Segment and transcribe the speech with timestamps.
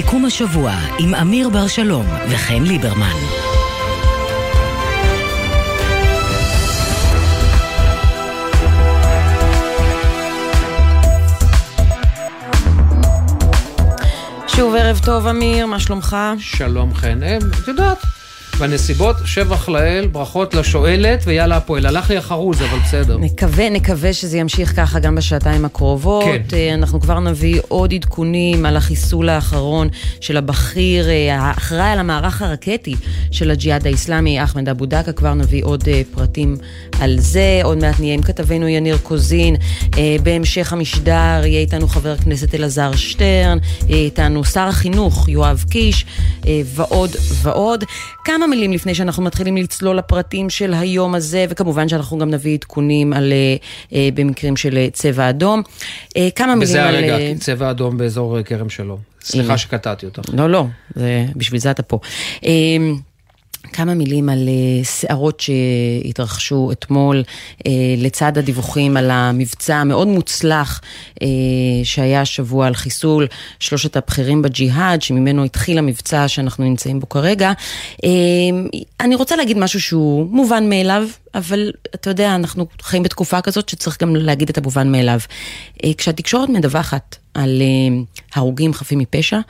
[0.00, 3.16] סיכום השבוע עם אמיר בר שלום וחן ליברמן.
[14.46, 16.16] שוב ערב טוב אמיר, מה שלומך?
[16.38, 17.22] שלום חן.
[17.22, 18.06] אה, את יודעת,
[18.60, 21.86] בנסיבות, שבח לאל, ברכות לשואלת, ויאללה הפועל.
[21.86, 23.18] הלך לי החרוז, אבל בסדר.
[23.18, 26.24] נקווה, נקווה שזה ימשיך ככה גם בשעתיים הקרובות.
[26.24, 26.56] כן.
[26.56, 29.88] אה, אנחנו כבר נביא עוד עדכונים על החיסול האחרון
[30.20, 32.94] של הבכיר, אה, האחראי על המערך הרקטי
[33.30, 35.12] של הג'יהאד האיסלאמי, אחמד אבו דקה.
[35.12, 36.56] כבר נביא עוד אה, פרטים
[37.00, 37.60] על זה.
[37.64, 39.56] עוד מעט נהיה עם כתבנו יניר קוזין.
[40.22, 46.06] בהמשך המשדר יהיה איתנו חבר הכנסת אלעזר שטרן, יהיה איתנו שר החינוך יואב קיש,
[46.64, 47.10] ועוד
[47.42, 47.84] ועוד.
[48.24, 53.12] כמה מילים לפני שאנחנו מתחילים לצלול לפרטים של היום הזה, וכמובן שאנחנו גם נביא עדכונים
[53.12, 53.56] על, אה,
[53.92, 55.62] אה, במקרים של אה, צבע אדום.
[56.16, 56.94] אה, כמה מילים בזה על...
[56.94, 58.98] הרגע, אה, צבע אדום באזור כרם שלום.
[59.22, 60.22] סליחה שקטעתי אותך.
[60.32, 61.98] לא, לא, זה, בשביל זה אתה פה.
[62.44, 62.50] אה,
[63.72, 67.22] כמה מילים על אה, סערות שהתרחשו אתמול,
[67.66, 70.80] אה, לצד הדיווחים על המבצע המאוד מוצלח
[71.22, 71.26] אה,
[71.84, 73.26] שהיה השבוע על חיסול
[73.60, 77.52] שלושת הבכירים בג'יהאד, שממנו התחיל המבצע שאנחנו נמצאים בו כרגע.
[78.04, 78.10] אה,
[79.00, 84.02] אני רוצה להגיד משהו שהוא מובן מאליו, אבל אתה יודע, אנחנו חיים בתקופה כזאת שצריך
[84.02, 85.20] גם להגיד את המובן מאליו.
[85.84, 88.02] אה, כשהתקשורת מדווחת על אה,
[88.34, 89.42] הרוגים חפים מפשע, אה,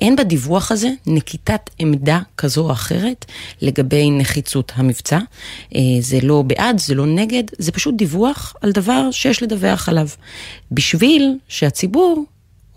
[0.00, 3.24] אין בדיווח הזה נקיטת עמדה כזו או אחרת
[3.62, 5.18] לגבי נחיצות המבצע.
[5.74, 10.08] אה, זה לא בעד, זה לא נגד, זה פשוט דיווח על דבר שיש לדווח עליו.
[10.72, 12.24] בשביל שהציבור,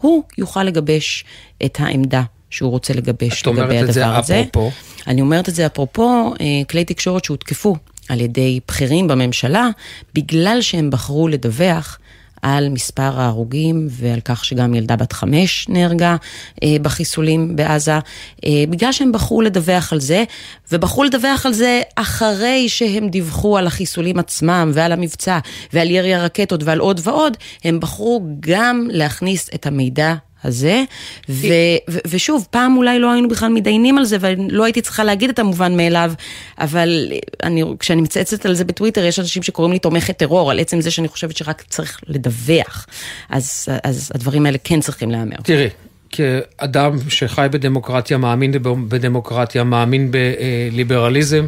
[0.01, 1.25] הוא יוכל לגבש
[1.65, 4.41] את העמדה שהוא רוצה לגבש את אומרת לגבי את זה הדבר הזה.
[4.41, 4.71] אפרופו?
[5.07, 7.75] אני אומרת את זה אפרופו אה, כלי תקשורת שהותקפו
[8.09, 9.69] על ידי בכירים בממשלה,
[10.15, 11.99] בגלל שהם בחרו לדווח
[12.43, 16.15] על מספר ההרוגים ועל כך שגם ילדה בת חמש נהרגה
[16.63, 17.99] אה, בחיסולים בעזה,
[18.45, 20.23] אה, בגלל שהם בחרו לדווח על זה,
[20.71, 25.39] ובחרו לדווח על זה אחרי שהם דיווחו על החיסולים עצמם ועל המבצע
[25.73, 30.83] ועל ירי הרקטות ועל עוד ועוד, הם בחרו גם להכניס את המידע הזה,
[31.29, 31.47] ו-
[31.89, 35.39] ו- ושוב, פעם אולי לא היינו בכלל מתדיינים על זה, ולא הייתי צריכה להגיד את
[35.39, 36.13] המובן מאליו,
[36.59, 37.11] אבל
[37.43, 40.91] אני, כשאני מצייצת על זה בטוויטר, יש אנשים שקוראים לי תומכת טרור, על עצם זה
[40.91, 42.87] שאני חושבת שרק צריך לדווח.
[43.29, 45.35] אז, אז הדברים האלה כן צריכים להיאמר.
[45.43, 45.69] תראי,
[46.09, 48.51] כאדם שחי בדמוקרטיה, מאמין
[48.87, 51.45] בדמוקרטיה, מאמין בליברליזם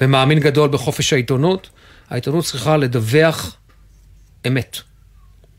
[0.00, 1.70] ומאמין גדול בחופש העיתונות,
[2.10, 3.56] העיתונות צריכה לדווח
[4.46, 4.78] אמת.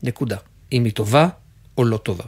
[0.02, 0.36] נקודה.
[0.72, 1.28] אם היא טובה
[1.78, 2.24] או לא טובה.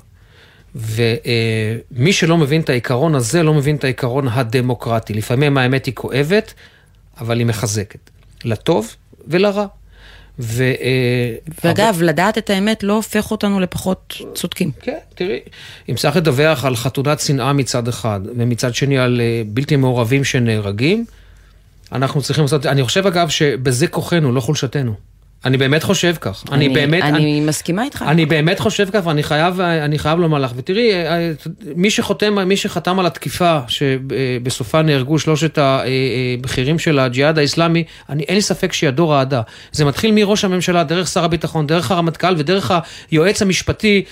[0.76, 5.14] ומי שלא מבין את העיקרון הזה, לא מבין את העיקרון הדמוקרטי.
[5.14, 6.54] לפעמים האמת היא כואבת,
[7.20, 8.10] אבל היא מחזקת.
[8.44, 8.94] לטוב
[9.28, 9.66] ולרע.
[10.38, 10.64] ו...
[11.64, 14.70] ואגב, לדעת את האמת לא הופך אותנו לפחות צודקים.
[14.80, 15.40] כן, תראי,
[15.88, 21.04] אם צריך לדווח על חתונת שנאה מצד אחד, ומצד שני על אה, בלתי מעורבים שנהרגים,
[21.92, 24.94] אנחנו צריכים לעשות, אני חושב אגב שבזה כוחנו, לא חולשתנו.
[25.44, 26.44] אני באמת חושב כך.
[26.52, 27.02] אני, אני באמת...
[27.02, 28.04] אני, אני מסכימה איתך.
[28.08, 31.32] אני באמת חושב כך, ואני חייב, אני חייב לומר לך, ותראי, אה,
[31.76, 38.34] מי שחותם, מי שחתם על התקיפה, שבסופה נהרגו שלושת הבכירים של הג'יהאד האיסלאמי, אני, אין
[38.34, 39.42] לי ספק שידו רעדה.
[39.72, 42.72] זה מתחיל מראש הממשלה, דרך שר הביטחון, דרך הרמטכ"ל ודרך
[43.10, 44.04] היועץ המשפטי.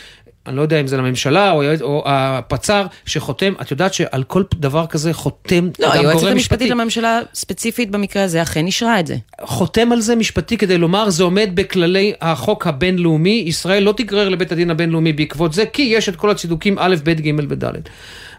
[0.47, 4.87] אני לא יודע אם זה לממשלה או, או הפצ"ר שחותם, את יודעת שעל כל דבר
[4.87, 5.99] כזה חותם לא, משפטי.
[5.99, 9.17] היועצת המשפטית לממשלה ספציפית במקרה הזה אכן אישרה את זה.
[9.43, 14.53] חותם על זה משפטי כדי לומר, זה עומד בכללי החוק הבינלאומי, ישראל לא תגרר לבית
[14.53, 17.65] הדין הבינלאומי בעקבות זה, כי יש את כל הצידוקים א', ב', ג' וד'.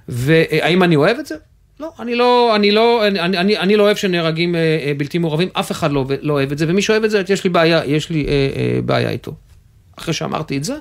[0.10, 1.36] והאם אני אוהב את זה?
[1.80, 5.72] לא, אני לא, אני לא, אני, אני, אני לא אוהב שנהרגים אה, בלתי מעורבים, אף
[5.72, 8.26] אחד לא, לא אוהב את זה, ומי שאוהב את זה, יש לי בעיה, יש לי
[8.28, 9.34] אה, אה, בעיה איתו.
[9.98, 10.76] אחרי שאמרתי את זה,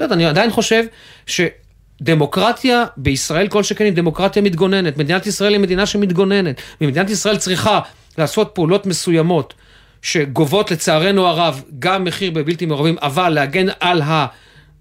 [0.00, 0.84] אני עדיין חושב
[1.26, 4.96] שדמוקרטיה בישראל, כל שכן היא דמוקרטיה מתגוננת.
[4.96, 6.60] מדינת ישראל היא מדינה שמתגוננת.
[6.80, 7.80] ומדינת ישראל צריכה
[8.18, 9.54] לעשות פעולות מסוימות
[10.02, 14.02] שגובות לצערנו הרב גם מחיר בבלתי מעורבים, אבל להגן על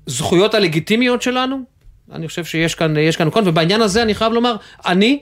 [0.08, 1.62] הזכויות הלגיטימיות שלנו.
[2.12, 4.56] אני חושב שיש כאן, יש כאן קון, ובעניין הזה אני חייב לומר,
[4.86, 5.20] אני,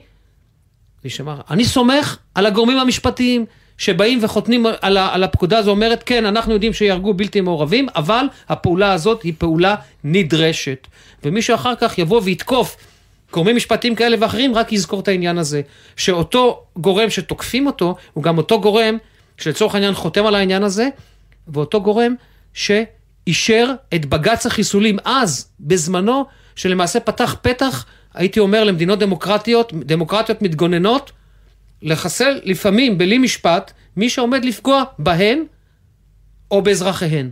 [1.50, 3.46] אני סומך על הגורמים המשפטיים.
[3.78, 8.92] שבאים וחותמים על, על הפקודה הזו, אומרת, כן, אנחנו יודעים שיהרגו בלתי מעורבים, אבל הפעולה
[8.92, 9.74] הזאת היא פעולה
[10.04, 10.86] נדרשת.
[11.24, 12.76] ומישהו אחר כך יבוא ויתקוף
[13.32, 15.60] גורמים משפטיים כאלה ואחרים, רק יזכור את העניין הזה.
[15.96, 18.96] שאותו גורם שתוקפים אותו, הוא גם אותו גורם
[19.38, 20.88] שלצורך העניין חותם על העניין הזה,
[21.48, 22.14] ואותו גורם
[22.54, 26.24] שאישר את בג"ץ החיסולים אז, בזמנו,
[26.56, 27.84] שלמעשה פתח פתח,
[28.14, 31.12] הייתי אומר, למדינות דמוקרטיות, דמוקרטיות מתגוננות,
[31.82, 35.44] לחסל לפעמים בלי משפט מי שעומד לפגוע בהן
[36.50, 37.30] או באזרחיהן.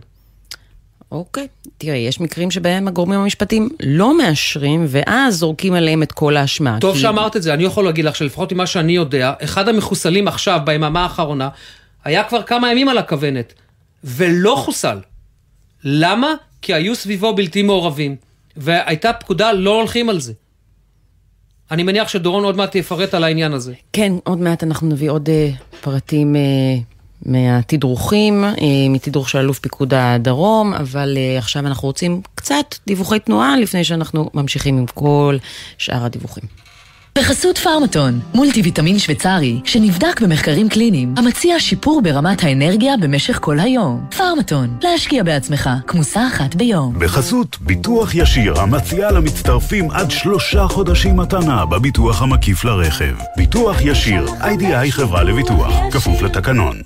[1.11, 1.47] אוקיי,
[1.77, 6.77] תראה, יש מקרים שבהם הגורמים המשפטיים לא מאשרים, ואז זורקים עליהם את כל האשמה.
[6.81, 7.01] טוב כי...
[7.01, 11.03] שאמרת את זה, אני יכול להגיד לך שלפחות ממה שאני יודע, אחד המחוסלים עכשיו, ביממה
[11.03, 11.49] האחרונה,
[12.03, 13.53] היה כבר כמה ימים על הכוונת,
[14.03, 14.97] ולא חוסל.
[15.83, 16.33] למה?
[16.61, 18.15] כי היו סביבו בלתי מעורבים,
[18.57, 20.33] והייתה פקודה, לא הולכים על זה.
[21.71, 23.73] אני מניח שדורון עוד מעט יפרט על העניין הזה.
[23.93, 28.59] כן, עוד מעט אנחנו נביא עוד uh, פרטים uh, מהתדרוכים, uh,
[28.89, 34.29] מתדרוך של אלוף פיקוד הדרום, אבל uh, עכשיו אנחנו רוצים קצת דיווחי תנועה לפני שאנחנו
[34.33, 35.37] ממשיכים עם כל
[35.77, 36.64] שאר הדיווחים.
[37.17, 44.05] בחסות פארמטון, מולטי ויטמין שוויצרי, שנבדק במחקרים קליניים, המציע שיפור ברמת האנרגיה במשך כל היום.
[44.17, 46.99] פארמטון, להשקיע בעצמך, כמוסה אחת ביום.
[46.99, 53.15] בחסות ביטוח ישיר, המציע למצטרפים עד שלושה חודשים מתנה בביטוח המקיף לרכב.
[53.37, 56.81] ביטוח ישיר, איי-די-איי חברה לביטוח, כפוף לתקנון.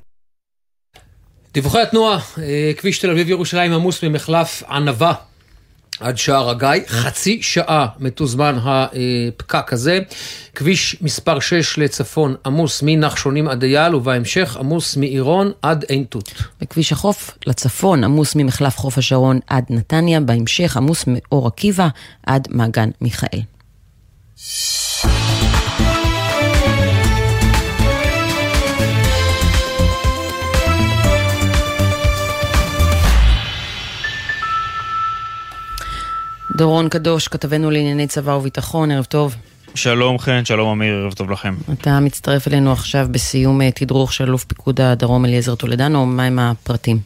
[1.54, 5.14] דיווחי התנועה, אה, כביש תל אביב ירושלים עמוס ממחלף ענבה
[6.00, 10.00] עד שער הגיא, חצי שעה מתוזמן הפקק הזה.
[10.56, 16.34] כביש מספר 6 לצפון עמוס מנחשונים עד אייל, ובהמשך עמוס מעירון עד עין תות.
[16.62, 21.88] בכביש החוף לצפון עמוס ממחלף חוף השרון עד נתניה, בהמשך עמוס מאור עקיבא
[22.26, 23.40] עד מעגן מיכאל.
[36.60, 39.36] דורון קדוש, כתבנו לענייני צבא וביטחון, ערב טוב.
[39.76, 41.56] שלום חן, שלום אמיר, ערב טוב לכם.
[41.74, 47.00] אתה מצטרף אלינו עכשיו בסיום אה, תדרוך של אלוף פיקוד הדרום אליעזר טולדנו, מהם הפרטים?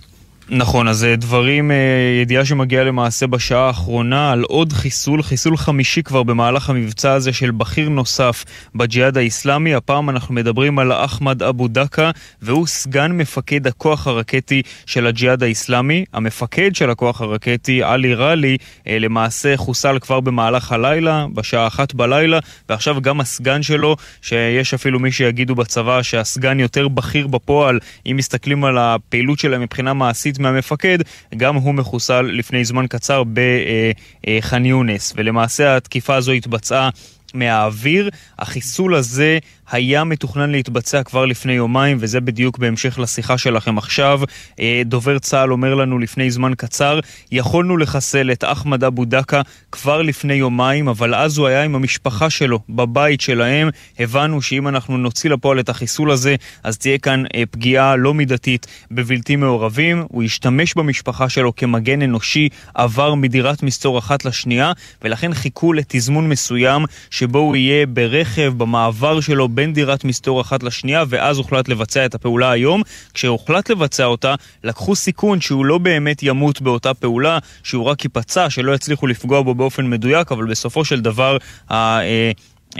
[0.49, 1.75] נכון, אז אה, דברים, אה,
[2.21, 7.51] ידיעה שמגיעה למעשה בשעה האחרונה על עוד חיסול, חיסול חמישי כבר במהלך המבצע הזה של
[7.51, 8.45] בכיר נוסף
[8.75, 9.75] בג'יהאד האיסלאמי.
[9.75, 12.11] הפעם אנחנו מדברים על אחמד אבו דקה,
[12.41, 16.05] והוא סגן מפקד הכוח הרקטי של הג'יהאד האיסלאמי.
[16.13, 18.57] המפקד של הכוח הרקטי, עלי ראלי,
[18.87, 22.39] אה, למעשה חוסל כבר במהלך הלילה, בשעה אחת בלילה,
[22.69, 28.65] ועכשיו גם הסגן שלו, שיש אפילו מי שיגידו בצבא שהסגן יותר בכיר בפועל, אם מסתכלים
[28.65, 30.97] על הפעילות שלהם מבחינה מעשית, מהמפקד,
[31.37, 35.13] גם הוא מחוסל לפני זמן קצר בח'אן יונס.
[35.15, 36.89] ולמעשה התקיפה הזו התבצעה
[37.33, 38.09] מהאוויר.
[38.39, 39.39] החיסול הזה
[39.71, 44.21] היה מתוכנן להתבצע כבר לפני יומיים, וזה בדיוק בהמשך לשיחה שלכם עכשיו.
[44.59, 46.99] אה, דובר צה"ל אומר לנו לפני זמן קצר,
[47.31, 52.29] יכולנו לחסל את אחמד אבו דקה כבר לפני יומיים, אבל אז הוא היה עם המשפחה
[52.29, 53.69] שלו, בבית שלהם.
[53.99, 58.67] הבנו שאם אנחנו נוציא לפועל את החיסול הזה, אז תהיה כאן אה, פגיעה לא מידתית
[58.91, 60.03] בבלתי מעורבים.
[60.09, 64.71] הוא השתמש במשפחה שלו כמגן אנושי, עבר מדירת מסתור אחת לשנייה,
[65.01, 71.03] ולכן חיכו לתזמון מסוים שבו הוא יהיה ברכב, במעבר שלו בין דירת מסתור אחת לשנייה,
[71.07, 72.81] ואז הוחלט לבצע את הפעולה היום.
[73.13, 78.71] כשהוחלט לבצע אותה, לקחו סיכון שהוא לא באמת ימות באותה פעולה, שהוא רק ייפצע, שלא
[78.71, 81.37] יצליחו לפגוע בו באופן מדויק, אבל בסופו של דבר...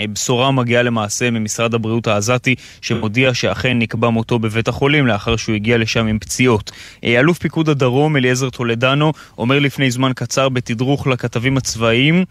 [0.01, 5.77] בשורה מגיעה למעשה ממשרד הבריאות העזתי, שמודיע שאכן נקבע מותו בבית החולים לאחר שהוא הגיע
[5.77, 6.71] לשם עם פציעות.
[7.03, 12.23] אלוף פיקוד הדרום, אליעזר טולדנו, אומר לפני זמן קצר בתדרוך לכתבים הצבאיים אה,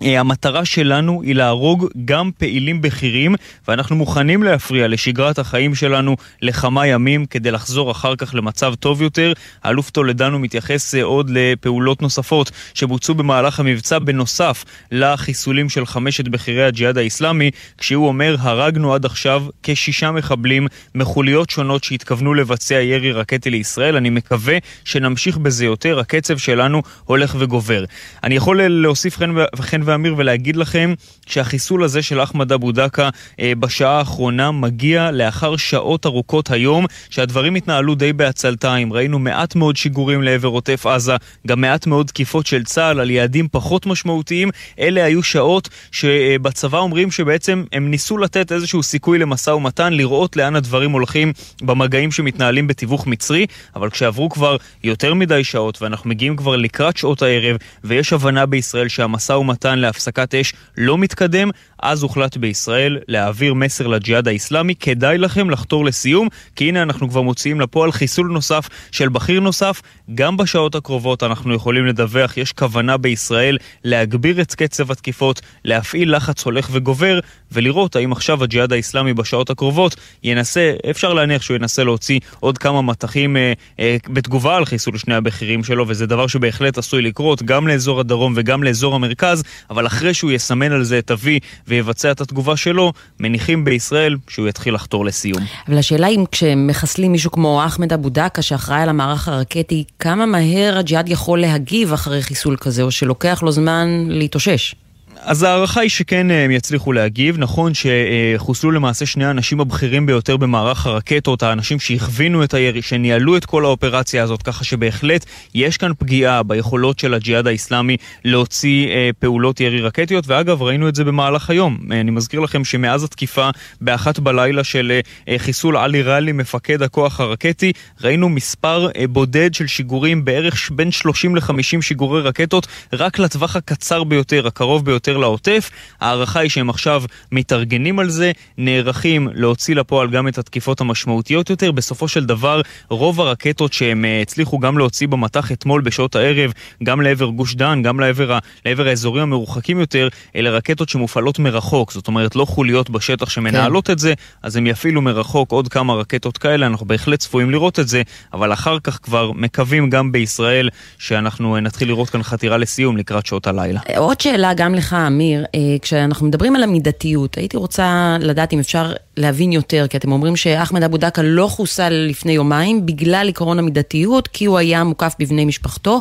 [0.00, 3.34] המטרה שלנו היא להרוג גם פעילים בכירים,
[3.68, 9.32] ואנחנו מוכנים להפריע לשגרת החיים שלנו לכמה ימים כדי לחזור אחר כך למצב טוב יותר.
[9.62, 16.64] האלוף טולדנו מתייחס אה, עוד לפעולות נוספות שבוצעו במהלך המבצע בנוסף לחיסולים של חמשת בכירי
[16.64, 23.50] הג'יהאד האיסלאמי, כשהוא אומר, הרגנו עד עכשיו כשישה מחבלים מחוליות שונות שהתכוונו לבצע ירי רקטי
[23.50, 23.96] לישראל.
[23.96, 27.84] אני מקווה שנמשיך בזה יותר, הקצב שלנו הולך וגובר.
[28.24, 29.18] אני יכול להוסיף
[29.60, 30.94] חן ואמיר ולהגיד לכם
[31.26, 33.08] שהחיסול הזה של אחמד אבו דקה
[33.40, 38.92] אה, בשעה האחרונה מגיע לאחר שעות ארוכות היום, שהדברים התנהלו די בעצלתיים.
[38.92, 41.16] ראינו מעט מאוד שיגורים לעבר עוטף עזה,
[41.46, 44.50] גם מעט מאוד תקיפות של צה"ל על יעדים פחות משמעותיים.
[44.78, 50.56] אלה היו שעות שבצבא אומרים שבעצם הם ניסו לתת איזשהו סיכוי למשא ומתן, לראות לאן
[50.56, 56.56] הדברים הולכים במגעים שמתנהלים בתיווך מצרי, אבל כשעברו כבר יותר מדי שעות ואנחנו מגיעים כבר
[56.56, 61.50] לקראת שעות הערב ויש הבנה בישראל שהמשא ומתן להפסקת אש לא מתקדם,
[61.82, 67.22] אז הוחלט בישראל להעביר מסר לג'יהאד האיסלאמי, כדאי לכם לחתור לסיום, כי הנה אנחנו כבר
[67.22, 69.82] מוציאים לפועל חיסול נוסף של בכיר נוסף.
[70.14, 76.44] גם בשעות הקרובות אנחנו יכולים לדווח, יש כוונה בישראל להגביר את קצב התקיפות, להפעיל לחץ
[76.44, 77.20] הולך וגובר,
[77.52, 82.82] ולראות האם עכשיו הג'יהאד האיסלאמי בשעות הקרובות ינסה, אפשר להניח שהוא ינסה להוציא עוד כמה
[82.82, 87.68] מטחים אה, אה, בתגובה על חיסול שני הבכירים שלו, וזה דבר שבהחלט עשוי לקרות גם
[87.68, 91.26] לאזור הדרום וגם לאזור המרכז, אבל אחרי שהוא יסמן על זה את ה-V
[91.68, 95.42] ויבצע את התגובה שלו, מניחים בישראל שהוא יתחיל לחתור לסיום.
[95.68, 100.78] אבל השאלה אם כשמחסלים מישהו כמו אחמד אבו דקה שאחראי על המערך הרקטי, כמה מהר
[100.78, 104.74] הג'יהאד יכול להגיב אחרי חיסול כזה, או שלוקח לו זמן להתאושש?
[105.20, 107.38] אז ההערכה היא שכן אה, הם יצליחו להגיב.
[107.38, 113.44] נכון שחוסלו למעשה שני האנשים הבכירים ביותר במערך הרקטות, האנשים שהכווינו את הירי, שניהלו את
[113.44, 119.60] כל האופרציה הזאת, ככה שבהחלט יש כאן פגיעה ביכולות של הג'יהאד האיסלאמי להוציא אה, פעולות
[119.60, 121.78] ירי רקטיות, ואגב, ראינו את זה במהלך היום.
[121.92, 125.00] אה, אני מזכיר לכם שמאז התקיפה באחת בלילה של
[125.38, 131.82] חיסול עלי ראלי, מפקד הכוח הרקטי, ראינו מספר בודד של שיגורים, בערך בין 30 ל-50
[131.82, 135.05] שיגורי רקטות, רק לטווח הקצר ביותר, הקרוב ביותר.
[135.08, 135.70] יותר לעוטף.
[136.00, 141.72] ההערכה היא שהם עכשיו מתארגנים על זה, נערכים להוציא לפועל גם את התקיפות המשמעותיות יותר.
[141.72, 142.60] בסופו של דבר,
[142.90, 147.82] רוב הרקטות שהם אה, הצליחו גם להוציא במטח אתמול בשעות הערב, גם לעבר גוש דן,
[147.82, 151.92] גם לעבר, לעבר האזורים המרוחקים יותר, אלה רקטות שמופעלות מרחוק.
[151.92, 153.92] זאת אומרת, לא חוליות בשטח שמנהלות כן.
[153.92, 157.88] את זה, אז הם יפעילו מרחוק עוד כמה רקטות כאלה, אנחנו בהחלט צפויים לראות את
[157.88, 163.26] זה, אבל אחר כך כבר מקווים גם בישראל שאנחנו נתחיל לראות כאן חתירה לסיום לקראת
[163.26, 163.80] שעות הלילה.
[163.96, 168.92] עוד שאלה גם לך, אמיר, אה, כשאנחנו מדברים על המידתיות, הייתי רוצה לדעת אם אפשר
[169.16, 174.28] להבין יותר, כי אתם אומרים שאחמד אבו דקה לא חוסל לפני יומיים בגלל עקרון המידתיות,
[174.28, 176.00] כי הוא היה מוקף בבני משפחתו,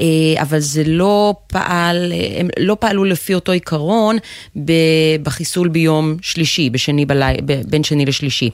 [0.00, 0.04] אה,
[0.42, 4.16] אבל זה לא פעל, אה, הם לא פעלו לפי אותו עיקרון
[5.22, 7.24] בחיסול ביום שלישי, בשני בלי,
[7.68, 8.50] בין שני לשלישי.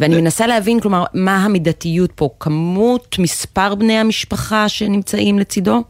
[0.00, 2.28] ואני מנסה להבין, כלומר, מה המידתיות פה?
[2.40, 5.82] כמות, מספר בני המשפחה שנמצאים לצידו?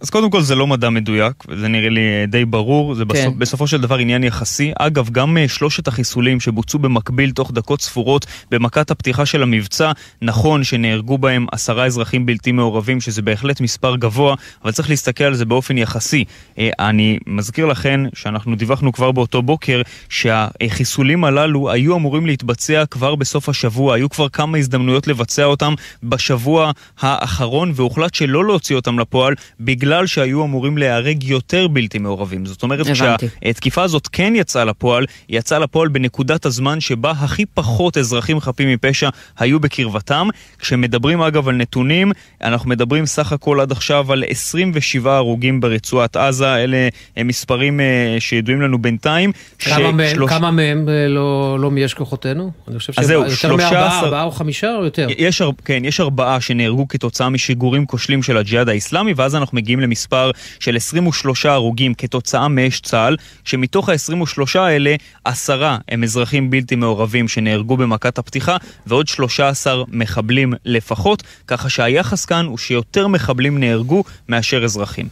[0.00, 3.30] אז קודם כל זה לא מדע מדויק, וזה נראה לי אה, די ברור, זה כן.
[3.38, 4.72] בסופו של דבר עניין יחסי.
[4.78, 10.64] אגב, גם אה, שלושת החיסולים שבוצעו במקביל תוך דקות ספורות במכת הפתיחה של המבצע, נכון
[10.64, 14.34] שנהרגו בהם עשרה אזרחים בלתי מעורבים, שזה בהחלט מספר גבוה,
[14.64, 16.24] אבל צריך להסתכל על זה באופן יחסי.
[16.58, 23.14] אה, אני מזכיר לכן שאנחנו דיווחנו כבר באותו בוקר שהחיסולים הללו היו אמורים להתבצע כבר
[23.14, 29.34] בסוף השבוע, היו כבר כמה הזדמנויות לבצע אותם בשבוע האחרון, והוחלט שלא להוציא אותם לפועל
[29.60, 29.85] בגלל...
[29.86, 32.46] בגלל שהיו אמורים להיהרג יותר בלתי מעורבים.
[32.46, 37.98] זאת אומרת, כשהתקיפה הזאת כן יצאה לפועל, היא יצאה לפועל בנקודת הזמן שבה הכי פחות
[37.98, 40.28] אזרחים חפים מפשע היו בקרבתם.
[40.58, 42.12] כשמדברים אגב על נתונים,
[42.42, 48.16] אנחנו מדברים סך הכל עד עכשיו על 27 הרוגים ברצועת עזה, אלה הם מספרים אה,
[48.18, 49.32] שידועים לנו בינתיים.
[49.58, 50.30] כמה, מהם, שלוש...
[50.30, 52.50] כמה מהם אה, לא, לא מיש כוחותינו?
[52.68, 55.08] אני חושב שיותר מארבעה, ארבעה או חמישה או יותר?
[55.18, 60.30] יש, כן, יש ארבעה שנהרגו כתוצאה משיגורים כושלים של הג'יהאד האיסלאמי, ואז אנחנו מגיעים למספר
[60.60, 67.76] של 23 הרוגים כתוצאה מאש צה"ל, שמתוך ה-23 האלה, עשרה הם אזרחים בלתי מעורבים שנהרגו
[67.76, 68.56] במכת הפתיחה,
[68.86, 75.08] ועוד 13 מחבלים לפחות, ככה שהיחס כאן הוא שיותר מחבלים נהרגו מאשר אזרחים.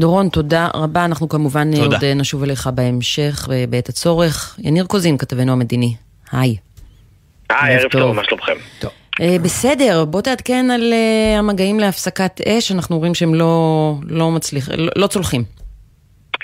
[0.00, 1.04] דורון, תודה רבה.
[1.04, 1.96] אנחנו כמובן תודה.
[1.96, 4.56] עוד נשוב אליך בהמשך בעת הצורך.
[4.58, 5.94] יניר קוזין, כתבנו המדיני.
[6.32, 6.56] היי.
[7.50, 8.52] היי, ערב טוב, מה שלומכם?
[8.78, 8.90] טוב.
[9.20, 14.74] אה, בסדר, בוא תעדכן על אה, המגעים להפסקת אש, אנחנו רואים שהם לא, לא מצליחים,
[14.78, 15.59] לא, לא צולחים.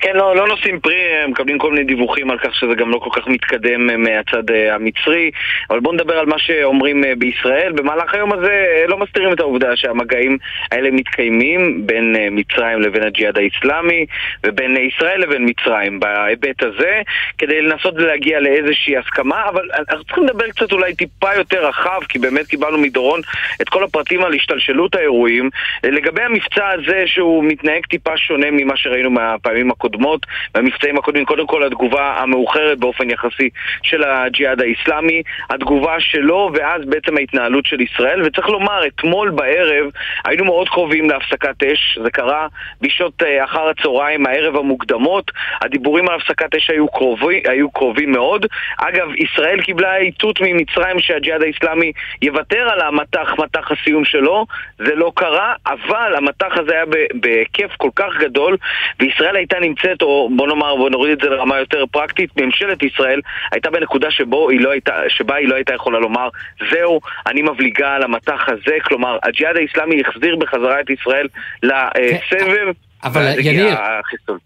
[0.01, 2.99] כן, לא, לא נושאים פרי, הם מקבלים כל מיני דיווחים על כך שזה גם לא
[2.99, 5.31] כל כך מתקדם אה, מהצד אה, המצרי,
[5.71, 7.73] אבל בואו נדבר על מה שאומרים אה, בישראל.
[7.73, 10.39] במהלך היום הזה לא מסתירים את העובדה שהמגעים
[10.73, 14.07] האלה מתקיימים בין מצרים לבין הג'יהאד האיסלאמי
[14.47, 17.03] ובין ישראל לבין מצרים בהיבט הזה,
[17.39, 22.19] כדי לנסות להגיע לאיזושהי הסכמה, אבל אנחנו צריכים לדבר קצת אולי טיפה יותר רחב, כי
[22.19, 23.21] באמת קיבלנו מדורון
[23.63, 25.51] את כל הפרטים על השתלשלות האירועים.
[25.85, 29.86] לגבי המבצע הזה שהוא מתנהג טיפה שונה ממה שראינו מהפעמים הקודמות.
[29.87, 33.49] הקודמות, במבצעים הקודמים, קודם כל התגובה המאוחרת באופן יחסי
[33.83, 39.91] של הג'יהאד האיסלאמי, התגובה שלו ואז בעצם ההתנהלות של ישראל, וצריך לומר, אתמול בערב
[40.25, 42.47] היינו מאוד קרובים להפסקת אש, זה קרה
[42.81, 45.31] בשעות אה, אחר הצהריים, הערב המוקדמות,
[45.63, 48.47] הדיבורים על הפסקת אש היו, קרובי, היו קרובים מאוד.
[48.79, 54.47] אגב, ישראל קיבלה איתות ממצרים שהג'יהאד האיסלאמי יוותר על המטח, מטח הסיום שלו,
[54.79, 58.57] זה לא קרה, אבל המטח הזה היה בהיקף כל כך גדול,
[59.01, 62.83] וישראל הייתה נמצאת נמצאת, או בוא נאמר, בוא נוריד את זה לרמה יותר פרקטית, ממשלת
[62.83, 63.21] ישראל
[63.53, 66.29] הייתה בנקודה שבו היא לא הייתה, שבה היא לא הייתה יכולה לומר,
[66.71, 71.29] זהו, אני מבליגה על המטח הזה, כלומר, הג'יהאד האיסלאמי החזיר בחזרה את ישראל
[71.63, 72.86] לסבב.
[73.07, 73.77] אבל יניר,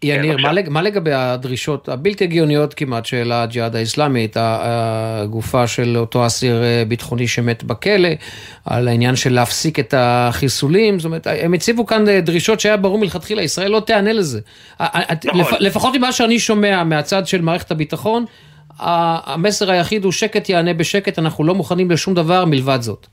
[0.02, 5.66] יניר, כן, מה, לג, מה לגבי הדרישות הבלתי הגיוניות כמעט של הג'יהאד האיסלאמי, את הגופה
[5.66, 8.08] של אותו אסיר אה, ביטחוני שמת בכלא,
[8.64, 12.98] על העניין של להפסיק את החיסולים, זאת אומרת, הם הציבו כאן אה, דרישות שהיה ברור
[12.98, 14.40] מלכתחילה, ישראל לא תיענה לזה.
[14.80, 15.00] נכון.
[15.34, 18.24] לפ, לפחות ממה שאני שומע מהצד של מערכת הביטחון,
[18.78, 23.06] המסר היחיד הוא שקט יענה בשקט, אנחנו לא מוכנים לשום דבר מלבד זאת.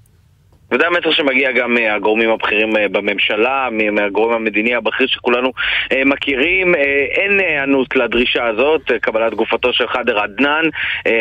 [0.72, 5.52] וזה המסר שמגיע גם מהגורמים הבכירים אה, בממשלה, מהגורם המדיני הבכיר שכולנו
[5.92, 6.76] אה, מכירים.
[6.76, 10.64] אה, אין היענות לדרישה הזאת, קבלת גופתו של חאדר עדנאן,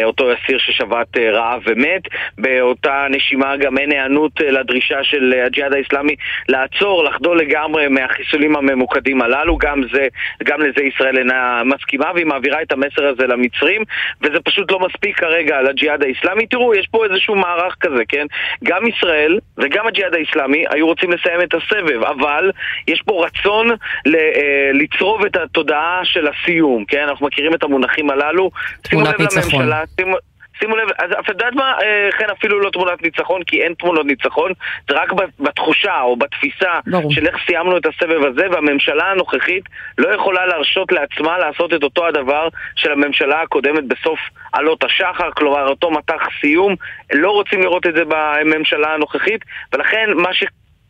[0.05, 2.03] אותו אסיר ששבת רעב ומת.
[2.39, 6.15] באותה נשימה גם אין היענות לדרישה של הג'יהאד האיסלאמי
[6.49, 9.59] לעצור, לחדול לגמרי מהחיסולים הממוקדים הללו.
[9.59, 10.07] גם, זה,
[10.45, 13.83] גם לזה ישראל אינה מסכימה, והיא מעבירה את המסר הזה למצרים,
[14.23, 16.47] וזה פשוט לא מספיק כרגע לג'יהאד האיסלאמי.
[16.47, 18.27] תראו, יש פה איזשהו מערך כזה, כן?
[18.65, 22.51] גם ישראל וגם הג'יהאד האיסלאמי היו רוצים לסיים את הסבב, אבל
[22.89, 23.69] יש פה רצון
[24.07, 27.05] ל, אה, לצרוב את התודעה של הסיום, כן?
[27.09, 28.51] אנחנו מכירים את המונחים הללו.
[28.83, 29.71] תמונת ניצחון.
[30.01, 30.17] שימו,
[30.59, 34.07] שימו לב, אז את יודעת מה, אה, חן אפילו לא תמונת ניצחון, כי אין תמונות
[34.07, 34.53] ניצחון,
[34.89, 37.13] זה רק בתחושה או בתפיסה ברור.
[37.13, 39.65] של איך סיימנו את הסבב הזה, והממשלה הנוכחית
[39.99, 44.19] לא יכולה להרשות לעצמה לעשות את אותו הדבר של הממשלה הקודמת בסוף
[44.53, 46.75] עלות השחר, כלומר אותו מטח סיום,
[47.13, 50.45] לא רוצים לראות את זה בממשלה הנוכחית, ולכן מה ש...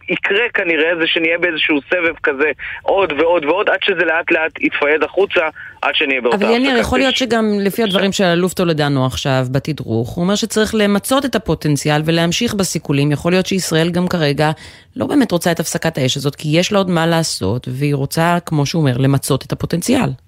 [0.09, 2.51] יקרה כנראה זה שנהיה באיזשהו סבב כזה
[2.83, 5.41] עוד ועוד ועוד עד שזה לאט לאט יתפייד החוצה
[5.83, 10.11] עד שנהיה באותה אבל יניר, יכול להיות שגם לפי הדברים של אלוף טולדנו עכשיו בתדרוך,
[10.11, 13.13] הוא אומר שצריך למצות את הפוטנציאל ולהמשיך בסיכולים.
[13.13, 14.51] יכול להיות שישראל גם כרגע
[14.97, 18.39] לא באמת רוצה את הפסקת האש הזאת, כי יש לה עוד מה לעשות, והיא רוצה,
[18.47, 20.26] כמו שהוא אומר, למצות את הפוטנציאל.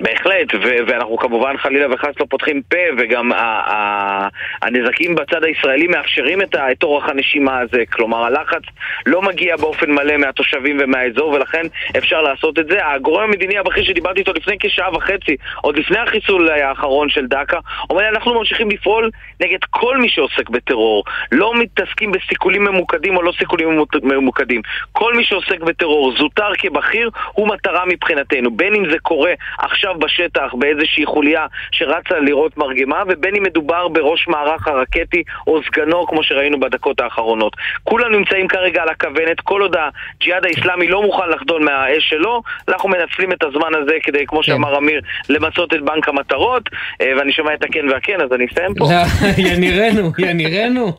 [0.00, 4.28] בהחלט, ו- ואנחנו כמובן חלילה וחס לא פותחים פה, וגם ה- ה-
[4.62, 8.62] הנזקים בצד הישראלי מאפשרים את, ה- את אורח הנשימה הזה, כלומר הלחץ
[9.06, 11.62] לא מגיע באופן מלא מהתושבים ומהאזור, ולכן
[11.98, 12.86] אפשר לעשות את זה.
[12.86, 17.58] הגורם המדיני הבכיר שדיברתי איתו לפני כשעה וחצי, עוד לפני החיסול האחרון של דקה,
[17.90, 19.10] אומר אנחנו ממשיכים לפעול
[19.40, 21.04] נגד כל מי שעוסק בטרור.
[21.32, 23.68] לא מתעסקים בסיכולים ממוקדים או לא סיכולים
[24.02, 24.62] ממוקדים.
[24.92, 28.50] כל מי שעוסק בטרור, זוטר כבכיר, הוא מטרה מבחינתנו.
[28.50, 29.32] בין אם זה קורה
[29.72, 36.06] עכשיו בשטח באיזושהי חוליה שרצה לראות מרגמה, ובין אם מדובר בראש מערך הרקטי או סגנו,
[36.06, 37.56] כמו שראינו בדקות האחרונות.
[37.84, 42.88] כולם נמצאים כרגע על הכוונת, כל עוד הג'יהאד האיסלאמי לא מוכן לחדול מהאש שלו, אנחנו
[42.88, 44.44] מנצלים את הזמן הזה כדי, כמו כן.
[44.44, 46.62] שאמר אמיר, למצות את בנק המטרות,
[47.00, 48.88] אה, ואני שומע את הכן והכן, אז אני אסיים פה.
[49.52, 50.92] ינירנו, ינירנו.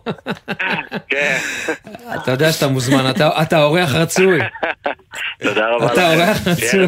[1.09, 1.37] כן.
[2.15, 4.39] אתה יודע שאתה מוזמן, אתה אורח רצוי.
[5.43, 5.93] תודה רבה לכם.
[5.93, 6.87] אתה אורח רצוי.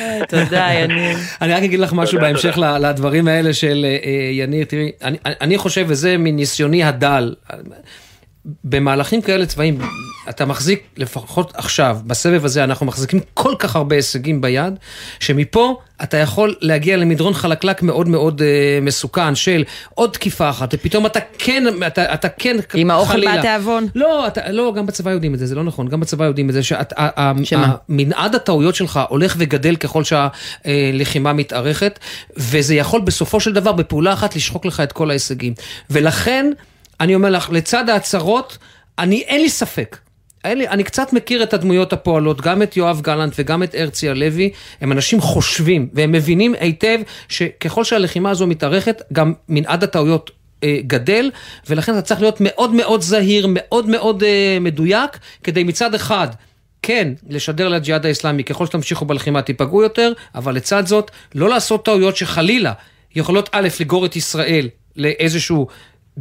[0.30, 1.09] תודה, יניר.
[1.42, 4.90] אני רק אגיד לך משהו בהמשך לדברים האלה של אה, אה, יניר, תראי,
[5.24, 7.34] אני חושב, וזה מניסיוני הדל,
[8.64, 9.78] במהלכים כאלה צבאיים,
[10.28, 14.74] אתה מחזיק, לפחות עכשיו, בסבב הזה, אנחנו מחזיקים כל כך הרבה הישגים ביד,
[15.20, 21.06] שמפה אתה יכול להגיע למדרון חלקלק מאוד מאוד אה, מסוכן של עוד תקיפה אחת, ופתאום
[21.06, 23.86] אתה כן, אתה, אתה כן, עם האוכל מהתיאבון?
[23.94, 26.54] לא, אתה, לא, גם בצבא יודעים את זה, זה לא נכון, גם בצבא יודעים את
[26.54, 26.60] זה,
[27.44, 31.98] שמנעד הטעויות שלך הולך וגדל ככל שהלחימה מתארכת,
[32.36, 35.54] וזה יכול בסופו של דבר בפעולה אחת לשחוק לך את כל ההישגים.
[35.90, 36.50] ולכן,
[37.00, 38.58] אני אומר לך, לצד ההצהרות,
[38.98, 39.98] אני, אין לי ספק.
[40.44, 44.08] אין לי, אני קצת מכיר את הדמויות הפועלות, גם את יואב גלנט וגם את הרצי
[44.08, 50.30] הלוי, הם אנשים חושבים, והם מבינים היטב שככל שהלחימה הזו מתארכת, גם מנעד הטעויות
[50.64, 51.30] אה, גדל,
[51.68, 56.28] ולכן אתה צריך להיות מאוד מאוד זהיר, מאוד מאוד אה, מדויק, כדי מצד אחד...
[56.82, 62.16] כן, לשדר לג'יהאד האסלאמי, ככל שתמשיכו בלחימה תיפגעו יותר, אבל לצד זאת, לא לעשות טעויות
[62.16, 62.72] שחלילה
[63.14, 65.66] יכולות א', לגור את ישראל לאיזשהו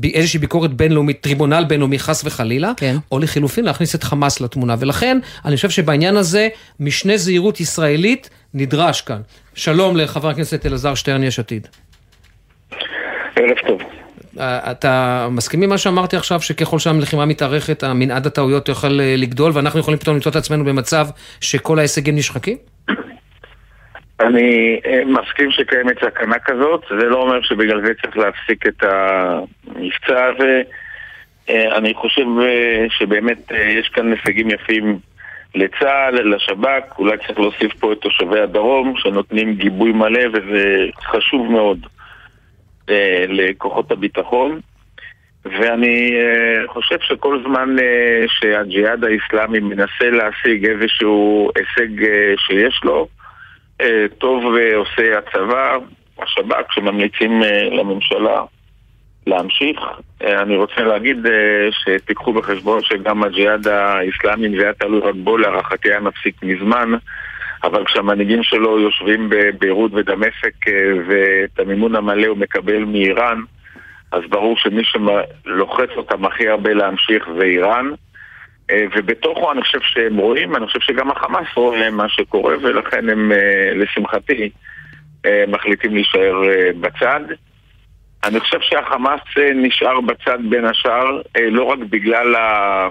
[0.04, 2.98] איזושהי ביקורת בינלאומית, טריבונל בינלאומי חס וחלילה, כן.
[3.12, 4.76] או לחילופין להכניס את חמאס לתמונה.
[4.80, 6.48] ולכן, אני חושב שבעניין הזה,
[6.80, 9.22] משנה זהירות ישראלית נדרש כאן.
[9.54, 11.68] שלום לחבר הכנסת אלעזר שטרן, יש עתיד.
[13.36, 13.82] ערב טוב.
[14.42, 19.80] אתה מסכים עם מה שאמרתי עכשיו, שככל שהלחימה מתארכת, המנעד הטעויות יוכל אה, לגדול, ואנחנו
[19.80, 21.08] יכולים פתאום למצוא את עצמנו במצב
[21.42, 22.58] שכל ההישגים נשחקים?
[24.20, 30.26] אני אה, מסכים שקיימת סכנה כזאת, זה לא אומר שבגלל זה צריך להפסיק את המבצע
[30.26, 30.62] הזה.
[31.50, 35.00] אה, אני חושב אה, שבאמת יש כאן הישגים יפים
[35.56, 41.86] לצה"ל, לשב"כ, אולי צריך להוסיף פה את תושבי הדרום שנותנים גיבוי מלא וזה חשוב מאוד
[43.28, 44.60] לכוחות הביטחון.
[45.46, 46.12] ואני
[46.68, 47.76] חושב שכל זמן
[48.28, 52.06] שהג'יהאד האיסלאמי מנסה להשיג איזשהו הישג
[52.38, 53.08] שיש לו,
[54.18, 54.44] טוב
[54.76, 55.78] עושה הצבא,
[56.22, 58.42] השב"כ, שממליצים אה, לממשלה
[59.28, 59.80] להמשיך.
[60.24, 61.18] אה, אני רוצה להגיד
[61.72, 66.92] שתיקחו בחשבון שגם הג'יהאד האיסלאמי, היה תלוי רק בו, להערכתי היה מפסיק מזמן.
[67.64, 70.54] אבל כשהמנהיגים שלו יושבים בביירות ודמשק
[71.08, 73.42] ואת המימון המלא הוא מקבל מאיראן,
[74.12, 77.92] אז ברור שמי שלוחץ אותם הכי הרבה להמשיך זה איראן.
[78.70, 83.32] אה, ובתוכו אני חושב שהם רואים, אני חושב שגם החמאס רואה מה שקורה ולכן הם,
[83.32, 84.50] אה, לשמחתי,
[85.26, 86.42] אה, מחליטים להישאר
[86.80, 87.22] בצד.
[88.24, 89.22] אני חושב שהחמאס
[89.56, 92.90] נשאר בצד בין השאר, לא רק בגלל ה...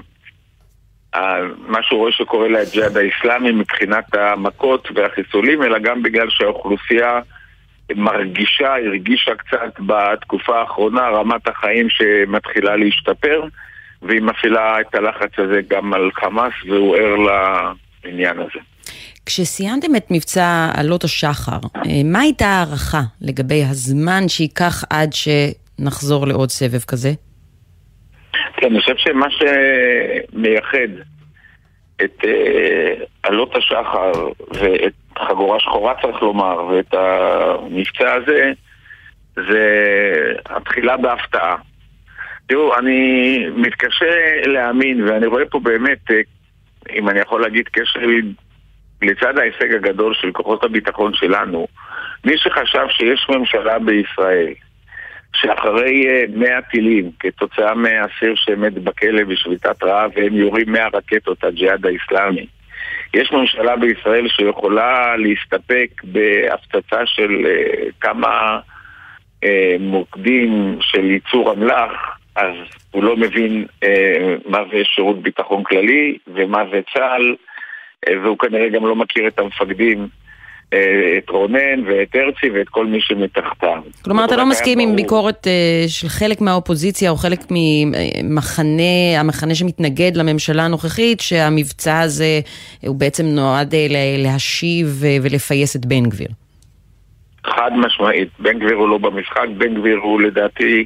[1.68, 7.20] מה שהוא רואה שקורה לג'יהאד האיסלאמי מבחינת המכות והחיסולים, אלא גם בגלל שהאוכלוסייה
[7.96, 13.44] מרגישה, הרגישה קצת בתקופה האחרונה רמת החיים שמתחילה להשתפר,
[14.02, 17.16] והיא מפעילה את הלחץ הזה גם על חמאס, והוא ער
[18.04, 18.60] לעניין הזה.
[19.26, 26.50] כשסיימתם את מבצע עלות השחר, אה, מה הייתה ההערכה לגבי הזמן שייקח עד שנחזור לעוד
[26.50, 27.10] סבב כזה?
[28.56, 31.02] כן, אני חושב שמה שמייחד
[32.04, 34.12] את אה, עלות השחר
[34.50, 38.52] ואת חגורה שחורה צריך לומר, ואת המבצע הזה,
[39.36, 39.64] זה
[40.46, 41.56] התחילה בהפתעה.
[42.48, 46.20] תראו, אני מתקשה להאמין, ואני רואה פה באמת, אה,
[46.94, 48.00] אם אני יכול להגיד, קשר
[49.02, 51.66] לצד ההישג הגדול של כוחות הביטחון שלנו,
[52.24, 54.52] מי שחשב שיש ממשלה בישראל
[55.36, 61.86] שאחרי 100 אה, טילים, כתוצאה מהאסיר שמת בכלא בשביתת רעב והם יורים 100 רקטות, הג'יהאד
[61.86, 62.46] האיסלאמי,
[63.14, 68.60] יש ממשלה בישראל שיכולה להסתפק בהפצצה של uh, כמה
[69.80, 72.54] מוקדים של ייצור אמל"ח, אז
[72.90, 73.88] הוא לא מבין uh,
[74.46, 77.36] מה זה שירות ביטחון כללי ומה זה צה"ל,
[78.06, 80.08] uh, והוא כנראה גם לא מכיר את המפקדים.
[80.72, 83.80] אה, את רונן ואת הרצי ואת כל מי שמתחתם.
[84.04, 90.16] כלומר, אתה לא מסכים עם ביקורת אה, של חלק מהאופוזיציה או חלק ממחנה, המחנה שמתנגד
[90.16, 92.40] לממשלה הנוכחית, שהמבצע הזה
[92.86, 93.86] הוא בעצם נועד אה,
[94.18, 94.86] להשיב
[95.22, 96.28] ולפייס את בן גביר.
[97.46, 100.84] חד משמעית, בן גביר הוא לא במשחק, בן גביר הוא לדעתי,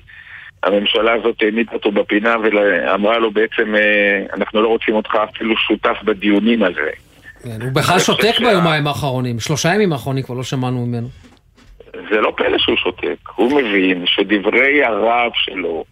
[0.63, 3.75] הממשלה הזאת העמידה אותו בפינה ואמרה לו בעצם,
[4.35, 6.91] אנחנו לא רוצים אותך אפילו שותף בדיונים על זה.
[7.43, 11.09] כן, הוא בכלל שותק ביומיים האחרונים, שלושה ימים האחרונים כבר לא שמענו ממנו.
[12.11, 15.85] זה לא פלא שהוא שותק, הוא מבין שדברי הרעב שלו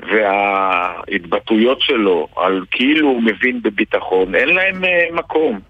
[0.00, 5.60] וההתבטאויות שלו על כאילו הוא מבין בביטחון, אין להם אה, מקום.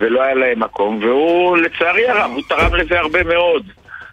[0.00, 3.66] ולא היה להם מקום, והוא, לצערי הרב, הוא תרם לזה הרבה מאוד.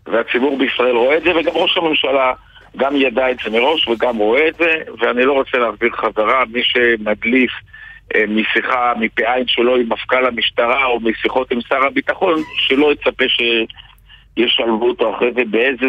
[0.08, 2.34] והציבור בישראל רואה את זה, וגם ראש הממשלה
[2.78, 6.62] גם ידע את זה מראש וגם רואה את זה, ואני לא רוצה להחזיר חזרה, מי
[6.64, 7.52] שמדליף
[8.16, 13.26] אה, משיחה, מפה עין שלו עם מפכ"ל המשטרה או משיחות עם שר הביטחון, שלא יצפה
[13.28, 13.42] ש...
[14.38, 15.86] ישלבו אותו אחרי זה באיזה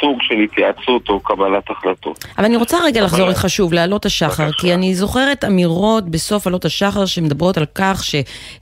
[0.00, 2.24] סוג של התייעצות או קבלת החלטות.
[2.38, 6.64] אבל אני רוצה רגע לחזור איתך שוב לעלות השחר, כי אני זוכרת אמירות בסוף עלות
[6.64, 8.14] השחר שמדברות על כך ש,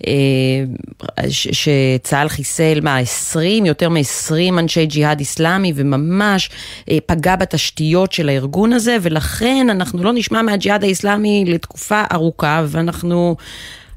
[0.07, 6.51] אה, שצה"ל חיסל, מה, 20, יותר מ-20 אנשי ג'יהאד איסלאמי, וממש
[6.91, 13.37] אה, פגע בתשתיות של הארגון הזה, ולכן אנחנו לא נשמע מהג'יהאד האיסלאמי לתקופה ארוכה, ואנחנו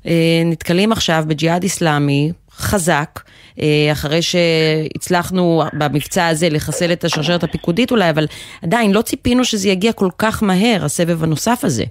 [0.07, 3.19] אה, נתקלים עכשיו בג'יהאד איסלאמי חזק.
[3.61, 8.25] אה, אחרי שהצלחנו במבצע הזה לחסל את השרשרת הפיקודית אולי, אבל
[8.63, 11.83] עדיין לא ציפינו שזה יגיע כל כך מהר, הסבב הנוסף הזה.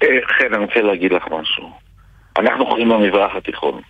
[0.00, 1.70] כן, אני רוצה להגיד לך משהו.
[2.38, 3.80] אנחנו חיים במזרח התיכון.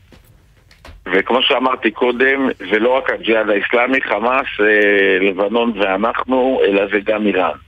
[1.12, 7.26] וכמו שאמרתי קודם, זה לא רק הג'יהאד האיסלאמי, חמאס, אה, לבנון ואנחנו, אלא זה גם
[7.26, 7.58] איראן.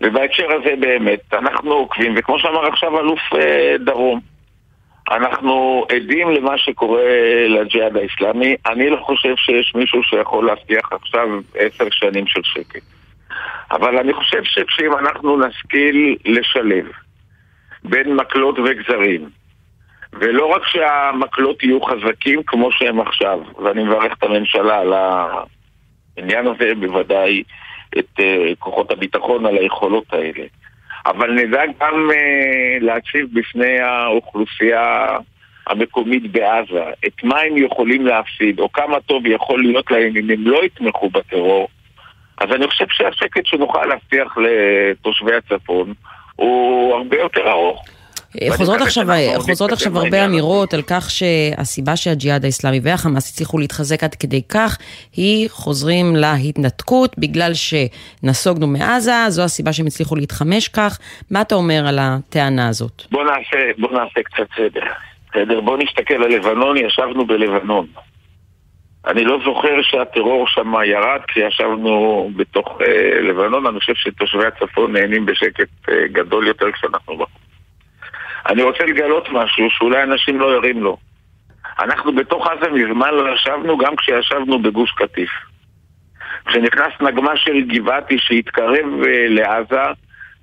[0.00, 3.20] ובהקשר הזה באמת, אנחנו עוקבים, וכמו שאמר עכשיו אלוף
[3.84, 4.20] דרום,
[5.10, 7.02] אנחנו עדים למה שקורה
[7.48, 8.56] לג'יהאד האיסלאמי.
[8.66, 12.82] אני לא חושב שיש מישהו שיכול להבטיח עכשיו עשר שנים של שקט.
[13.70, 16.86] אבל אני חושב שאם אנחנו נשכיל לשלב
[17.84, 19.28] בין מקלות וגזרים,
[20.12, 26.72] ולא רק שהמקלות יהיו חזקים כמו שהם עכשיו, ואני מברך את הממשלה על העניין הזה,
[26.80, 27.42] בוודאי
[27.98, 28.22] את uh,
[28.58, 30.44] כוחות הביטחון על היכולות האלה.
[31.08, 35.06] אבל נדע גם uh, להציב בפני האוכלוסייה
[35.66, 40.46] המקומית בעזה את מה הם יכולים להפסיד, או כמה טוב יכול להיות להם אם הם
[40.46, 41.68] לא יתמכו בטרור,
[42.38, 45.92] אז אני חושב שהשקט שנוכל להבטיח לתושבי הצפון
[46.36, 47.84] הוא הרבה יותר ארוך.
[48.50, 49.06] חוזרות עכשיו,
[49.38, 54.78] חוזרות עכשיו הרבה אמירות על כך שהסיבה שהג'יהאד האיסלאמי והחמאס הצליחו להתחזק עד כדי כך,
[55.16, 60.98] היא חוזרים להתנתקות בגלל שנסוגנו מעזה, זו הסיבה שהם הצליחו להתחמש כך.
[61.30, 63.02] מה אתה אומר על הטענה הזאת?
[63.10, 64.80] בוא נעשה, בוא נעשה קצת סדר.
[65.30, 67.86] בסדר, בוא נסתכל על לבנון, ישבנו בלבנון.
[69.06, 75.26] אני לא זוכר שהטרור שם ירד כשישבנו בתוך אה, לבנון, אני חושב שתושבי הצפון נהנים
[75.26, 77.47] בשקט אה, גדול יותר כשאנחנו בחוץ.
[78.48, 80.96] אני רוצה לגלות משהו שאולי אנשים לא ירים לו.
[81.80, 85.30] אנחנו בתוך עזה מזמן לא ישבנו גם כשישבנו בגוש קטיף.
[86.46, 89.82] כשנכנס נגמ"ש של גבעתי שהתקרב אה, לעזה,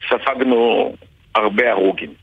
[0.10, 0.94] ספגנו
[1.36, 2.14] הרבה הרוגים.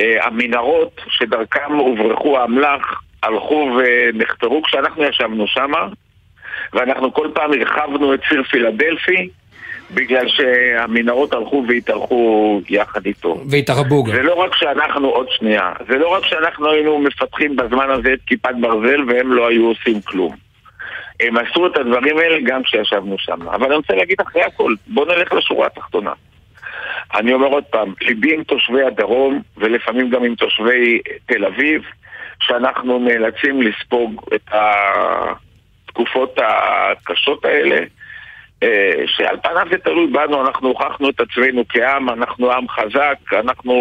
[0.00, 5.72] אה, המנהרות שדרכם הוברחו האמל"ח הלכו ונחפרו כשאנחנו ישבנו שם,
[6.72, 9.28] ואנחנו כל פעם הרחבנו את ציר פילדלפי,
[9.90, 13.40] בגלל שהמנהרות הלכו והתארחו יחד איתו.
[13.50, 14.12] והתרבו גם.
[14.12, 18.18] זה לא רק שאנחנו, עוד שנייה, זה לא רק שאנחנו היינו מפתחים בזמן הזה את
[18.26, 20.36] כיפת ברזל והם לא היו עושים כלום.
[21.20, 23.48] הם עשו את הדברים האלה גם כשישבנו שם.
[23.48, 26.12] אבל אני רוצה להגיד אחרי הכל, בואו נלך לשורה התחתונה.
[27.14, 31.82] אני אומר עוד פעם, ליבי עם תושבי הדרום, ולפעמים גם עם תושבי תל אביב,
[32.40, 34.50] שאנחנו נאלצים לספוג את
[35.88, 37.80] התקופות הקשות האלה.
[38.62, 43.74] אה, שעל פניו זה תלוי בנו, אנחנו הוכחנו את עצמנו כעם, אנחנו עם חזק, אנחנו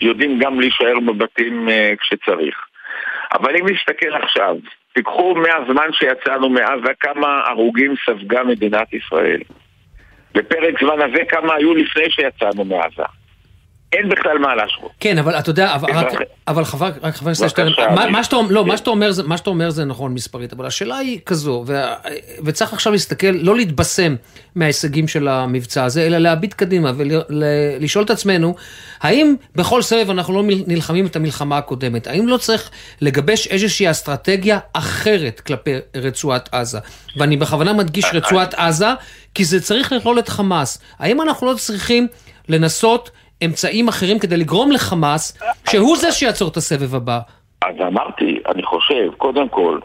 [0.00, 2.56] יודעים גם להישאר בבתים אה, כשצריך.
[3.32, 4.56] אבל אם נסתכל עכשיו,
[4.94, 9.40] תיקחו מהזמן שיצאנו מעזה כמה הרוגים ספגה מדינת ישראל.
[10.34, 13.19] בפרק זמן הזה כמה היו לפני שיצאנו מעזה.
[13.92, 14.90] אין בכלל מה להשוות.
[15.00, 16.06] כן, אבל אתה יודע, אבל, רק,
[16.48, 19.50] אבל חבר, רק חבר הכנסת שטרן, מה, מה, שאתה, לא, מה, שאתה אומר, מה שאתה
[19.50, 21.82] אומר זה נכון מספרית, אבל השאלה היא כזו, ו,
[22.44, 24.14] וצריך עכשיו להסתכל, לא להתבשם
[24.54, 28.54] מההישגים של המבצע הזה, אלא להביט קדימה ולשאול את עצמנו,
[29.00, 32.06] האם בכל סבב אנחנו לא נלחמים את המלחמה הקודמת?
[32.06, 36.78] האם לא צריך לגבש איזושהי אסטרטגיה אחרת כלפי רצועת עזה?
[37.16, 38.88] ואני בכוונה מדגיש רצועת עזה,
[39.34, 40.78] כי זה צריך לכלול את חמאס.
[40.98, 42.06] האם אנחנו לא צריכים
[42.48, 43.10] לנסות
[43.44, 45.38] אמצעים אחרים כדי לגרום לחמאס,
[45.70, 47.20] שהוא זה שיעצור את הסבב הבא.
[47.64, 49.78] אז אמרתי, אני חושב, קודם כל,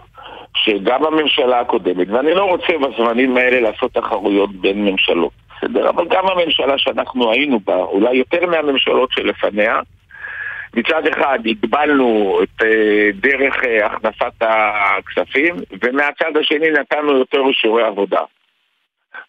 [0.55, 5.89] שגם הממשלה הקודמת, ואני לא רוצה בזמנים האלה לעשות תחרויות בין ממשלות, בסדר?
[5.89, 9.79] אבל גם הממשלה שאנחנו היינו בה, אולי יותר מהממשלות שלפניה,
[10.73, 18.21] מצד אחד הגבלנו את אה, דרך אה, הכנסת הכספים, ומהצד השני נתנו יותר אישורי עבודה.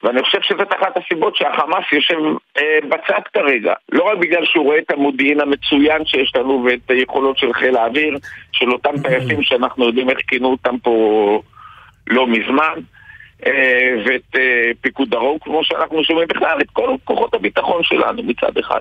[0.02, 2.18] ואני חושב שזאת אחת הסיבות שהחמאס יושב
[2.58, 3.72] אה, בצד כרגע.
[3.92, 8.18] לא רק בגלל שהוא רואה את המודיעין המצוין שיש לנו ואת היכולות של חיל האוויר,
[8.52, 9.08] של אותם mm-hmm.
[9.08, 11.42] טייסים שאנחנו יודעים איך כינו אותם פה
[12.06, 12.80] לא מזמן,
[13.46, 18.58] אה, ואת אה, פיקוד דרום, כמו שאנחנו שומעים בכלל, את כל כוחות הביטחון שלנו מצד
[18.58, 18.80] אחד.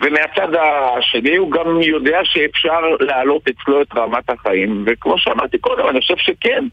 [0.00, 6.00] ומהצד השני הוא גם יודע שאפשר להעלות אצלו את רמת החיים, וכמו שאמרתי קודם, אני
[6.00, 6.64] חושב שכן,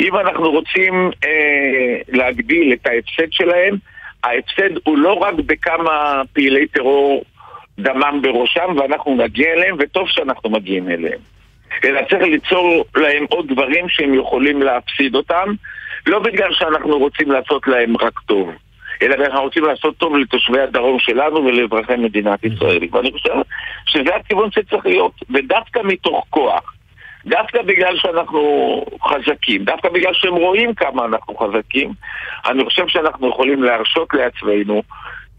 [0.00, 3.76] אם אנחנו רוצים אה, להגדיל את ההפסד שלהם,
[4.24, 7.24] ההפסד הוא לא רק בכמה פעילי טרור
[7.78, 11.18] דמם בראשם, ואנחנו נגיע אליהם, וטוב שאנחנו מגיעים אליהם.
[11.84, 15.54] אלא צריך ליצור להם עוד דברים שהם יכולים להפסיד אותם,
[16.06, 18.50] לא בגלל שאנחנו רוצים לעשות להם רק טוב.
[19.02, 22.80] אלא אנחנו רוצים לעשות טוב לתושבי הדרום שלנו ולאזרחי מדינת ישראל.
[22.92, 23.34] ואני חושב
[23.86, 26.72] שזה הכיוון שצריך להיות, ודווקא מתוך כוח.
[27.26, 31.92] דווקא בגלל שאנחנו חזקים, דווקא בגלל שהם רואים כמה אנחנו חזקים,
[32.46, 34.82] אני חושב שאנחנו יכולים להרשות לעצמנו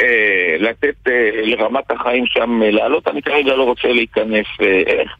[0.01, 3.07] אה, לתת אה, לרמת החיים שם אה, לעלות.
[3.07, 5.11] אני כרגע לא רוצה להיכנס אה, איך.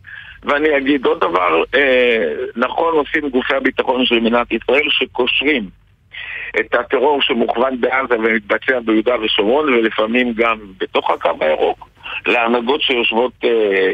[0.44, 5.70] ואני אגיד עוד דבר, אה, נכון עושים גופי הביטחון של מדינת ישראל שקושרים
[6.60, 11.90] את הטרור שמוכוון בעזה ומתבצע ביהודה ושומרון ולפעמים גם בתוך הקו הירוק
[12.26, 13.92] להנהגות שיושבות אה,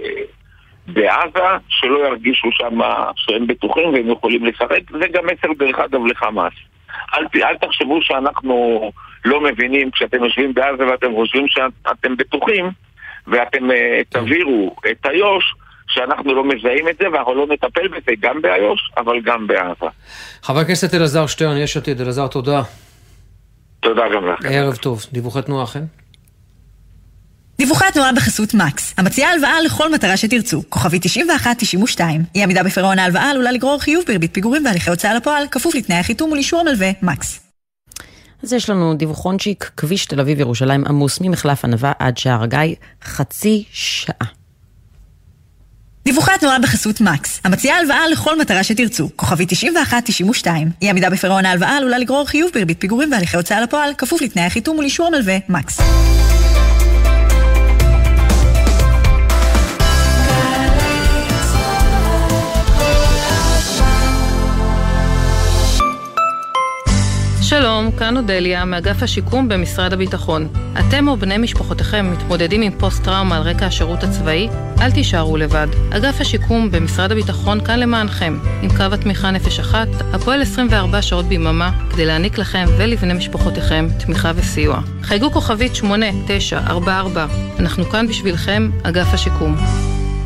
[0.88, 2.80] בעזה, שלא ירגישו שם
[3.16, 6.54] שהם בטוחים והם יכולים לשחק, זה גם מסר דרך אגב לחמאס.
[7.14, 8.92] אל, אל תחשבו שאנחנו
[9.26, 12.70] לא מבינים כשאתם יושבים בעזה ואתם חושבים שאתם בטוחים
[13.28, 15.54] ואתם אה, תעבירו את איו"ש
[15.94, 19.92] שאנחנו לא מזהים את זה ואנחנו לא נטפל בזה גם באיו"ש, אבל גם בעזה.
[20.42, 22.02] חבר הכנסת אלעזר שטרן, יש עתיד.
[22.02, 22.62] אלעזר, תודה.
[23.80, 24.50] תודה גם לכם.
[24.52, 25.06] ערב טוב.
[25.12, 25.84] דיווחי תנועה, חן?
[27.58, 32.22] דיווחי התנועה בחסות מקס, המציעה הלוואה לכל מטרה שתרצו, כוכבי 9192.
[32.36, 36.32] אי עמידה בפירעון ההלוואה עלולה לגרור חיוב בריבית פיגורים והליכי הוצאה לפועל, כפוף לתנאי החיתום
[36.32, 37.40] ולאישור המלווה, מקס.
[38.44, 43.64] אז יש לנו דיווחונצ'יק, כביש תל אביב ירושלים עמוס ממחלף ענווה עד שער הגיא, חצי
[43.72, 44.43] שעה.
[46.06, 50.72] דיווחי התנועה בחסות מקס, המציעה הלוואה לכל מטרה שתרצו, כוכבי 9192.
[50.82, 54.78] אי עמידה בפירעון ההלוואה עלולה לגרור חיוב בריבית פיגורים והליכי הוצאה לפועל, כפוף לתנאי החיתום
[54.78, 55.80] ולאישור המלווה, מקס.
[67.60, 70.48] שלום, כאן אודליה, מאגף השיקום במשרד הביטחון.
[70.80, 74.50] אתם או בני משפחותיכם מתמודדים עם פוסט-טראומה על רקע השירות הצבאי?
[74.82, 75.68] אל תישארו לבד.
[75.92, 81.72] אגף השיקום במשרד הביטחון כאן למענכם, עם קו התמיכה נפש אחת, הפועל 24 שעות ביממה,
[81.92, 84.80] כדי להעניק לכם ולבני משפחותיכם תמיכה וסיוע.
[85.04, 87.26] חייגו כוכבית 8944,
[87.60, 89.56] אנחנו כאן בשבילכם, אגף השיקום.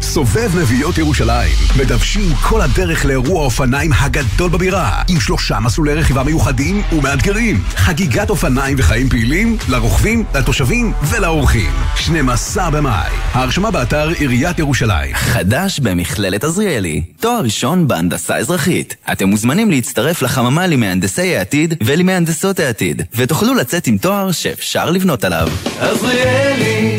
[0.01, 1.51] סובב נביעות ירושלים.
[1.79, 7.63] מדוושים כל הדרך לאירוע האופניים הגדול בבירה, עם שלושה מסלולי רכיבה מיוחדים ומאתגרים.
[7.75, 11.71] חגיגת אופניים וחיים פעילים לרוכבים, לתושבים ולאורחים.
[11.95, 13.09] 12 במאי.
[13.33, 15.15] ההרשמה באתר עיריית ירושלים.
[15.15, 18.95] חדש במכללת עזריאלי, תואר ראשון בהנדסה אזרחית.
[19.11, 25.47] אתם מוזמנים להצטרף לחממה למהנדסי העתיד ולמהנדסות העתיד, ותוכלו לצאת עם תואר שאפשר לבנות עליו.
[25.79, 26.96] עזריאלי,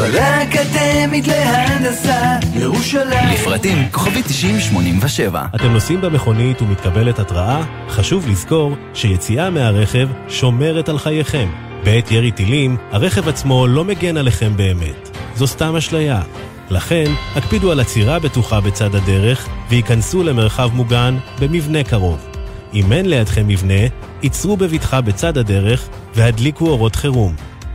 [0.00, 3.28] מכללה אקדמית להנדסה, ירושלים.
[3.32, 5.44] לפרטים כוכבי 9087.
[5.54, 7.64] אתם נוסעים במכונית ומתקבלת התראה?
[7.88, 11.48] חשוב לזכור שיציאה מהרכב שומרת על חייכם.
[11.84, 15.18] בעת ירי טילים, הרכב עצמו לא מגן עליכם באמת.
[15.36, 16.22] זו סתם אשליה.
[16.70, 22.26] לכן, הקפידו על עצירה בטוחה בצד הדרך וייכנסו למרחב מוגן במבנה קרוב.
[22.74, 23.82] אם אין לידכם מבנה,
[24.22, 27.34] עצרו בבטחה בצד הדרך והדליקו אורות חירום.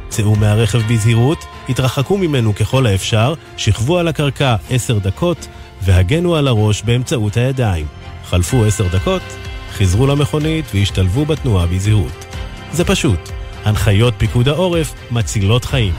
[0.10, 5.48] צאו מהרכב בזהירות, התרחקו ממנו ככל האפשר, שכבו על הקרקע עשר דקות
[5.82, 7.86] והגנו על הראש באמצעות הידיים.
[8.26, 9.22] חלפו עשר דקות,
[9.72, 12.26] חזרו למכונית והשתלבו בתנועה בזהירות.
[12.72, 13.20] זה פשוט.
[13.66, 15.94] הנחיות פיקוד העורף מצילות חיים.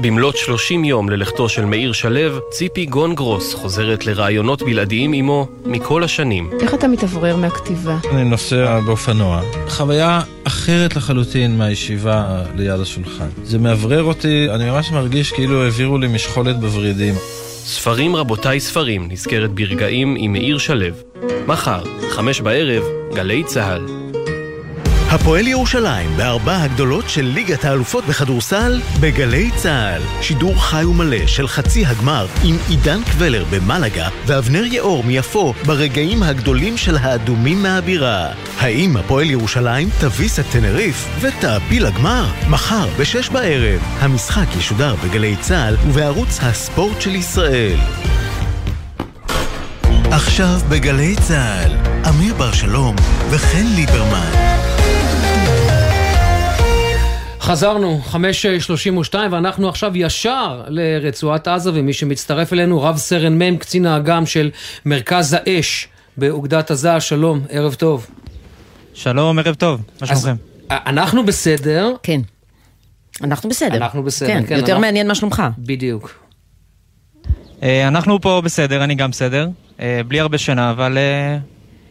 [0.00, 6.04] במלאת 30 יום ללכתו של מאיר שלו, ציפי גון גרוס חוזרת לראיונות בלעדיים עמו מכל
[6.04, 6.50] השנים.
[6.60, 7.98] איך אתה מתאוורר מהכתיבה?
[8.10, 9.42] אני נוסע באופנוע.
[9.68, 13.28] חוויה אחרת לחלוטין מהישיבה ליד השולחן.
[13.44, 17.14] זה מאוורר אותי, אני ממש מרגיש כאילו העבירו לי משחולת בוורידים.
[17.64, 20.94] ספרים רבותיי ספרים נזכרת ברגעים עם מאיר שלו.
[21.46, 22.82] מחר, חמש בערב,
[23.14, 23.97] גלי צה"ל.
[25.10, 30.02] הפועל ירושלים בארבע הגדולות של ליגת האלופות בכדורסל בגלי צה"ל.
[30.22, 36.76] שידור חי ומלא של חצי הגמר עם עידן קבלר במלגה ואבנר יאור מיפו ברגעים הגדולים
[36.76, 38.28] של האדומים מהבירה.
[38.58, 42.26] האם הפועל ירושלים תביס את טנריף ותעפיל לגמר?
[42.50, 43.80] מחר בשש בערב.
[44.00, 47.78] המשחק ישודר בגלי צה"ל ובערוץ הספורט של ישראל.
[50.10, 51.72] עכשיו בגלי צה"ל,
[52.08, 52.96] אמיר בר שלום
[53.30, 54.57] וחן ליברמן.
[57.48, 64.26] חזרנו, 5.32 ואנחנו עכשיו ישר לרצועת עזה ומי שמצטרף אלינו רב סרן מ' קצין האג"ם
[64.26, 64.50] של
[64.86, 68.06] מרכז האש באוגדת עזה, שלום, ערב טוב.
[68.94, 70.36] שלום, ערב טוב, מה שלומכם?
[70.70, 71.92] אנחנו בסדר.
[72.02, 72.20] כן.
[73.22, 73.76] אנחנו בסדר.
[73.76, 74.42] אנחנו בסדר, כן.
[74.48, 74.54] כן.
[74.56, 75.42] יותר אנחנו- מעניין מה שלומך.
[75.58, 76.18] בדיוק.
[77.62, 79.48] אה, אנחנו פה בסדר, אני גם בסדר.
[79.80, 81.38] אה, בלי הרבה שינה, אבל אה,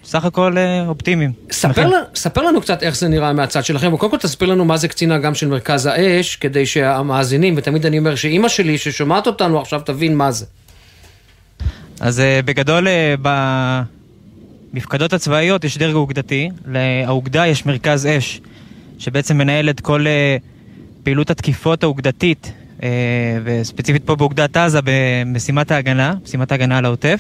[0.08, 1.32] סך הכל אה, אופטימיים.
[1.52, 4.78] ספר, לנו, ספר לנו קצת איך זה נראה מהצד שלכם, וקודם כל תספר לנו מה
[4.78, 9.62] זה קצין האג"ם של מרכז האש, כדי שהמאזינים, ותמיד אני אומר שאימא שלי ששומעת אותנו
[9.62, 10.46] עכשיו תבין מה זה.
[12.00, 13.16] אז אה, בגדול, אה,
[14.74, 18.42] במפקדות הצבאיות יש דרג אוגדתי, לאוגדה יש מרכז אש,
[19.00, 20.06] שבעצם מנהל את כל
[21.04, 22.52] פעילות התקיפות האוגדתית,
[23.44, 27.20] וספציפית פה באוגדת עזה, במשימת ההגנה, משימת ההגנה על העוטף.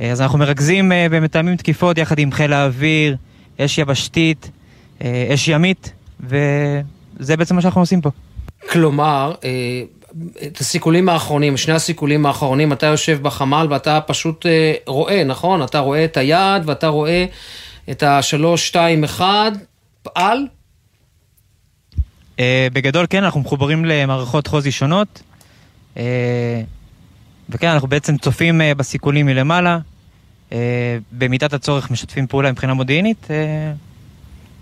[0.00, 3.16] אה, אז אנחנו מרכזים אה, ומתאמים תקיפות יחד עם חיל האוויר,
[3.60, 4.50] אש יבשתית,
[5.02, 8.10] אה, אש ימית, וזה בעצם מה שאנחנו עושים פה.
[8.70, 9.82] כלומר, אה,
[10.46, 15.62] את הסיכולים האחרונים, שני הסיכולים האחרונים, אתה יושב בחמ"ל ואתה פשוט אה, רואה, נכון?
[15.62, 17.26] אתה רואה את היעד ואתה רואה
[17.90, 19.52] את השלוש, שתיים, אחד,
[20.02, 20.46] פעל?
[22.40, 25.22] אה, בגדול כן, אנחנו מחוברים למערכות חוזי שונות,
[25.96, 26.62] אה,
[27.48, 29.78] וכן, אנחנו בעצם צופים אה, בסיכולים מלמעלה, אה,
[31.12, 33.72] במידת הצורך משתפים פעולה מבחינה מודיעינית, אה,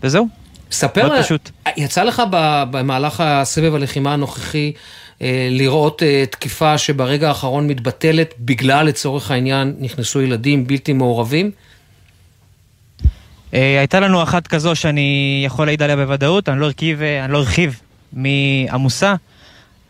[0.03, 0.29] וזהו.
[0.71, 1.51] ספר, מאוד פשוט.
[1.77, 2.23] יצא לך
[2.71, 4.73] במהלך הסבב הלחימה הנוכחי
[5.23, 11.51] אה, לראות אה, תקיפה שברגע האחרון מתבטלת בגלל, לצורך העניין, נכנסו ילדים בלתי מעורבים?
[13.55, 17.33] אה, הייתה לנו אחת כזו שאני יכול להעיד עליה בוודאות, אני לא ארכיב, אה, אני
[17.33, 17.81] לא ארחיב
[18.13, 19.15] מי עמוסה,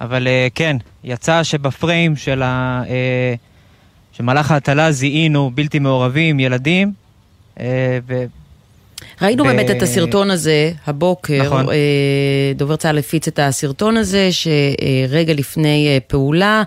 [0.01, 2.83] אבל אה, כן, יצא שבפריים של ה...
[4.17, 6.93] שמהלך ההטלה זיהינו בלתי מעורבים, ילדים,
[7.61, 8.25] אה, ו...
[9.23, 11.69] ראינו ב- באמת את הסרטון הזה הבוקר, נכון.
[11.69, 11.75] אה,
[12.57, 16.63] דובר צה"ל הפיץ את הסרטון הזה, שרגע לפני אה, פעולה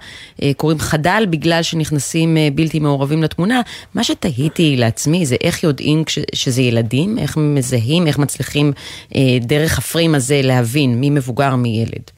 [0.58, 3.62] קוראים חדל בגלל שנכנסים בלתי מעורבים לתמונה.
[3.96, 8.72] מה שתהיתי לעצמי זה איך יודעים שזה ילדים, איך מזהים, איך מצליחים
[9.42, 12.12] דרך הפריים הזה להבין מי מבוגר מי ילד.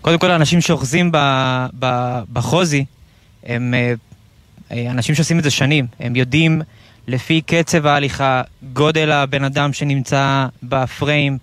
[0.00, 1.10] קודם כל, האנשים שאוחזים
[2.32, 2.84] בחוזי,
[3.46, 3.74] הם
[4.90, 5.86] אנשים שעושים את זה שנים.
[6.00, 6.62] הם יודעים
[7.08, 11.38] לפי קצב ההליכה, גודל הבן אדם שנמצא בפריים,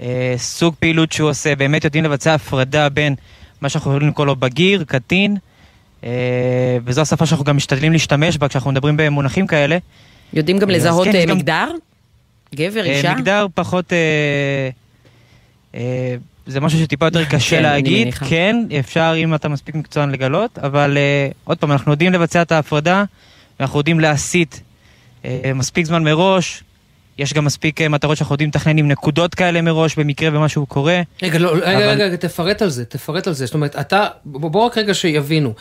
[0.00, 3.14] אה, סוג פעילות שהוא עושה, באמת יודעים לבצע הפרדה בין
[3.60, 5.36] מה שאנחנו יכולים לקרוא לו בגיר, קטין,
[6.04, 6.10] אה,
[6.84, 9.78] וזו השפה שאנחנו גם משתדלים להשתמש בה כשאנחנו מדברים במונחים כאלה.
[10.32, 11.68] יודעים גם לזהות כן, אה, יש גם- מגדר?
[12.54, 13.14] גבר, אה, אישה?
[13.14, 13.92] מגדר פחות...
[16.46, 18.14] זה משהו שטיפה יותר קשה כן, אני להגיד.
[18.14, 22.52] כן, אפשר אם אתה מספיק מקצוען לגלות, אבל אה, עוד פעם, אנחנו יודעים לבצע את
[22.52, 23.04] ההפרדה,
[23.60, 24.56] ואנחנו יודעים להסיט
[25.24, 26.62] אה, מספיק זמן מראש,
[27.18, 31.00] יש גם מספיק אה, מטרות שאנחנו יודעים לתכנן עם נקודות כאלה מראש, במקרה ומשהו קורה.
[31.22, 33.46] רגע, לא, אבל- רגע, רגע, תפרט על זה, תפרט על זה.
[33.46, 35.54] זאת אומרת, אתה, בוא רק רגע שיבינו.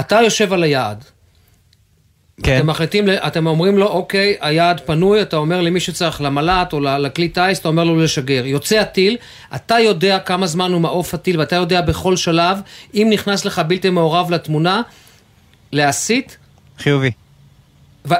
[0.00, 1.04] אתה יושב על היעד.
[2.42, 2.56] כן.
[2.56, 7.28] אתם מחליטים, אתם אומרים לו, אוקיי, היעד פנוי, אתה אומר למי שצריך, למל"ט או לכלי
[7.28, 8.46] טיס, אתה אומר לו לשגר.
[8.46, 9.16] יוצא הטיל,
[9.54, 12.60] אתה יודע כמה זמן הוא מעוף הטיל, ואתה יודע בכל שלב,
[12.94, 14.82] אם נכנס לך בלתי מעורב לתמונה,
[15.72, 16.32] להסיט.
[16.78, 17.10] חיובי.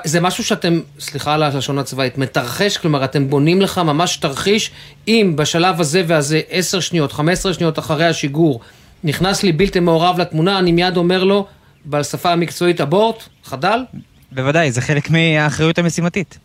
[0.04, 4.70] זה משהו שאתם, סליחה על הלשון הצבאית, מתרחש, כלומר אתם בונים לך ממש תרחיש,
[5.08, 8.60] אם בשלב הזה והזה 10 שניות, 15 שניות אחרי השיגור,
[9.04, 11.46] נכנס לי בלתי מעורב לתמונה, אני מיד אומר לו,
[11.86, 13.84] בשפה המקצועית אבורט, חדל,
[14.32, 16.38] בוודאי, זה חלק מהאחריות המשימתית.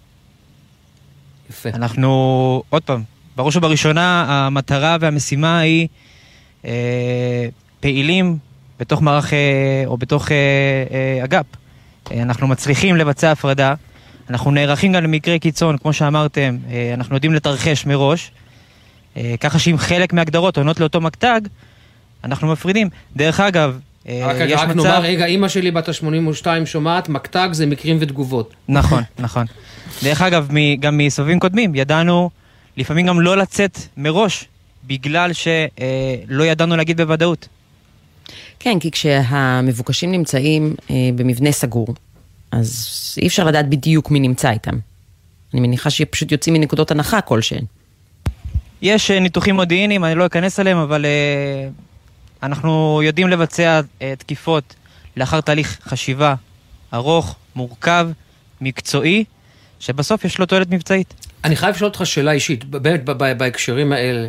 [1.50, 1.70] יפה.
[1.70, 3.04] אנחנו, עוד פעם,
[3.36, 5.88] בראש ובראשונה, המטרה והמשימה היא
[6.66, 7.48] אה,
[7.80, 8.38] פעילים
[8.80, 10.38] בתוך מערך אה, או בתוך אה,
[10.92, 11.46] אה, אג"פ.
[12.12, 13.74] אה, אנחנו מצליחים לבצע הפרדה,
[14.30, 18.32] אנחנו נערכים גם למקרי קיצון, כמו שאמרתם, אה, אנחנו יודעים לתרחש מראש,
[19.18, 21.42] אה, ככה שאם חלק מהגדרות עונות לאותו מקטג,
[22.24, 22.90] אנחנו מפרידים.
[23.16, 23.80] דרך אגב,
[24.10, 24.78] רק רגע, יש רק מצב...
[24.86, 28.54] נאמר, רגע, אימא שלי בת ה-82 שומעת, מקטג זה מקרים ותגובות.
[28.68, 29.46] נכון, נכון.
[30.04, 32.30] דרך אגב, מ- גם מסבבים קודמים, ידענו
[32.78, 34.46] לפעמים גם לא לצאת מראש,
[34.88, 37.48] בגלל שלא ידענו להגיד בוודאות.
[38.60, 41.88] כן, כי כשהמבוקשים נמצאים אה, במבנה סגור,
[42.52, 42.90] אז
[43.22, 44.76] אי אפשר לדעת בדיוק מי נמצא איתם.
[45.54, 47.64] אני מניחה שפשוט יוצאים מנקודות הנחה כלשהן.
[48.82, 51.70] יש אה, ניתוחים מודיעיניים, אני לא אכנס אליהם, אבל אה,
[52.46, 54.76] אנחנו יודעים לבצע אה, תקיפות
[55.18, 56.36] לאחר תהליך חשיבה
[56.94, 58.08] ארוך, מורכב,
[58.62, 59.24] מקצועי,
[59.80, 61.14] שבסוף יש לו תועלת מבצעית.
[61.44, 63.04] אני חייב לשאול אותך שאלה אישית, באמת
[63.38, 64.28] בהקשרים האלה.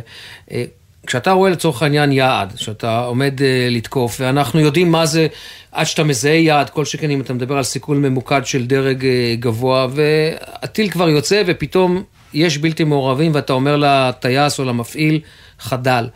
[0.51, 0.63] אה,
[1.07, 5.27] כשאתה רואה לצורך העניין יעד, שאתה עומד אה, לתקוף, ואנחנו יודעים מה זה
[5.71, 9.35] עד שאתה מזהה יעד, כל שכן אם אתה מדבר על סיכול ממוקד של דרג אה,
[9.39, 12.03] גבוה, והטיל כבר יוצא ופתאום
[12.33, 15.19] יש בלתי מעורבים ואתה אומר לטייס או למפעיל,
[15.59, 16.07] חדל.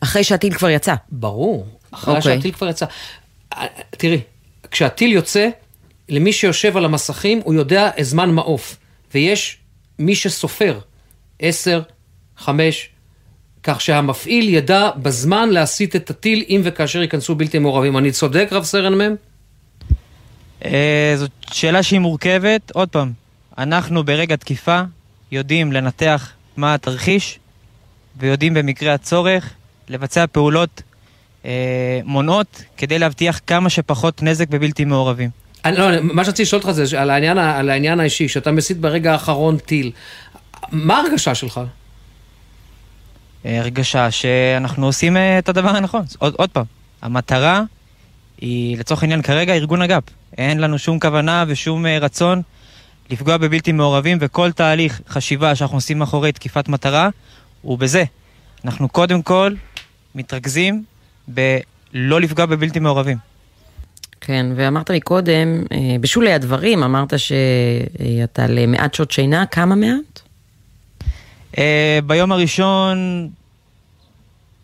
[0.00, 0.94] אחרי שהטיל כבר יצא.
[1.10, 2.36] ברור, אחרי אוקיי.
[2.36, 2.86] שהטיל כבר יצא.
[3.52, 4.20] אה, תראי,
[4.70, 5.48] כשהטיל יוצא,
[6.08, 8.76] למי שיושב על המסכים, הוא יודע זמן מעוף.
[9.14, 9.58] ויש
[9.98, 10.78] מי שסופר,
[11.38, 11.82] עשר,
[12.36, 12.88] חמש,
[13.62, 17.98] כך שהמפעיל ידע בזמן להסיט את הטיל אם וכאשר ייכנסו בלתי מעורבים.
[17.98, 19.14] אני צודק, רב סרן מ'?
[20.64, 22.70] אה, זאת שאלה שהיא מורכבת.
[22.70, 23.12] עוד פעם,
[23.58, 24.80] אנחנו ברגע תקיפה
[25.32, 27.38] יודעים לנתח מה התרחיש,
[28.16, 29.54] ויודעים במקרה הצורך
[29.88, 30.82] לבצע פעולות
[31.44, 35.30] אה, מונעות כדי להבטיח כמה שפחות נזק בבלתי מעורבים.
[35.64, 39.12] אני, לא, מה שרציתי לשאול אותך זה על העניין, על העניין האישי, שאתה מסיט ברגע
[39.12, 39.92] האחרון טיל.
[40.72, 41.60] מה ההרגשה שלך?
[43.46, 46.02] אה, הרגשה שאנחנו עושים אה, את הדבר הנכון.
[46.18, 46.64] עוד, עוד פעם,
[47.02, 47.62] המטרה
[48.40, 50.02] היא לצורך העניין כרגע ארגון אג"פ.
[50.38, 52.42] אין לנו שום כוונה ושום אה, רצון
[53.10, 57.08] לפגוע בבלתי מעורבים, וכל תהליך חשיבה שאנחנו עושים מאחורי תקיפת מטרה
[57.62, 58.04] הוא בזה.
[58.64, 59.52] אנחנו קודם כל
[60.16, 60.82] מתרכזים
[61.28, 63.16] בלא לפגוע בבלתי מעורבים.
[64.20, 70.20] כן, ואמרת מקודם, אה, בשולי הדברים, אמרת שאתה למעט שעות שינה, כמה מעט?
[71.58, 73.28] אה, ביום הראשון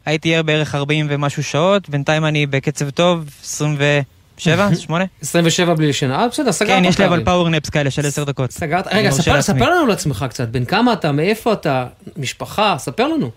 [0.06, 5.04] הייתי ער בערך 40 ומשהו שעות, בינתיים אני בקצב טוב, 27, 8?
[5.22, 7.24] 27 בלי שינה, אה, בסדר, סגרת כן, יש לי אבל פערים.
[7.24, 8.50] פאוור נפס כאלה של 10 דקות.
[8.50, 11.86] סגרת, רגע, ספר, לנו על עצמך קצת, בן כמה אתה, מאיפה אתה,
[12.16, 13.30] משפחה, ספר לנו.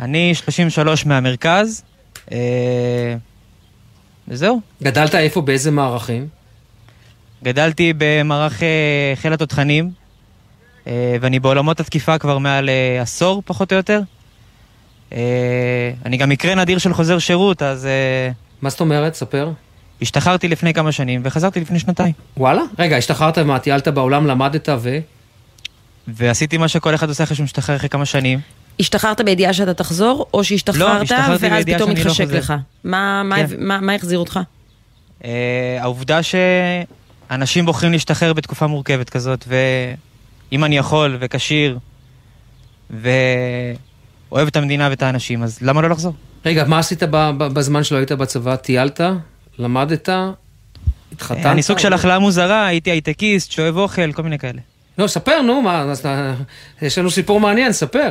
[0.00, 1.82] אני 33 מהמרכז,
[2.32, 3.14] אה,
[4.28, 4.60] וזהו.
[4.82, 6.28] גדלת איפה, באיזה מערכים?
[7.44, 9.90] גדלתי במערך אה, חיל התותחנים,
[10.86, 14.00] אה, ואני בעולמות התקיפה כבר מעל אה, עשור, פחות או יותר.
[15.12, 17.86] אה, אני גם מקרה נדיר של חוזר שירות, אז...
[17.86, 18.30] אה,
[18.62, 19.14] מה זאת אומרת?
[19.14, 19.50] ספר.
[20.02, 22.12] השתחררתי לפני כמה שנים, וחזרתי לפני שנתיים.
[22.36, 22.62] וואלה?
[22.78, 24.98] רגע, השתחררת ומה, טיילת בעולם, למדת ו...
[26.08, 28.40] ועשיתי מה שכל אחד עושה אחרי שהוא משתחרר אחרי כמה שנים.
[28.80, 32.38] השתחררת בידיעה שאתה תחזור, או לא, שהשתחררת, השתחררתי ואז פתאום לא התחשק חוזר.
[32.38, 32.54] לך?
[32.84, 33.46] מה- מה כן.
[33.58, 34.40] מה מה החזיר אותך?
[35.24, 35.30] אה,
[35.80, 41.78] העובדה שאנשים בוחרים להשתחרר בתקופה מורכבת כזאת, ואם אני יכול וכשיר,
[42.90, 46.12] ואוהב את המדינה ואת האנשים, אז למה לא לחזור?
[46.46, 48.56] רגע, מה עשית ב- ב- בזמן שלא היית בצבא?
[48.56, 49.00] טיילת?
[49.58, 50.08] למדת?
[51.12, 51.46] התחתנת?
[51.46, 54.60] אני סוג של החלאה מוזרה, הייתי הייטקיסט, שאוהב אוכל, כל מיני כאלה.
[54.98, 55.92] לא, ספר, נו, מה,
[56.82, 58.10] יש לנו סיפור מעניין, ספר.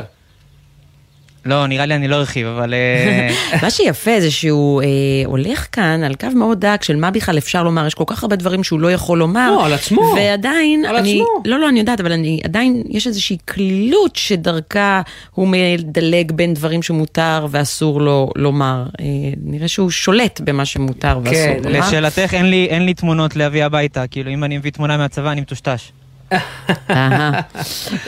[1.44, 2.74] לא, נראה לי אני לא ארחיב, אבל...
[2.74, 3.30] אה,
[3.62, 4.86] מה שיפה זה שהוא אה,
[5.24, 8.36] הולך כאן על קו מאוד דק של מה בכלל אפשר לומר, יש כל כך הרבה
[8.36, 9.50] דברים שהוא לא יכול לומר.
[9.56, 10.14] לא, על עצמו.
[10.16, 11.26] ועדיין, על אני, עצמו.
[11.44, 16.82] לא, לא, אני יודעת, אבל אני, עדיין יש איזושהי קלילות שדרכה הוא מדלג בין דברים
[16.82, 18.84] שמותר ואסור לו לומר.
[19.00, 19.04] אה,
[19.44, 21.78] נראה שהוא שולט במה שמותר ואסור כן, לומר.
[21.88, 25.40] לשאלתך, אין לי- אין לי תמונות להביא הביתה, כאילו אם אני מביא תמונה מהצבא אני
[25.40, 25.92] מטושטש.
[26.90, 27.30] אהה.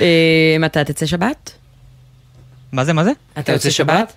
[0.00, 1.52] אה, מתי תצא שבת?
[2.72, 3.10] מה זה, מה זה?
[3.38, 4.12] אתה יוצא שבת?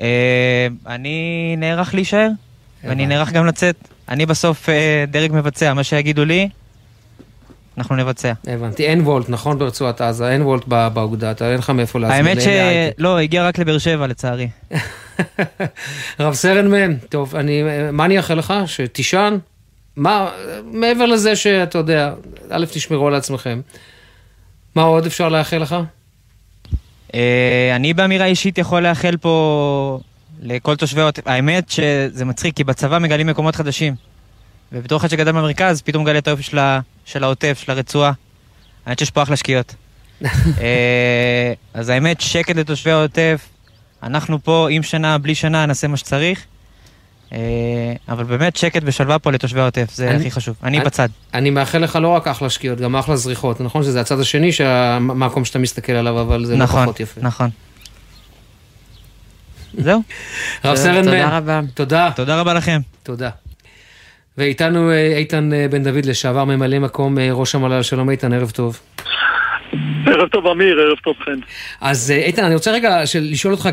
[0.00, 2.28] אה, אני נערך להישאר,
[2.84, 3.76] ואני נערך גם לצאת.
[4.08, 6.48] אני בסוף אה, דרג מבצע, מה שיגידו לי,
[7.78, 8.32] אנחנו נבצע.
[8.46, 12.26] הבנתי, אין וולט, נכון ברצועת עזה, אין וולט באוגדה, אתה אין לך מאיפה להזמין.
[12.26, 12.42] האמת.
[12.98, 14.48] שלא, הגיע רק לבאר שבע לצערי.
[16.20, 17.62] רב סרן מ', טוב, אני,
[17.92, 18.54] מה אני אאחל לך?
[18.66, 19.38] שתישן?
[19.96, 20.30] מה,
[20.64, 22.12] מעבר לזה שאתה יודע,
[22.50, 23.60] א', תשמרו על עצמכם.
[24.74, 25.76] מה עוד אפשר לאחל לך?
[27.14, 30.00] אה, אני באמירה אישית יכול לאחל פה
[30.42, 31.22] לכל תושבי העוטף.
[31.26, 33.94] האמת שזה מצחיק, כי בצבא מגלים מקומות חדשים.
[34.72, 38.12] ובתור אחד שגדל במרכז, פתאום מגלה את האופי של ה- של העוטף, של הרצועה.
[38.86, 39.74] האמת שיש פה אחלה שקיעות.
[40.24, 43.48] אה, אז האמת, שקט לתושבי העוטף.
[44.02, 46.40] אנחנו פה עם שנה, בלי שנה, נעשה מה שצריך.
[47.32, 47.38] אה,
[48.08, 50.56] אבל באמת שקט ושלווה פה לתושבי העוטף, זה אני- הכי חשוב.
[50.62, 51.08] אני אני- בצד.
[51.34, 53.60] אני מאחל לך לא רק אחלה שקיעות, גם אחלה זריחות.
[53.60, 57.20] נכון שזה הצד השני, שהמקום שאתה מסתכל עליו, אבל זה לא נכון, פחות יפה.
[57.20, 57.50] נכון.
[59.78, 60.02] זהו.
[60.64, 61.60] רב סרן תודה מ', רבה.
[61.74, 62.10] תודה.
[62.16, 62.80] תודה רבה לכם.
[63.02, 63.30] תודה.
[64.38, 67.82] ואיתנו אה, איתן אה, בן דוד, לשעבר ממלא מקום ראש המל"ל.
[67.82, 68.80] שלום איתן, ערב טוב.
[70.06, 71.38] ערב טוב אמיר, ערב טוב חן.
[71.80, 73.68] אז אה, איתן, אני רוצה רגע לשאול אותך,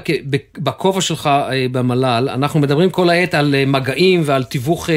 [0.57, 4.89] בכובע שלך אה, במל"ל, אנחנו מדברים כל העת על אה, מגעים ועל תיווך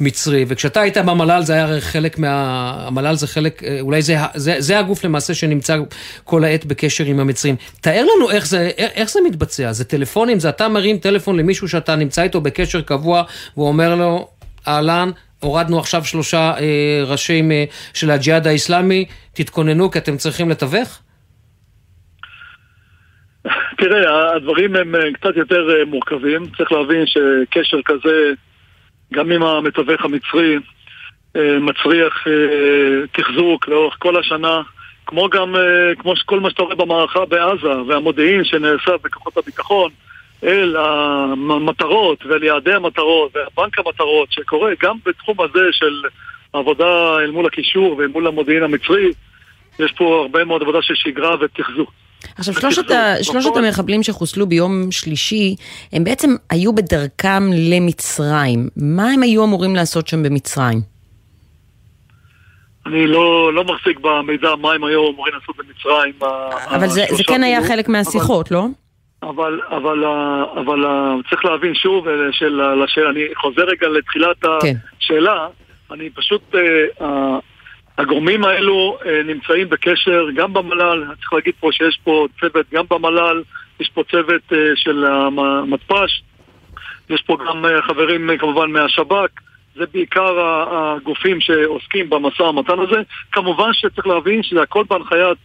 [0.00, 2.74] מצרי, וכשאתה היית במל"ל זה היה חלק מה...
[2.86, 5.76] המל"ל זה חלק, אולי זה, זה, זה הגוף למעשה שנמצא
[6.24, 7.56] כל העת בקשר עם המצרים.
[7.80, 11.96] תאר לנו איך זה, איך זה מתבצע, זה טלפונים, זה אתה מרים טלפון למישהו שאתה
[11.96, 13.22] נמצא איתו בקשר קבוע,
[13.56, 14.28] והוא אומר לו,
[14.68, 17.64] אהלן, הורדנו עכשיו שלושה אה, ראשים אה,
[17.94, 21.00] של הג'יהאד האיסלאמי, תתכוננו כי אתם צריכים לתווך?
[23.78, 26.46] תראה, הדברים הם אה, קצת יותר אה, מורכבים.
[26.56, 28.32] צריך להבין שקשר כזה,
[29.12, 30.56] גם עם המתווך המצרי,
[31.36, 32.24] אה, מצריח
[33.12, 34.62] תחזוק לאורך כל השנה,
[35.06, 35.54] כמו גם,
[35.98, 39.90] כמו כל מה שאתה רואה במערכה בעזה, והמודיעין שנאסף בכוחות הביטחון,
[40.44, 46.02] אל המטרות ואל יעדי המטרות ובנק המטרות, שקורה גם בתחום הזה של
[46.52, 49.12] עבודה אל מול הקישור ואל מול המודיעין המצרי,
[49.78, 51.90] יש פה הרבה מאוד עבודה של שגרה ותחזוק.
[52.38, 55.56] עכשיו, שלושת, ה, שלושת המחבלים שחוסלו ביום שלישי,
[55.92, 58.68] הם בעצם היו בדרכם למצרים.
[58.76, 60.80] מה הם היו אמורים לעשות שם במצרים?
[62.86, 66.12] אני לא, לא מחזיק במידע מה הם היו אמורים לעשות במצרים.
[66.70, 68.66] אבל זה, זה כן היה חלק מהשיחות, לא?
[69.22, 74.74] אבל, אבל, אבל, אבל צריך להבין שוב, אה, של, לשאלה, אני חוזר רגע לתחילת כן.
[75.00, 75.46] השאלה,
[75.90, 77.38] אני פשוט, אה,
[77.98, 83.42] הגורמים האלו אה, נמצאים בקשר גם במל"ל, צריך להגיד פה שיש פה צוות גם במל"ל,
[83.80, 86.22] יש פה צוות אה, של המתפ"ש,
[87.10, 89.30] יש פה גם אה, חברים אה, כמובן מהשב"כ,
[89.74, 90.34] זה בעיקר
[90.70, 93.02] הגופים שעוסקים במשא ומתן הזה.
[93.32, 95.38] כמובן שצריך להבין שזה הכל בהנחיית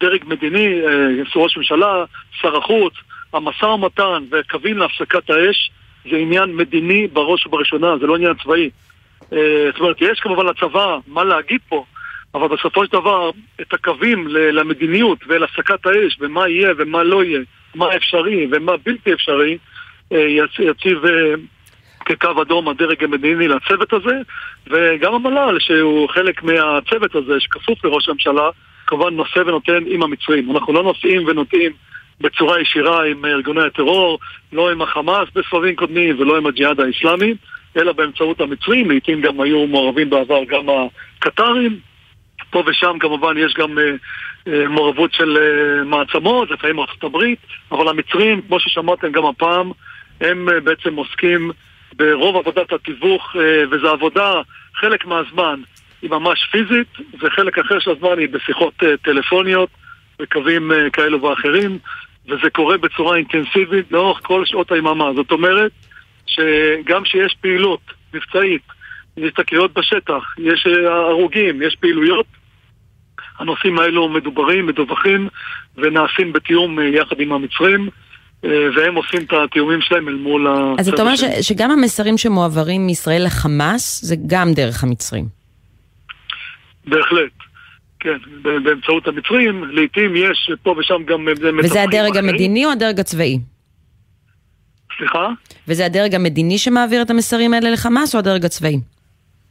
[0.00, 2.04] דרג מדיני, אה, ראש ממשלה,
[2.40, 2.94] שר החוץ,
[3.36, 5.70] המשא ומתן וקווים להפסקת האש
[6.10, 8.70] זה עניין מדיני בראש ובראשונה, זה לא עניין צבאי.
[9.32, 11.84] אה, זאת אומרת, יש כמובן לצבא מה להגיד פה,
[12.34, 13.30] אבל בסופו של דבר,
[13.60, 17.40] את הקווים למדיניות ולהפסקת האש, ומה יהיה ומה לא יהיה,
[17.74, 19.58] מה אפשרי ומה בלתי אפשרי,
[20.12, 21.34] אה, יצ- יציב אה,
[22.04, 24.16] כקו אדום הדרג המדיני לצוות הזה,
[24.66, 28.50] וגם המל"ל, שהוא חלק מהצוות הזה, שכפוף לראש הממשלה,
[28.86, 30.50] כמובן נושא ונותן עם המצרים.
[30.50, 31.72] אנחנו לא נושאים ונותנים
[32.20, 34.18] בצורה ישירה עם ארגוני הטרור,
[34.52, 37.34] לא עם החמאס בסבבים קודמים ולא עם הג'יהאד האיסלאמי,
[37.76, 40.66] אלא באמצעות המצרים, לעיתים גם היו מעורבים בעבר גם
[41.18, 41.78] הקטרים.
[42.50, 43.84] פה ושם כמובן יש גם אה,
[44.48, 47.38] אה, מעורבות של אה, מעצמות, לפעמים ארצות הברית,
[47.72, 49.72] אבל המצרים, כמו ששמעתם גם הפעם,
[50.20, 51.50] הם אה, בעצם עוסקים
[51.96, 54.32] ברוב עבודת התיווך, אה, וזו עבודה,
[54.74, 55.60] חלק מהזמן
[56.02, 56.88] היא ממש פיזית,
[57.20, 59.68] וחלק אחר של הזמן היא בשיחות אה, טלפוניות,
[60.18, 61.78] בקווים אה, כאלו ואחרים,
[62.28, 65.10] וזה קורה בצורה אינטנסיבית לאורך כל שעות היממה.
[65.14, 65.72] זאת אומרת,
[66.26, 67.80] שגם שיש פעילות
[68.14, 68.62] מבצעית,
[69.16, 72.26] יש תקריות בשטח, יש אה, הרוגים, יש פעילויות,
[73.38, 75.28] הנושאים האלו מדוברים, מדווחים
[75.76, 77.88] ונעשים בתיאום אה, יחד עם המצרים,
[78.44, 80.72] אה, והם עושים את התיאומים שלהם אל מול ה...
[80.78, 85.24] אז אתה אומר ש, שגם המסרים שמועברים מישראל לחמאס, זה גם דרך המצרים.
[86.86, 87.45] בהחלט.
[88.06, 88.18] כן,
[88.64, 91.26] באמצעות המצרים, לעיתים יש פה ושם גם...
[91.32, 92.28] וזה מתווכים הדרג אחרים.
[92.28, 93.38] המדיני או הדרג הצבאי?
[94.98, 95.28] סליחה?
[95.68, 98.76] וזה הדרג המדיני שמעביר את המסרים האלה לחמאס או הדרג הצבאי?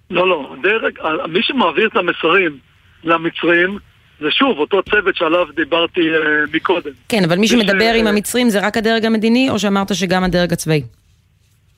[0.10, 2.58] לא, לא, הדרג, ה- מי שמעביר את המסרים
[3.04, 3.78] למצרים
[4.22, 6.16] זה שוב אותו צוות שעליו דיברתי אה,
[6.54, 6.92] מקודם.
[7.10, 10.24] כן, אבל מי מי ש- שמדבר עם המצרים זה רק הדרג המדיני, או שאמרת שגם
[10.24, 10.84] הדרג הצבאי?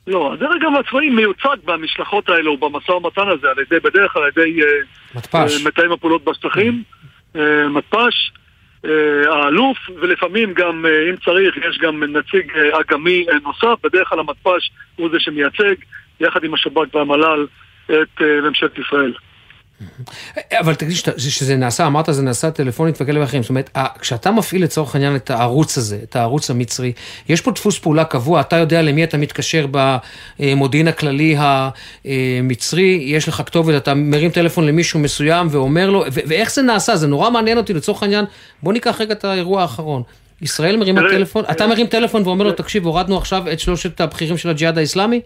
[0.08, 4.62] לא, הדרג הצבאי מיוצג במשלחות האלו, במשא ומתן הזה, על ידי, בדרך כלל על ידי
[4.64, 4.68] אה,
[5.16, 5.36] מתפ"ש.
[5.36, 6.84] אה, מתאם הפעולות בשטחים,
[7.36, 8.32] אה, מתפ"ש,
[8.86, 14.10] אה, האלוף, ולפעמים גם, אה, אם צריך, יש גם נציג אה, אגמי אה, נוסף, בדרך
[14.10, 15.76] כלל המתפ"ש הוא זה שמייצג,
[16.20, 17.48] יחד עם השב"כ והמל"ל,
[17.86, 19.14] את אה, ממשלת ישראל.
[20.54, 24.64] אבל תגיד שאתה- שזה נעשה, אמרת זה נעשה טלפונית וכאלה ואחרים, זאת אומרת, כשאתה מפעיל
[24.64, 26.92] לצורך העניין את הערוץ הזה, את הערוץ המצרי,
[27.30, 29.68] יש פה דפוס פעולה קבוע, אתה יודע למי אתה מתקשר
[30.40, 36.54] במודיעין הכללי המצרי, יש לך כתובת, אתה מרים טלפון למישהו מסוים ואומר לו, ו- ואיך
[36.54, 38.26] זה נעשה, זה נורא מעניין אותי לצורך העניין,
[38.64, 40.04] בוא ניקח רגע את האירוע האחרון.
[40.42, 44.50] ישראל מרימה טלפון, אתה מרים טלפון ואומר לו, תקשיב, הורדנו עכשיו את שלושת הבכירים של
[44.50, 45.22] הג'יהאד האיסלאמי?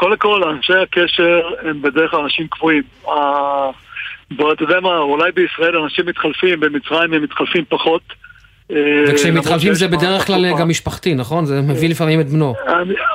[0.00, 2.82] קודם כל, אנשי הקשר הם בדרך כלל אנשים קבועים.
[4.30, 8.02] בוא, אתה יודע מה, אולי בישראל אנשים מתחלפים, במצרים הם מתחלפים פחות.
[8.70, 10.58] אה, וכשהם מתחלפים זה בדרך כלל.
[10.58, 11.44] גם משפחתי, נכון?
[11.44, 12.54] זה מביא לפעמים את בנו.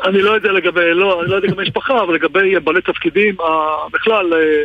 [0.05, 3.45] אני, לא יודע לגבי, לא, אני לא יודע לגבי משפחה, אבל לגבי בעלי תפקידים, אה,
[3.91, 4.63] בכלל, אה,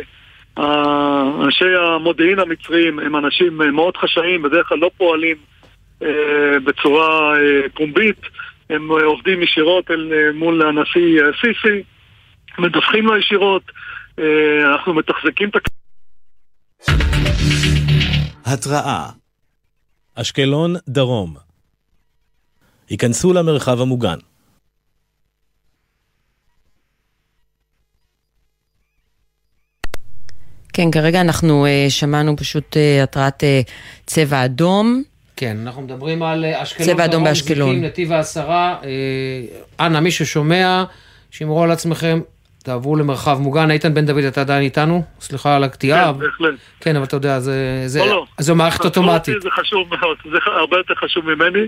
[0.63, 5.37] אה, אנשי המודיעין המצריים הם אנשים אה, מאוד חשאיים, בדרך כלל לא פועלים
[6.03, 8.21] אה, בצורה אה, פומבית,
[8.69, 9.95] הם אה, עובדים ישירות אה,
[10.33, 11.83] מול הנשיא אה, סיסי,
[12.59, 13.63] מדווחים לו ישירות,
[14.19, 15.63] אה, אנחנו מתחזקים את.
[18.45, 19.09] התראה
[20.15, 21.35] אשקלון דרום
[22.89, 24.17] היכנסו למרחב המוגן.
[30.73, 33.61] כן, כרגע אנחנו אה, שמענו פשוט אה, התרעת אה,
[34.05, 35.03] צבע אדום.
[35.35, 37.81] כן, אנחנו מדברים על אשקלון, צבע אדום באשקלון.
[37.81, 38.77] נתיב העשרה.
[39.79, 40.83] אנא, מי ששומע,
[41.31, 42.19] שמרו על עצמכם,
[42.63, 43.71] תעברו למרחב מוגן.
[43.71, 45.03] איתן בן דוד, אתה עדיין איתנו?
[45.19, 46.13] סליחה על הקטיעה.
[46.13, 46.53] כן, בהחלט.
[46.79, 48.25] כן, אבל אתה יודע, זה, זה, לא, לא.
[48.39, 49.41] זו מערכת אוטומטית.
[49.41, 51.67] זה חשוב מאוד, זה הרבה יותר חשוב ממני.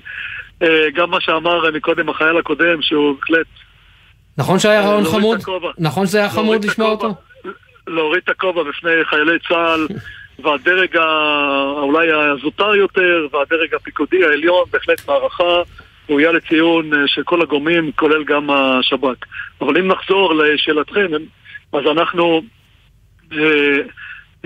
[0.63, 3.45] אה, גם מה שאמר מקודם החייל הקודם, שהוא בהחלט
[4.37, 5.39] נכון שהיה אה, רעיון חמוד?
[5.77, 6.89] נכון שזה היה חמוד לשמוע.
[6.89, 7.13] אותו?
[7.87, 9.87] להוריד את הכובע בפני חיילי צה"ל
[10.43, 15.61] והדרג ה- אולי הזוטר יותר והדרג הפיקודי העליון, בהחלט מערכה
[16.09, 19.25] ראויה לציון אה, של כל הגורמים, כולל גם השב"כ.
[19.61, 21.07] אבל אם נחזור לשאלתכם,
[21.73, 22.41] אז אנחנו
[23.31, 23.79] אה,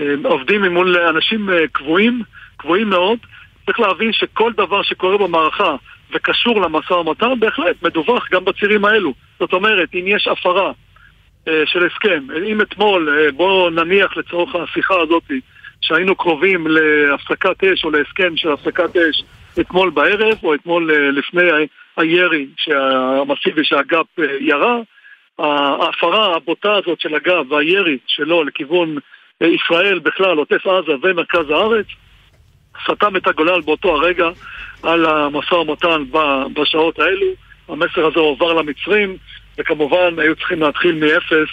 [0.00, 2.22] אה, עובדים מול אנשים אה, קבועים,
[2.56, 3.18] קבועים מאוד.
[3.66, 5.76] צריך להבין שכל דבר שקורה במערכה
[6.14, 9.14] וקשור למשא ומתן, בהחלט מדווח גם בצירים האלו.
[9.40, 10.72] זאת אומרת, אם יש הפרה
[11.48, 12.26] אה, של הסכם.
[12.46, 15.22] אם אתמול, אה, בואו נניח לצורך השיחה הזאת,
[15.80, 19.22] שהיינו קרובים להפסקת אש או להסכם של הפסקת אש
[19.60, 21.42] אתמול בערב, או אתמול אה, לפני
[21.96, 22.46] הירי
[23.20, 24.78] המסיבי שהגב אה, ירה,
[25.38, 28.98] ההפרה הבוטה הזאת של הגב והירי שלו לכיוון
[29.42, 31.86] אה, ישראל בכלל, עוטף עזה ומרכז הארץ,
[32.92, 34.28] סתם את הגולל באותו הרגע
[34.82, 36.02] על המשא ומתן
[36.54, 37.26] בשעות האלו.
[37.68, 39.16] המסר הזה הועבר למצרים,
[39.58, 41.48] וכמובן היו צריכים להתחיל מאפס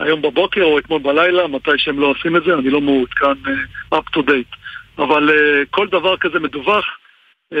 [0.00, 3.94] היום בבוקר או אתמול בלילה, מתי שהם לא עושים את זה, אני לא מעודכן uh,
[3.94, 4.56] up to date.
[4.98, 6.84] אבל uh, כל דבר כזה מדווח,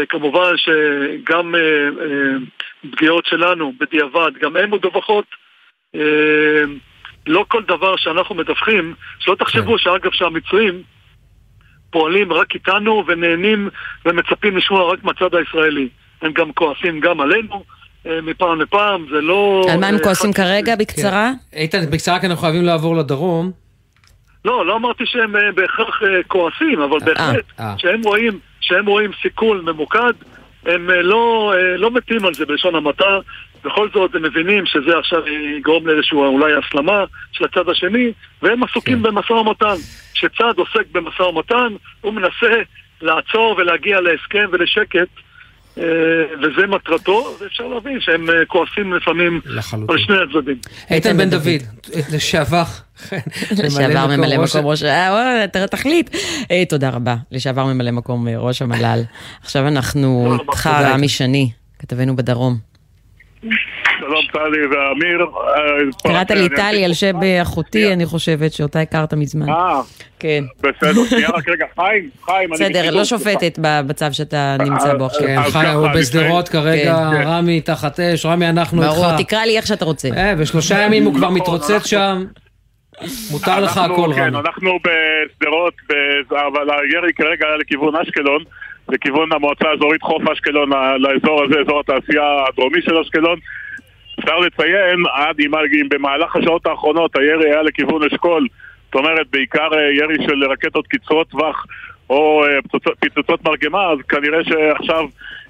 [0.08, 1.58] כמובן שגם uh,
[1.98, 5.24] uh, פגיעות שלנו בדיעבד, גם הן מדווחות.
[5.96, 5.98] Uh,
[7.26, 10.82] לא כל דבר שאנחנו מדווחים, שלא תחשבו שאגב שהמצרים
[11.90, 13.68] פועלים רק איתנו ונהנים
[14.06, 15.88] ומצפים לשמוע רק מהצד הישראלי.
[16.22, 17.64] הם גם כועסים גם עלינו
[18.06, 19.66] אה, מפעם לפעם, זה לא...
[19.72, 21.30] על מה הם אה, כועסים כרגע, בקצרה?
[21.52, 23.50] איתן, בקצרה כי אנחנו חייבים לעבור לדרום.
[24.44, 27.74] לא, לא אמרתי שהם אה, בהכרח אה, כועסים, אבל בהחלט, אה.
[27.78, 30.12] שהם רואים, שהם רואים סיכול ממוקד,
[30.66, 33.18] הם אה, לא, אה, לא מתים על זה בלשון המעטה,
[33.64, 38.12] בכל זאת הם מבינים שזה עכשיו יגרום לאיזושהי אולי הסלמה של הצד השני,
[38.42, 39.74] והם עסוקים במשא ומתן.
[40.14, 41.68] כשצד עוסק במשא ומתן,
[42.00, 42.62] הוא מנסה
[43.02, 45.08] לעצור ולהגיע להסכם ולשקט,
[45.76, 49.40] וזה מטרתו, ואפשר להבין שהם אה, כועסים לפעמים
[49.88, 50.56] על שני הצדדים.
[50.90, 51.62] איתן בן דוד,
[52.12, 52.62] לשעבר.
[53.64, 54.82] לשעבר ממלא מקום ראש...
[54.82, 56.16] אה, וואי, ת- תחליט.
[56.50, 59.00] אה, תודה רבה, לשעבר ממלא מקום אה, ראש המל"ל.
[59.42, 61.08] עכשיו אנחנו איתך, רמי.
[61.08, 62.58] שני, כתבנו בדרום.
[64.00, 65.20] שלום טלי ואמיר.
[65.22, 65.62] אה,
[66.02, 69.48] קראת לי טלי על שם אה, אחותי, אני חושבת, שאותה הכרת מזמן.
[69.48, 69.80] אה,
[70.18, 70.44] כן.
[70.60, 75.26] בסדר, שנייה רק רגע, חיים, חיים, בסדר, לא שופטת במצב שאתה נמצא בו עכשיו.
[75.26, 77.22] כן, אז חי- ככה, הוא בשדרות כרגע, כן.
[77.28, 78.94] רמי תחת אש, רמי אנחנו איתך.
[78.94, 80.08] ברור, תקרא לי איך שאתה רוצה.
[80.16, 82.24] אה, בשלושה ימים הוא כבר מתרוצץ שם.
[83.30, 84.38] מותר לך הכל, כן, רמי.
[84.48, 85.74] אנחנו בשדרות,
[86.30, 88.42] אבל הירי כרגע היה לכיוון אשקלון,
[88.88, 93.38] לכיוון המועצה האזורית חוף אשקלון, לאזור הזה, אזור התעשייה הדרומי של אשקלון.
[94.20, 98.46] אפשר לציין, עד אם במהלך השעות האחרונות הירי היה לכיוון אשכול,
[98.86, 101.66] זאת אומרת בעיקר אה, ירי של רקטות קצרות טווח
[102.10, 102.58] או אה,
[103.00, 105.04] פצצות- מרגמה, אז כנראה שעכשיו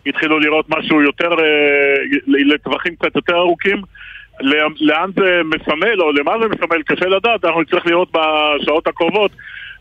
[0.06, 1.94] התחילו לראות משהו יותר, אה,
[2.26, 3.82] לטווחים קצת יותר ארוכים.
[4.80, 9.30] לאן זה מסמל או למה זה מסמל קשה לדעת, אנחנו נצטרך לראות בשעות הקרובות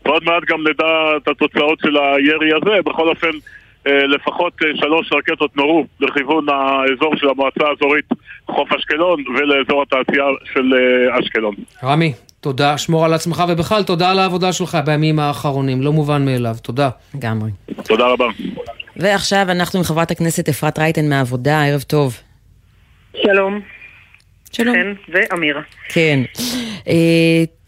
[0.04, 2.82] ועוד מעט גם נדע את התוצאות של הירי הזה.
[2.84, 3.30] בכל אופן,
[3.86, 8.04] לפחות אה, שלוש רקטות נורו לכיוון האזור של המועצה האזורית
[8.46, 10.24] חוף אשקלון ולאזור התעשייה
[10.54, 11.54] של אה, אשקלון.
[11.84, 16.54] רמי, תודה, שמור על עצמך, ובכלל תודה על העבודה שלך בימים האחרונים, לא מובן מאליו,
[16.62, 16.90] תודה.
[17.14, 17.50] לגמרי.
[17.84, 18.26] תודה רבה.
[18.96, 22.20] ועכשיו אנחנו עם חברת הכנסת אפרת רייטן מהעבודה, ערב טוב.
[23.22, 23.60] שלום.
[24.52, 24.74] שלום.
[24.74, 25.62] חן ואמירה.
[25.88, 26.20] כן.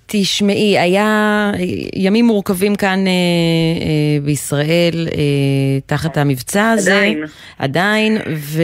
[0.06, 1.52] תשמעי, היה
[1.94, 6.96] ימים מורכבים כאן אה, אה, בישראל אה, תחת המבצע הזה.
[6.96, 7.24] עדיין.
[7.58, 8.18] עדיין.
[8.36, 8.62] ו,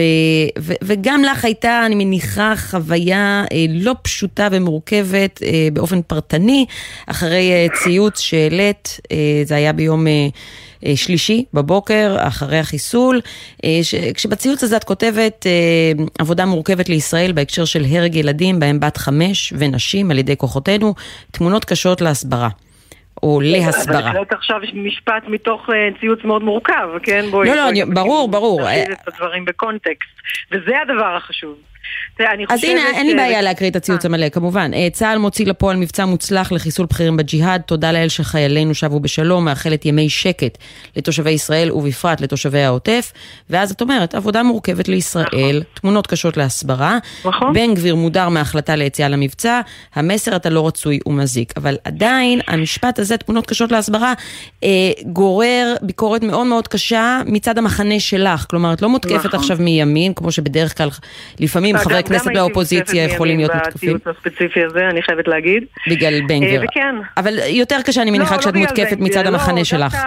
[0.59, 6.65] ו, וגם לך הייתה, אני מניחה, חוויה אה, לא פשוטה ומורכבת אה, באופן פרטני,
[7.07, 10.07] אחרי אה, ציוץ שהעלית, אה, זה היה ביום...
[10.07, 10.27] אה,
[10.95, 13.21] שלישי בבוקר, אחרי החיסול,
[13.65, 15.51] אה, ש- כשבציוץ הזה את כותבת אה,
[16.19, 20.93] עבודה מורכבת לישראל בהקשר של הרג ילדים, בהם בת חמש ונשים על ידי כוחותינו,
[21.31, 22.49] תמונות קשות להסברה.
[23.23, 23.99] או להסברה.
[23.99, 27.25] אבל הקראת עכשיו משפט מתוך אה, ציוץ מאוד מורכב, כן?
[27.31, 27.47] בואי.
[27.47, 28.61] לא, לא, ברור, ברור.
[28.61, 30.09] נרחיב את הדברים בקונטקסט.
[30.51, 31.55] וזה הדבר החשוב.
[32.49, 32.63] אז.
[32.63, 34.73] הנה, אין לי בעיה להקריא את הציוץ המלא, כמובן.
[34.73, 39.85] אה, צה"ל מוציא לפועל מבצע מוצלח לחיסול בכירים בג'יהאד, תודה לאל שחיילינו שבו בשלום, מאחלת
[39.85, 40.57] ימי שקט
[40.95, 43.11] לתושבי ישראל ובפרט לתושבי העוטף.
[43.49, 46.97] ואז את אומרת, עבודה מורכבת לישראל, תמונות קשות להסברה,
[47.53, 49.61] בן גביר מודר מההחלטה ליציאה למבצע,
[49.95, 51.53] המסר אתה לא רצוי ומזיק.
[51.57, 54.13] אבל עדיין, המשפט הזה, תמונות קשות להסברה,
[54.63, 54.69] אה,
[55.05, 58.45] גורר ביקורת מאוד מאוד קשה מצד המחנה שלך.
[58.49, 59.39] כלומר, את לא מותקפת נכון.
[59.39, 60.89] עכשיו מימין, כמו שבדרך כלל
[61.39, 63.97] לפעמים אגב, חברי כנסת מהאופוזיציה יכולים להיות מותקפים.
[63.97, 65.63] בציוץ הספציפי הזה, אני חייבת להגיד.
[65.89, 66.63] בגלל בן אה, גביר.
[66.71, 66.95] וכן.
[67.17, 69.65] אבל יותר קשה אני מניחה לא, כשאת לא בגלל מותקפת בן גביר, מצד לא, המחנה
[69.65, 69.97] שלך.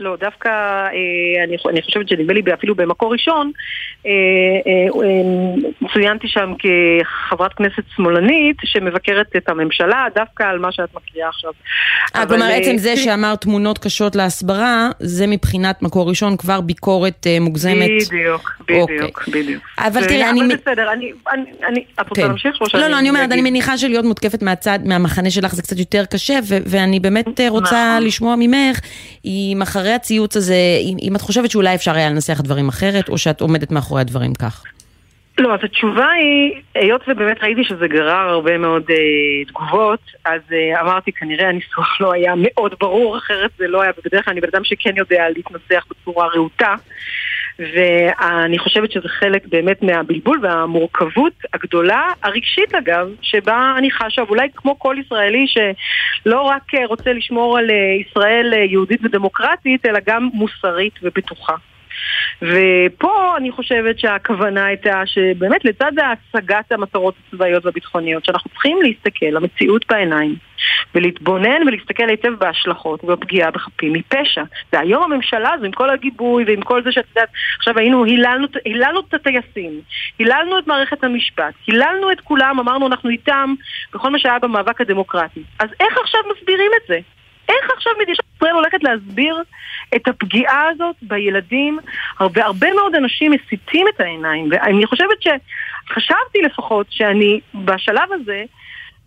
[0.00, 3.50] לא, דווקא אה, אני, אני חושבת שנדמה לי אפילו במקור ראשון,
[4.06, 4.10] אה,
[4.66, 11.28] אה, אה, צוינתי שם כחברת כנסת שמאלנית שמבקרת את הממשלה דווקא על מה שאת מקריאה
[11.28, 11.52] עכשיו.
[12.16, 16.60] אה, כלומר, אה, עצם זה תראי, שאמרת תמונות קשות להסברה, זה מבחינת מקור ראשון כבר
[16.60, 17.90] ביקורת אה, מוגזמת.
[18.06, 18.96] בדיוק, אוקיי.
[18.96, 19.62] בדיוק, בדיוק.
[19.78, 20.40] אבל תראי, אני...
[20.40, 22.28] אבל בסדר, אני, את רוצה כן.
[22.28, 22.56] להמשיך?
[22.74, 23.50] לא, לא, אני אומרת, אני?
[23.50, 27.94] מניחה שלהיות מותקפת מהצד, מהמחנה שלך זה קצת יותר קשה, ו- ואני באמת אה, רוצה
[27.96, 28.06] נכון.
[28.06, 28.80] לשמוע ממך,
[29.24, 30.54] אם אחרי הציוץ הזה,
[31.02, 34.64] אם את חושבת שאולי אפשר היה לנסח דברים אחרת, או שאת עומדת מאחורי הדברים כך.
[35.38, 40.80] לא, אז התשובה היא, היות ובאמת ראיתי שזה גרר הרבה מאוד אה, תגובות, אז אה,
[40.80, 44.48] אמרתי כנראה הניסוח לא היה מאוד ברור, אחרת זה לא היה, ובדרך כלל אני בן
[44.52, 46.74] אדם שכן יודע להתנסח בצורה רהוטה.
[47.58, 54.78] ואני חושבת שזה חלק באמת מהבלבול והמורכבות הגדולה, הרגשית אגב, שבה אני חשה, ואולי כמו
[54.78, 60.94] כל ישראלי שלא רק רוצה לשמור על אה, ישראל אה, יהודית ודמוקרטית, אלא גם מוסרית
[61.02, 61.54] ובטוחה.
[62.42, 69.84] ופה אני חושבת שהכוונה הייתה שבאמת לצד הצגת המטרות הצבאיות והביטחוניות, שאנחנו צריכים להסתכל למציאות
[69.88, 70.34] בעיניים
[70.94, 74.42] ולהתבונן ולהסתכל היטב בהשלכות ובפגיעה בחפים מפשע.
[74.72, 77.28] והיום הממשלה הזו, עם כל הגיבוי ועם כל זה שאת יודעת,
[77.58, 79.80] עכשיו היינו, היללנו, היללנו את הטייסים,
[80.18, 83.54] היללנו את מערכת המשפט, היללנו את כולם, אמרנו אנחנו איתם
[83.94, 85.42] בכל מה שהיה במאבק הדמוקרטי.
[85.58, 86.98] אז איך עכשיו מסבירים את זה?
[87.48, 89.42] איך עכשיו מדינת ישראל הולכת להסביר
[89.96, 91.78] את הפגיעה הזאת בילדים?
[92.18, 98.44] הרבה, הרבה מאוד אנשים מסיטים את העיניים, ואני חושבת שחשבתי לפחות שאני בשלב הזה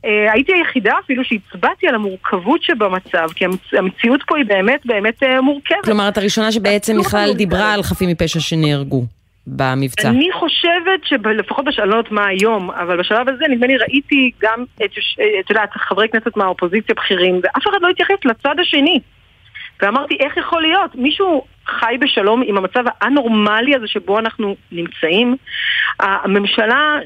[0.06, 3.74] אה, הייתי היחידה אפילו שהצבעתי על המורכבות שבמצב, כי המצ...
[3.74, 5.86] המציאות פה היא באמת באמת אה, מורכבת.
[5.86, 9.06] כלומר, את הראשונה שבעצם בכלל דיברה על חפים מפשע שנהרגו
[9.48, 10.10] במבצע.
[10.10, 14.64] אני חושבת שלפחות בשלב, לא יודעת מה היום, אבל בשלב הזה נדמה לי ראיתי גם
[14.76, 14.92] את,
[15.40, 19.00] את יודעת, חברי כנסת מהאופוזיציה בכירים, ואף אחד לא התייחס לצד השני.
[19.82, 20.96] ואמרתי, איך יכול להיות?
[20.96, 25.36] מישהו חי בשלום עם המצב האנורמלי הזה שבו אנחנו נמצאים?
[26.00, 27.00] הממשלה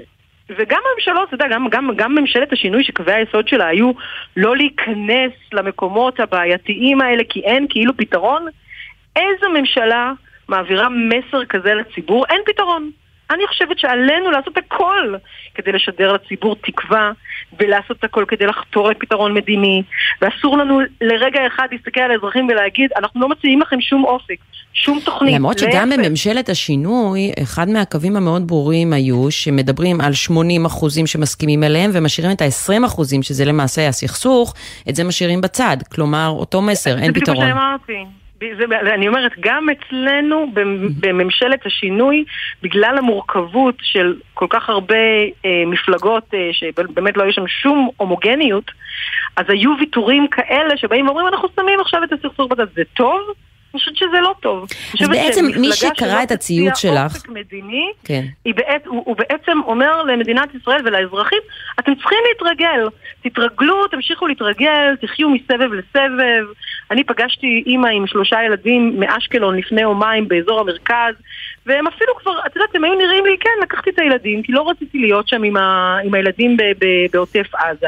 [0.49, 3.91] וגם הממשלות, אתה יודע, גם, גם, גם ממשלת השינוי שקווי היסוד שלה היו
[4.37, 8.45] לא להיכנס למקומות הבעייתיים האלה כי אין כאילו פתרון,
[9.15, 10.11] איזו ממשלה
[10.47, 12.25] מעבירה מסר כזה לציבור?
[12.29, 12.91] אין פתרון.
[13.31, 15.15] אני חושבת שעלינו לעשות הכל
[15.55, 17.11] כדי לשדר לציבור תקווה
[17.59, 19.83] ולעשות הכל כדי לחתור לפתרון מדיני
[20.21, 24.35] ואסור לנו לרגע אחד להסתכל על האזרחים ולהגיד אנחנו לא מציעים לכם שום אופק,
[24.73, 25.35] שום תוכנית.
[25.35, 26.03] למרות שגם להפך.
[26.03, 32.41] בממשלת השינוי, אחד מהקווים המאוד ברורים היו שמדברים על 80 אחוזים שמסכימים אליהם ומשאירים את
[32.41, 34.53] ה-20 אחוזים, שזה למעשה הסכסוך,
[34.89, 35.77] את זה משאירים בצד.
[35.93, 37.49] כלומר, אותו מסר, אין זה בדיוק פתרון.
[37.49, 38.24] מה שאמרתי.
[38.39, 40.51] זה, אני אומרת, גם אצלנו
[40.99, 42.25] בממשלת השינוי,
[42.63, 44.95] בגלל המורכבות של כל כך הרבה
[45.45, 48.71] אה, מפלגות אה, שבאמת לא היו שם שום הומוגניות,
[49.35, 53.21] אז היו ויתורים כאלה שבאים ואומרים אנחנו שמים עכשיו את הסכסוך בצד, זה טוב?
[53.75, 54.67] אני חושבת שזה לא טוב.
[55.01, 58.25] אז בעצם מי שקרא את הציוץ שלך, אופק מדיני, כן.
[58.45, 61.39] היא בעת, הוא, הוא בעצם אומר למדינת ישראל ולאזרחים,
[61.79, 62.87] אתם צריכים להתרגל,
[63.23, 66.45] תתרגלו, תמשיכו להתרגל, תחיו מסבב לסבב.
[66.91, 71.15] אני פגשתי אימא עם שלושה ילדים מאשקלון לפני יומיים באזור המרכז,
[71.65, 74.69] והם אפילו כבר, את יודעת, הם היו נראים לי, כן, לקחתי את הילדים, כי לא
[74.69, 77.87] רציתי להיות שם עם, ה, עם הילדים ב, ב, בעוטף עזה.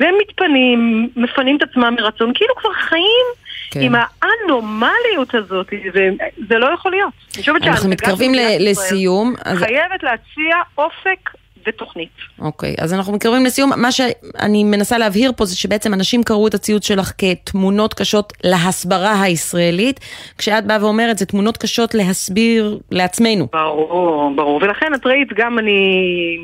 [0.00, 3.26] והם מתפנים, מפנים את עצמם מרצון, כאילו כבר חיים
[3.72, 3.80] כן.
[3.80, 6.10] עם האנומליות הזאת, זה,
[6.48, 7.12] זה לא יכול להיות.
[7.62, 9.34] אנחנו מתקרבים לסיום.
[9.44, 11.30] אז- חייבת להציע אופק
[11.66, 12.10] ותוכנית.
[12.38, 13.70] אוקיי, אז אנחנו מתקרבים לסיום.
[13.76, 19.22] מה שאני מנסה להבהיר פה זה שבעצם אנשים קראו את הציוץ שלך כתמונות קשות להסברה
[19.22, 20.00] הישראלית,
[20.38, 23.48] כשאת באה ואומרת זה תמונות קשות להסביר לעצמנו.
[23.52, 24.60] ברור, ברור.
[24.62, 25.80] ולכן את ראית, גם אני,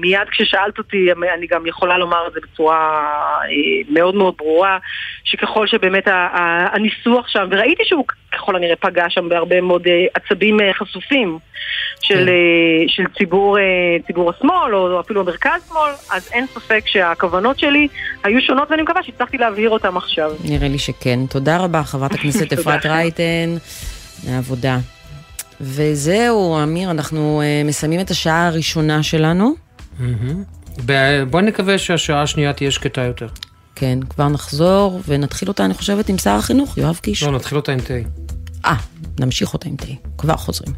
[0.01, 1.07] מיד כששאלת אותי,
[1.39, 2.77] אני גם יכולה לומר את זה בצורה
[3.45, 4.79] אה, מאוד מאוד ברורה,
[5.25, 6.05] שככל שבאמת
[6.73, 11.39] הניסוח שם, וראיתי שהוא ככל הנראה פגע שם בהרבה מאוד אה, עצבים אה, חשופים
[12.01, 12.35] של, אה,
[12.89, 13.57] של ציבור,
[14.07, 17.89] ציבור השמאל, או אפילו המרכז שמאל, אז אין ספק שהכוונות שלי
[18.25, 20.33] היו שונות, ואני מקווה שהצלחתי להבהיר אותן עכשיו.
[20.45, 21.19] נראה לי שכן.
[21.31, 22.53] תודה רבה, חברת הכנסת.
[22.53, 23.57] אפרת רייטן,
[24.27, 24.79] מהעבודה.
[25.61, 29.55] וזהו, אמיר, אנחנו מסיימים את השעה הראשונה שלנו.
[30.87, 33.27] ב- בוא נקווה שהשעה השנייה תהיה שקטה יותר.
[33.79, 37.23] כן, כבר נחזור ונתחיל אותה, אני חושבת, עם שר החינוך, יואב קיש.
[37.23, 37.95] לא, נתחיל אותה עם תה.
[38.65, 38.77] אה,
[39.21, 39.87] נמשיך אותה עם תה.
[40.19, 40.75] כבר חוזרים.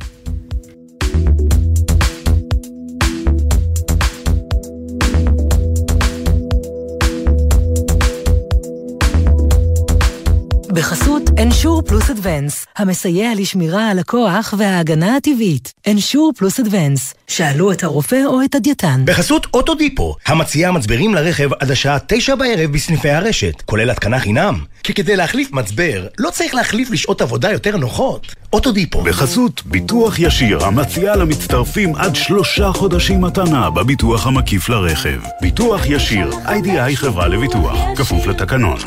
[10.80, 15.72] בחסות אנשור פלוס אדוונס, המסייע לשמירה על הכוח וההגנה הטבעית.
[15.88, 19.02] אנשור פלוס אדוונס, שאלו את הרופא או את הדייתן.
[19.04, 24.64] בחסות אוטודיפו, המציעה מצברים לרכב עד השעה תשע בערב בסניפי הרשת, כולל התקנה חינם.
[24.82, 28.34] כי כדי להחליף מצבר, לא צריך להחליף לשעות עבודה יותר נוחות.
[28.52, 29.02] אוטודיפו.
[29.02, 35.20] בחסות ביטוח ישיר, המציעה למצטרפים עד שלושה חודשים מתנה בביטוח המקיף לרכב.
[35.40, 38.78] ביטוח ישיר, איי-די-איי חברה לביטוח, כפוף לתקנון.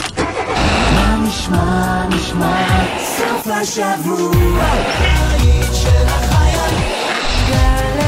[1.17, 2.67] נשמע, נשמע,
[3.17, 4.65] סוף השבוע,
[5.29, 6.75] היית של החייל.
[7.47, 8.03] גלי.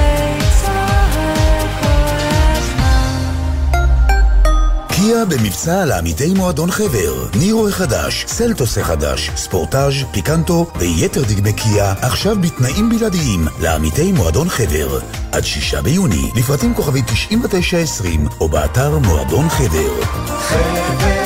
[4.87, 7.27] קיה במבצע לעמיתי מועדון חבר.
[7.39, 14.99] נירו החדש, סלטוס החדש, ספורטאז', פיקנטו ויתר דגמי קיה עכשיו בתנאים בלעדיים לעמיתי מועדון חבר.
[15.31, 20.03] עד שישה ביוני, לפרטים כוכבי 9920 או באתר מועדון חבר.
[20.39, 21.24] חבר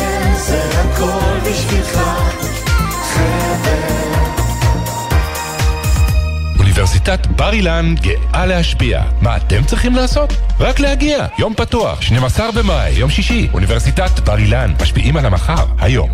[0.99, 1.99] הכל בשבילך.
[6.59, 9.01] אוניברסיטת בר אילן גאה להשפיע.
[9.21, 10.33] מה אתם צריכים לעשות?
[10.59, 11.25] רק להגיע.
[11.37, 13.47] יום פתוח, 12 במאי, יום שישי.
[13.53, 16.09] אוניברסיטת בר אילן, משפיעים על המחר, היום.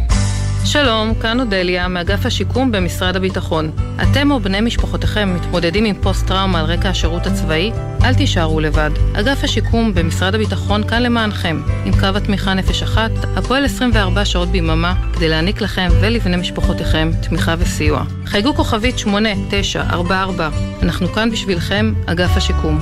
[0.65, 3.71] שלום, כאן אודליה, מאגף השיקום במשרד הביטחון.
[4.03, 7.71] אתם או בני משפחותיכם מתמודדים עם פוסט-טראומה על רקע השירות הצבאי?
[8.03, 8.89] אל תישארו לבד.
[9.13, 14.93] אגף השיקום במשרד הביטחון כאן למענכם, עם קו התמיכה נפש אחת, הפועל 24 שעות ביממה,
[15.13, 18.03] כדי להעניק לכם ולבני משפחותיכם תמיכה וסיוע.
[18.25, 20.49] חייגו כוכבית 8944,
[20.81, 22.79] אנחנו כאן בשבילכם, אגף השיקום.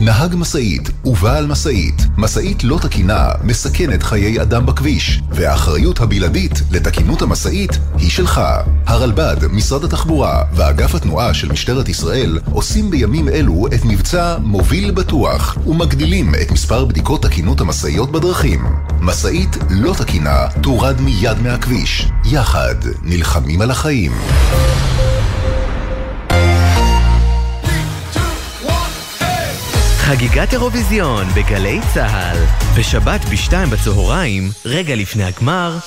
[0.00, 7.78] נהג משאית ובעל משאית, משאית לא תקינה מסכנת חיי אדם בכביש, והאחריות הבלעדית לתקינות המשאית
[7.98, 8.40] היא שלך.
[8.86, 15.58] הרלב"ד, משרד התחבורה ואגף התנועה של משטרת ישראל עושים בימים אלו את מבצע מוביל בטוח
[15.66, 18.64] ומגדילים את מספר בדיקות תקינות המשאיות בדרכים.
[19.00, 22.08] משאית לא תקינה תורד מיד מהכביש.
[22.24, 24.12] יחד נלחמים על החיים.
[30.10, 32.36] חגיגת אירוויזיון בגלי צה"ל.
[32.78, 35.78] בשבת בשתיים בצהריים, רגע לפני הגמר,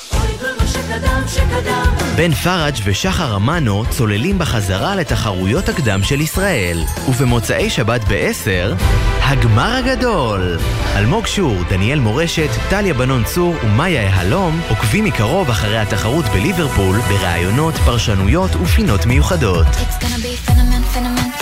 [2.15, 6.83] בן פראג' ושחר אמנו צוללים בחזרה לתחרויות הקדם של ישראל.
[7.09, 8.83] ובמוצאי שבת ב-10,
[9.21, 10.57] הגמר הגדול.
[10.95, 17.75] אלמוג שור, דניאל מורשת, טליה בנון צור ומאיה יהלום עוקבים מקרוב אחרי התחרות בליברפול בראיונות,
[17.75, 19.67] פרשנויות ופינות מיוחדות.
[19.67, 21.32] It's gonna be phenomen, phenomen,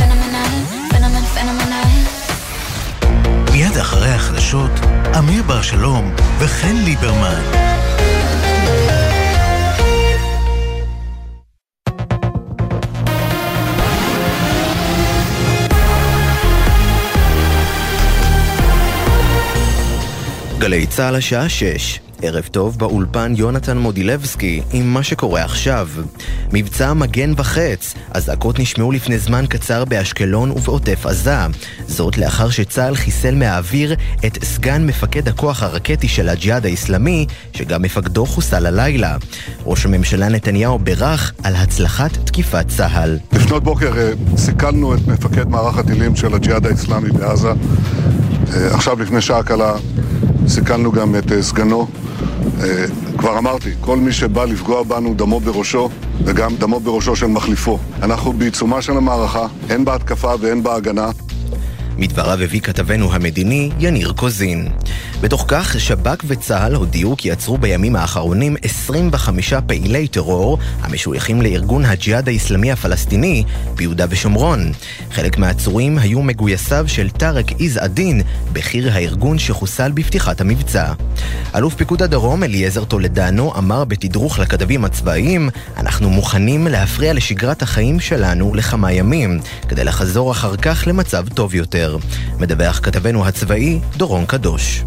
[3.71, 4.71] מיד אחרי החדשות,
[5.17, 7.41] אמיר בר שלום וחן ליברמן.
[20.59, 25.87] גלי צה"ל השעה 6, ערב טוב באולפן יונתן מודילבסקי עם מה שקורה עכשיו.
[26.53, 31.37] מבצע מגן וחץ, אזעקות נשמעו לפני זמן קצר באשקלון ובעוטף עזה.
[31.87, 33.95] זאת לאחר שצה"ל חיסל מהאוויר
[34.25, 39.17] את סגן מפקד הכוח הרקטי של הג'יהאד האיסלאמי, שגם מפקדו חוסל הלילה.
[39.65, 43.17] ראש הממשלה נתניהו בירך על הצלחת תקיפת צה"ל.
[43.33, 47.49] לפנות בוקר אה, סיכלנו את מפקד מערך הטילים של הג'יהאד האיסלאמי בעזה.
[48.53, 49.73] אה, עכשיו, לפני שעה קלה,
[50.47, 51.87] סיכלנו גם את אה, סגנו.
[52.63, 52.85] אה,
[53.17, 55.89] כבר אמרתי, כל מי שבא לפגוע בנו דמו בראשו,
[56.25, 57.77] וגם דמו בראשו של מחליפו.
[58.01, 61.09] אנחנו בעיצומה של המערכה, הן בהתקפה והן בהגנה.
[61.97, 64.67] מדבריו הביא כתבנו המדיני יניר קוזין.
[65.21, 72.27] בתוך כך, שב"כ וצה"ל הודיעו כי עצרו בימים האחרונים 25 פעילי טרור המשויכים לארגון הג'יהאד
[72.27, 73.43] האיסלאמי הפלסטיני
[73.75, 74.71] ביהודה ושומרון.
[75.11, 78.21] חלק מהעצורים היו מגויסיו של טארק עיז א-דין,
[78.53, 80.93] בכיר הארגון שחוסל בפתיחת המבצע.
[81.55, 88.55] אלוף פיקוד הדרום אליעזר טולדנו אמר בתדרוך לכתבים הצבאיים אנחנו מוכנים להפריע לשגרת החיים שלנו
[88.55, 89.39] לכמה ימים,
[89.69, 91.80] כדי לחזור אחר כך למצב טוב יותר.
[92.39, 94.83] מדווח כתבנו הצבאי דורון קדוש.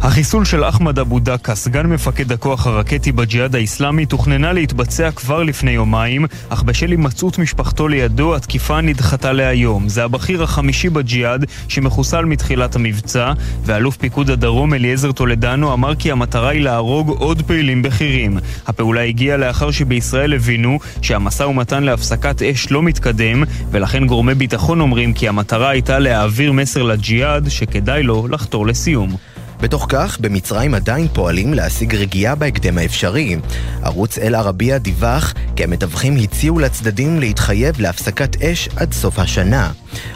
[0.00, 5.70] החיסול של אחמד אבו דקה, סגן מפקד הכוח הרקטי בג'יהאד האיסלאמי, תוכננה להתבצע כבר לפני
[5.70, 9.88] יומיים, אך בשל הימצאות משפחתו לידו, התקיפה נדחתה להיום.
[9.88, 13.32] זה הבכיר החמישי בג'יהאד שמחוסל מתחילת המבצע,
[13.64, 18.38] ואלוף פיקוד הדרום אליעזר טולדנו אמר כי המטרה היא להרוג עוד פעילים בכירים.
[18.66, 25.12] הפעולה הגיעה לאחר שבישראל הבינו שהמשא ומתן להפסקת אש לא מתקדם, ולכן גורמי ביטחון אומרים
[25.12, 29.16] כי המטרה הייתה להעביר מסר לג'יהאד שכדאי לו לחתור לסיום.
[29.60, 33.36] בתוך כך, במצרים עדיין פועלים להשיג רגיעה בהקדם האפשרי.
[33.82, 39.70] ערוץ אל-ערבייה דיווח כי המתווכים הציעו לצדדים להתחייב להפסקת אש עד סוף השנה.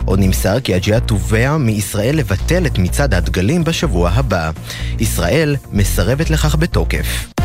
[0.05, 4.51] עוד נמסר כי הג'יהאד תובע מישראל לבטל את מצעד הדגלים בשבוע הבא.
[4.99, 7.40] ישראל מסרבת לכך בתוקף.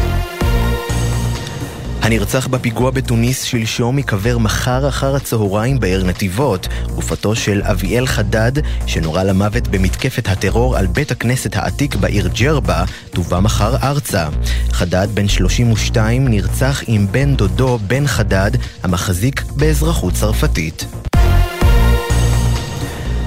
[2.06, 6.68] הנרצח בפיגוע בתוניס שלשום ייקבר מחר אחר הצהריים בעיר נתיבות.
[6.95, 8.51] גופתו של אביאל חדד,
[8.88, 14.28] שנורה למוות במתקפת הטרור על בית הכנסת העתיק בעיר ג'רבה, תובא מחר ארצה.
[14.72, 18.51] חדד, בן 32, נרצח עם בן דודו, בן חדד,
[18.84, 20.86] המחזיק באזרחות צרפתית.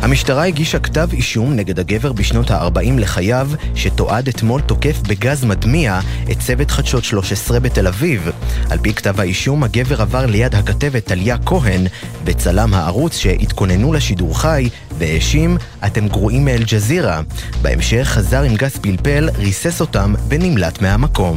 [0.03, 6.39] המשטרה הגישה כתב אישום נגד הגבר בשנות ה-40 לחייו, שתועד אתמול תוקף בגז מדמיע את
[6.41, 8.31] צוות חדשות 13 בתל אביב.
[8.71, 11.87] על פי כתב האישום, הגבר עבר ליד הכתבת טליה כהן
[12.25, 14.69] וצלם הערוץ שהתכוננו לשידור חי,
[14.99, 17.21] והאשים, אתם גרועים מאל-ג'זירה.
[17.63, 21.37] בהמשך חזר עם גז פלפל, ריסס אותם ונמלט מהמקום.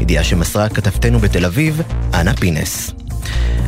[0.00, 1.82] ידיעה שמסרה כתבתנו בתל אביב,
[2.14, 2.99] אנה פינס.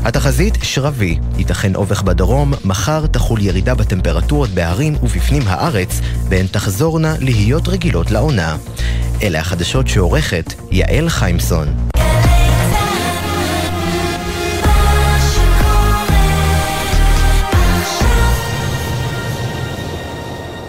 [0.04, 7.68] התחזית שרבי, ייתכן אובך בדרום, מחר תחול ירידה בטמפרטורות בהרים ובפנים הארץ, והן תחזורנה להיות
[7.68, 8.56] רגילות לעונה.
[9.22, 11.68] אלה החדשות שעורכת יעל חיימסון.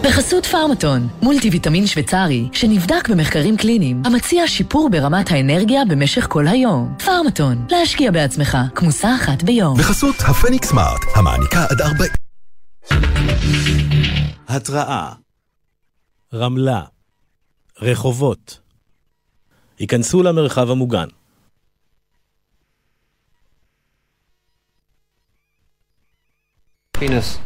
[0.04, 6.95] בחסות פארמטון, מולטי ויטמין שוויצרי, שנבדק במחקרים קליניים, המציע שיפור ברמת האנרגיה במשך כל היום.
[7.06, 9.78] פארמטון, להשקיע בעצמך, כמוסה אחת ביום.
[9.78, 12.12] בחסות הפניקס סמארט, המעניקה עד 40...
[14.47, 15.14] התראה
[16.34, 16.82] רמלה
[17.82, 18.60] רחובות
[19.80, 21.08] היכנסו למרחב המוגן.
[26.91, 27.38] פינס.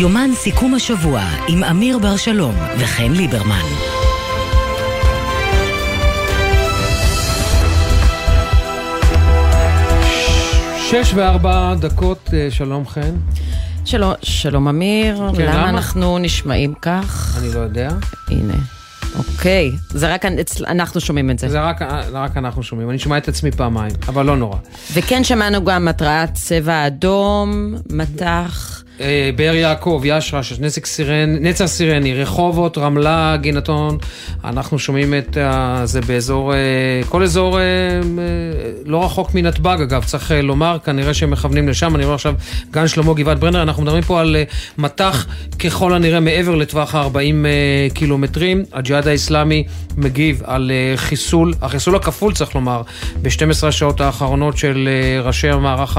[0.00, 3.64] יומן סיכום השבוע עם אמיר בר שלום וחן ליברמן.
[10.90, 13.14] שש וארבע דקות, אה, שלום חן.
[13.84, 15.68] שלום, שלום אמיר, כן, למה למה?
[15.70, 17.38] אנחנו נשמעים כך?
[17.42, 17.90] אני לא יודע.
[18.28, 18.54] הנה.
[19.18, 21.48] אוקיי, זה רק אצל- אנחנו שומעים את זה.
[21.48, 21.82] זה רק,
[22.12, 24.56] רק אנחנו שומעים, אני שומע את עצמי פעמיים, אבל לא נורא.
[24.94, 28.87] וכן שמענו גם התרעת צבע אדום, מטח, אה,
[29.36, 33.98] באר יעקב, ישרש, נצר סירני, נצר סירני, רחובות, רמלה, גינתון,
[34.44, 35.38] אנחנו שומעים את.
[35.84, 36.58] זה באזור, אה,
[37.08, 38.00] כל אזור אה, אה,
[38.86, 42.34] לא רחוק מנתב"ג אגב, צריך אה, לומר, כנראה שהם מכוונים לשם, אני רואה עכשיו
[42.70, 44.42] גן שלמה, גבעת ברנר, אנחנו מדברים פה על אה,
[44.78, 45.26] מטח
[45.58, 49.64] ככל הנראה מעבר לטווח ה-40 אה, קילומטרים, הג'יהאד האיסלאמי
[49.96, 52.82] מגיב על אה, חיסול, החיסול הכפול צריך לומר,
[53.22, 55.98] ב-12 השעות האחרונות של אה, ראשי המערך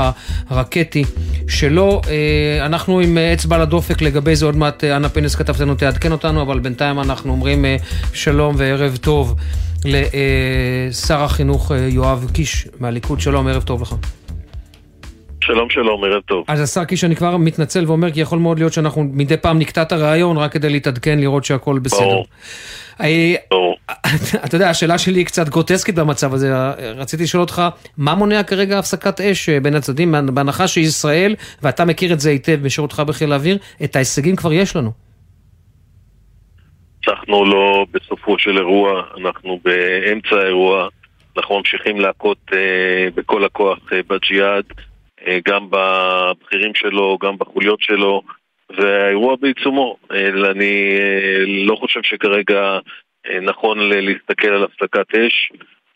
[0.49, 1.03] הרקטי
[1.47, 2.01] שלו.
[2.07, 5.75] אה, אנחנו עם אה, אצבע על הדופק לגבי זה, עוד מעט אה, אנה פינס כתבתנו
[5.75, 7.75] תעדכן אותנו, אבל בינתיים אנחנו אומרים אה,
[8.13, 9.35] שלום וערב טוב
[9.85, 13.19] לשר החינוך יואב קיש מהליכוד.
[13.19, 13.95] שלום, ערב טוב לך.
[15.53, 16.45] שלום שלום, ערב טוב.
[16.47, 19.81] אז השר קיש, אני כבר מתנצל ואומר, כי יכול מאוד להיות שאנחנו מדי פעם נקטע
[19.81, 21.99] את הרעיון רק כדי להתעדכן, לראות שהכל בסדר.
[21.99, 22.25] ברור.
[23.01, 23.35] אה,
[24.45, 26.53] אתה יודע, השאלה שלי היא קצת גרוטסקית במצב הזה.
[26.95, 27.61] רציתי לשאול אותך,
[27.97, 32.59] מה מונע כרגע הפסקת אש אה, בין הצדדים, בהנחה שישראל, ואתה מכיר את זה היטב
[32.61, 34.91] בשירותך בחיל האוויר, את ההישגים כבר יש לנו.
[37.07, 40.87] אנחנו לא בסופו של אירוע, אנחנו באמצע האירוע,
[41.37, 44.83] אנחנו ממשיכים להכות אה, בכל הכוח אה, בג'יהאד, אה,
[45.47, 48.21] גם בבכירים שלו, גם בחוליות שלו,
[48.77, 49.97] והאירוע בעיצומו.
[50.11, 52.79] אה, אני אה, לא חושב שכרגע
[53.29, 55.51] אה, נכון להסתכל על הפסקת אש.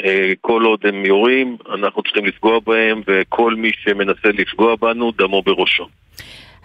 [0.05, 5.41] אה, כל עוד הם יורים, אנחנו צריכים לפגוע בהם, וכל מי שמנסה לפגוע בנו, דמו
[5.41, 5.88] בראשו.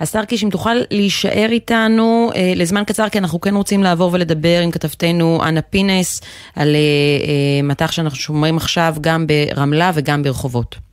[0.00, 4.61] השר קיש, אם תוכל להישאר איתנו אה, לזמן קצר, כי אנחנו כן רוצים לעבור ולדבר
[4.64, 6.20] עם כתבתנו אנה פינס
[6.56, 10.88] על אה, אה, מטח שאנחנו שומעים עכשיו גם ברמלה וגם ברחובות.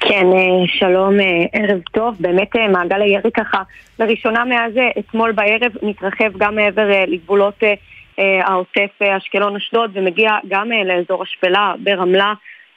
[0.00, 2.16] כן, אה, שלום, אה, ערב טוב.
[2.20, 3.62] באמת אה, מעגל הירי ככה,
[3.98, 7.62] לראשונה מאז אתמול בערב מתרחב גם מעבר לגבולות
[8.18, 12.32] העוטף אשקלון אשדוד ומגיע גם לאזור השפלה ברמלה.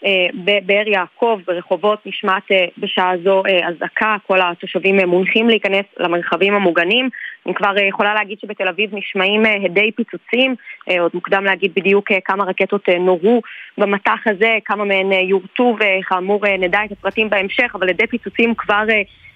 [0.05, 6.53] אה, בבאר יעקב, ברחובות, נשמעת אה, בשעה זו אה, אזעקה, כל התושבים מונחים להיכנס למרחבים
[6.53, 7.09] המוגנים.
[7.45, 10.55] אני כבר יכולה להגיד שבתל אביב נשמעים הדי פיצוצים,
[10.99, 13.41] עוד מוקדם להגיד בדיוק כמה רקטות נורו
[13.77, 18.83] במטח הזה, כמה מהן יורטו, וכאמור נדע את הפרטים בהמשך, אבל הדי פיצוצים כבר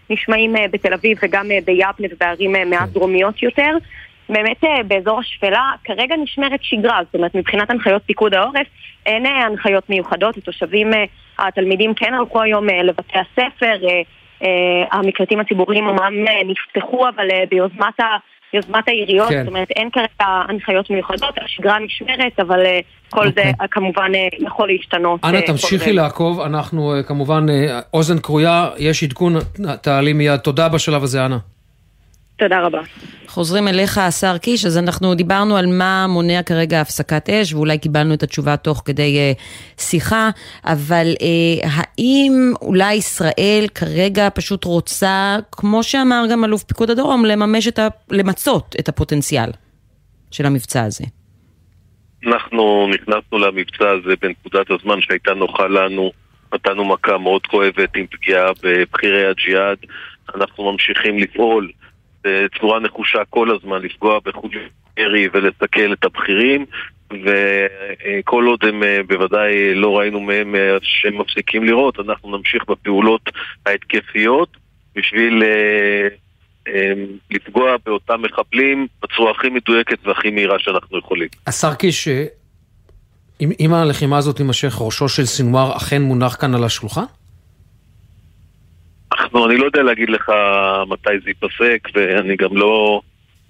[0.09, 3.77] נשמעים בתל אביב וגם ביבנה ובערים אה, מעט דרומיות יותר.
[4.33, 8.67] באמת אה, באזור השפלה כרגע נשמרת שגרה, זאת אומרת מבחינת הנחיות פיקוד העורף
[9.05, 11.03] אין אה, הנחיות מיוחדות, התושבים, אה,
[11.39, 13.87] התלמידים כן הלכו היום לבתי הספר,
[14.91, 18.05] המקלטים הציבוריים אמנם נפתחו אבל ביוזמת ה...
[18.53, 19.39] יוזמת העיריות, כן.
[19.39, 22.59] זאת אומרת אין כרגע הנחיות מיוחדות, השגרה נשמרת, אבל
[23.09, 25.19] כל זה אה, כמובן יכול להשתנות.
[25.23, 26.01] אנא תמשיכי רגע.
[26.01, 27.45] לעקוב, אנחנו כמובן
[27.93, 29.33] אוזן כרויה, יש עדכון,
[29.81, 30.39] תעלי מיד.
[30.39, 31.52] תודה בשלב הזה, אנא.
[32.37, 32.81] תודה רבה.
[33.27, 38.13] חוזרים אליך, השר קיש, אז אנחנו דיברנו על מה מונע כרגע הפסקת אש, ואולי קיבלנו
[38.13, 39.31] את התשובה תוך כדי אה,
[39.77, 40.29] שיחה,
[40.65, 47.67] אבל אה, האם אולי ישראל כרגע פשוט רוצה, כמו שאמר גם אלוף פיקוד הדרום, לממש
[47.67, 47.87] את ה...
[48.11, 49.49] למצות את הפוטנציאל
[50.31, 51.03] של המבצע הזה?
[52.27, 56.11] אנחנו נכנסנו למבצע הזה בנקודת הזמן שהייתה נוחה לנו,
[56.53, 59.77] נתנו מכה מאוד כואבת עם פגיעה בבכירי הג'יהאד,
[60.35, 61.71] אנחנו ממשיכים לפעול
[62.23, 66.65] בצורה נחושה כל הזמן, לפגוע בחוליות ירי ולסכל את הבכירים
[67.11, 73.21] וכל עוד הם אה, בוודאי לא ראינו מהם אה, שהם מפסיקים לראות, אנחנו נמשיך בפעולות
[73.65, 74.57] ההתקפיות
[74.95, 76.07] בשביל אה,
[76.67, 76.93] אה,
[77.31, 81.27] לפגוע באותם מחבלים בצורה הכי מדויקת והכי מהירה שאנחנו יכולים.
[81.47, 82.25] השר קיש, אה,
[83.41, 87.03] אם, אם הלחימה הזאת תימשך, ראשו של סינואר אכן מונח כאן על השולחן?
[89.23, 90.31] אנחנו, אני לא יודע להגיד לך
[90.87, 93.01] מתי זה ייפסק, ואני גם לא,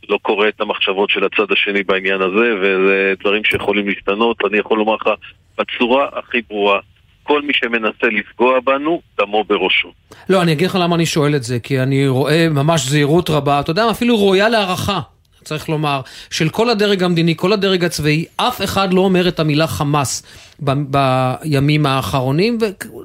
[0.09, 4.38] לא קורא את המחשבות של הצד השני בעניין הזה, וזה דברים שיכולים להשתנות.
[4.49, 5.09] אני יכול לומר לך
[5.57, 6.80] בצורה הכי ברורה,
[7.24, 9.91] כל מי שמנסה לפגוע בנו, דמו בראשו.
[10.30, 13.59] לא, אני אגיד לך למה אני שואל את זה, כי אני רואה ממש זהירות רבה,
[13.59, 14.99] אתה יודע, אפילו ראויה להערכה,
[15.44, 19.68] צריך לומר, של כל הדרג המדיני, כל הדרג הצבאי, אף אחד לא אומר את המילה
[19.68, 20.24] חמאס
[20.64, 20.98] ב-
[21.44, 22.58] בימים האחרונים,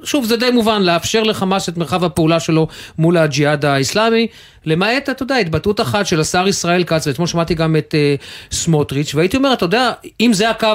[0.03, 2.67] ושוב, זה די מובן, לאפשר לחמאס את מרחב הפעולה שלו
[2.97, 4.27] מול הג'יהאד האיסלאמי,
[4.65, 9.15] למעט, אתה יודע, התבטאות אחת של השר ישראל כץ, ואתמול שמעתי גם את uh, סמוטריץ',
[9.15, 10.67] והייתי אומר, אתה יודע, אם זה הקו,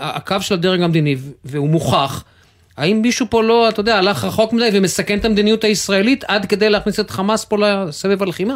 [0.00, 2.24] הקו של הדרג המדיני, והוא מוכח,
[2.76, 6.70] האם מישהו פה לא, אתה יודע, הלך רחוק מדי ומסכן את המדיניות הישראלית עד כדי
[6.70, 8.54] להכניס את חמאס פה לסבב הלחימה?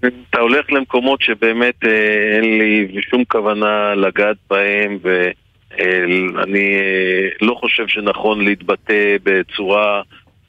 [0.00, 7.88] אתה הולך למקומות שבאמת אה, אין לי שום כוונה לגעת בהם, ואני אה, לא חושב
[7.88, 10.02] שנכון להתבטא בצורה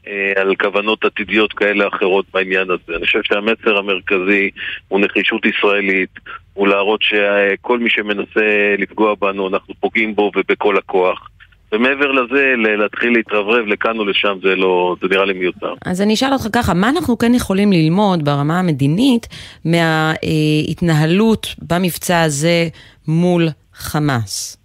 [0.07, 2.97] אה, על כוונות עתידיות כאלה אחרות בעניין הזה.
[2.97, 4.49] אני חושב שהמסר המרכזי
[4.87, 6.09] הוא נחישות ישראלית,
[6.53, 11.29] הוא להראות שכל מי שמנסה לפגוע בנו, אנחנו פוגעים בו ובכל הכוח.
[11.71, 15.73] ומעבר לזה, להתחיל להתרברב לכאן ולשם, זה לא, זה נראה לי מיותר.
[15.85, 19.27] אז אני אשאל אותך ככה, מה אנחנו כן יכולים ללמוד ברמה המדינית
[19.65, 22.67] מההתנהלות במבצע הזה
[23.07, 24.57] מול חמאס?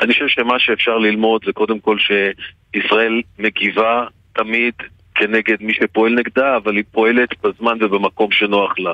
[0.00, 4.74] אני חושב שמה שאפשר ללמוד זה קודם כל שישראל מגיבה תמיד
[5.14, 8.92] כנגד מי שפועל נגדה, אבל היא פועלת בזמן ובמקום שנוח לה.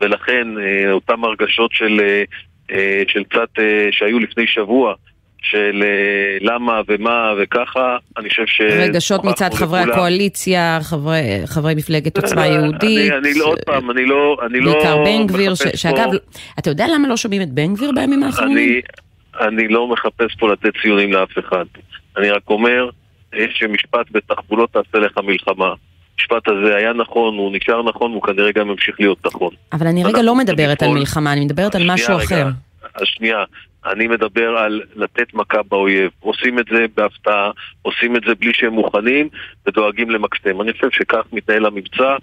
[0.00, 2.22] ולכן אה, אותן הרגשות של, אה,
[2.70, 3.48] אה, של קצת
[3.90, 4.94] שהיו לפני שבוע,
[5.42, 8.60] של אה, למה ומה וככה, אני חושב ש...
[8.60, 9.92] רגשות מצד חברי לכולם.
[9.94, 14.36] הקואליציה, חברי, חברי מפלגת עוצמה אה, יהודית, אני, אני לא, עוד פעם, אני לא...
[14.46, 17.50] אני לא בעיקר בן גביר, ש- מחפש שאגב, פה- אתה יודע למה לא שומעים את
[17.52, 18.56] בן גביר בימים האחרונים?
[18.58, 18.80] אני,
[19.48, 21.64] אני לא מחפש פה לתת ציונים לאף אחד.
[22.18, 22.90] אני רק אומר,
[23.34, 25.72] יש שמשפט בתחבולות תעשה לך מלחמה.
[26.20, 29.50] המשפט הזה היה נכון, הוא נשאר נכון, הוא כנראה גם ימשיך להיות נכון.
[29.72, 32.36] אבל אני רגע לא מדברת על מלחמה, אני מדברת על משהו שנייה, אחר.
[32.36, 32.50] רגע.
[33.02, 33.36] השנייה,
[33.92, 36.10] אני מדבר על לתת מכה באויב.
[36.20, 37.50] עושים את זה בהפתעה,
[37.82, 39.28] עושים את זה בלי שהם מוכנים
[39.66, 40.60] ודואגים למקסם.
[40.60, 42.16] אני חושב שכך מתנהל המבצע,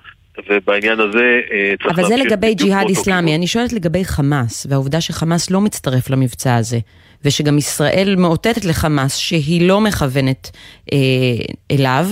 [0.49, 5.51] ובעניין הזה אה, צריך אבל זה לגבי ג'יהאד איסלאמי, אני שואלת לגבי חמאס, והעובדה שחמאס
[5.51, 6.79] לא מצטרף למבצע הזה,
[7.25, 10.51] ושגם ישראל מאותתת לחמאס שהיא לא מכוונת
[10.93, 10.97] אה,
[11.71, 12.05] אליו,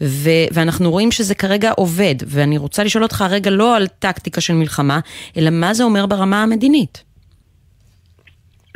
[0.00, 4.54] ו- ואנחנו רואים שזה כרגע עובד, ואני רוצה לשאול אותך רגע לא על טקטיקה של
[4.54, 5.00] מלחמה,
[5.36, 7.11] אלא מה זה אומר ברמה המדינית.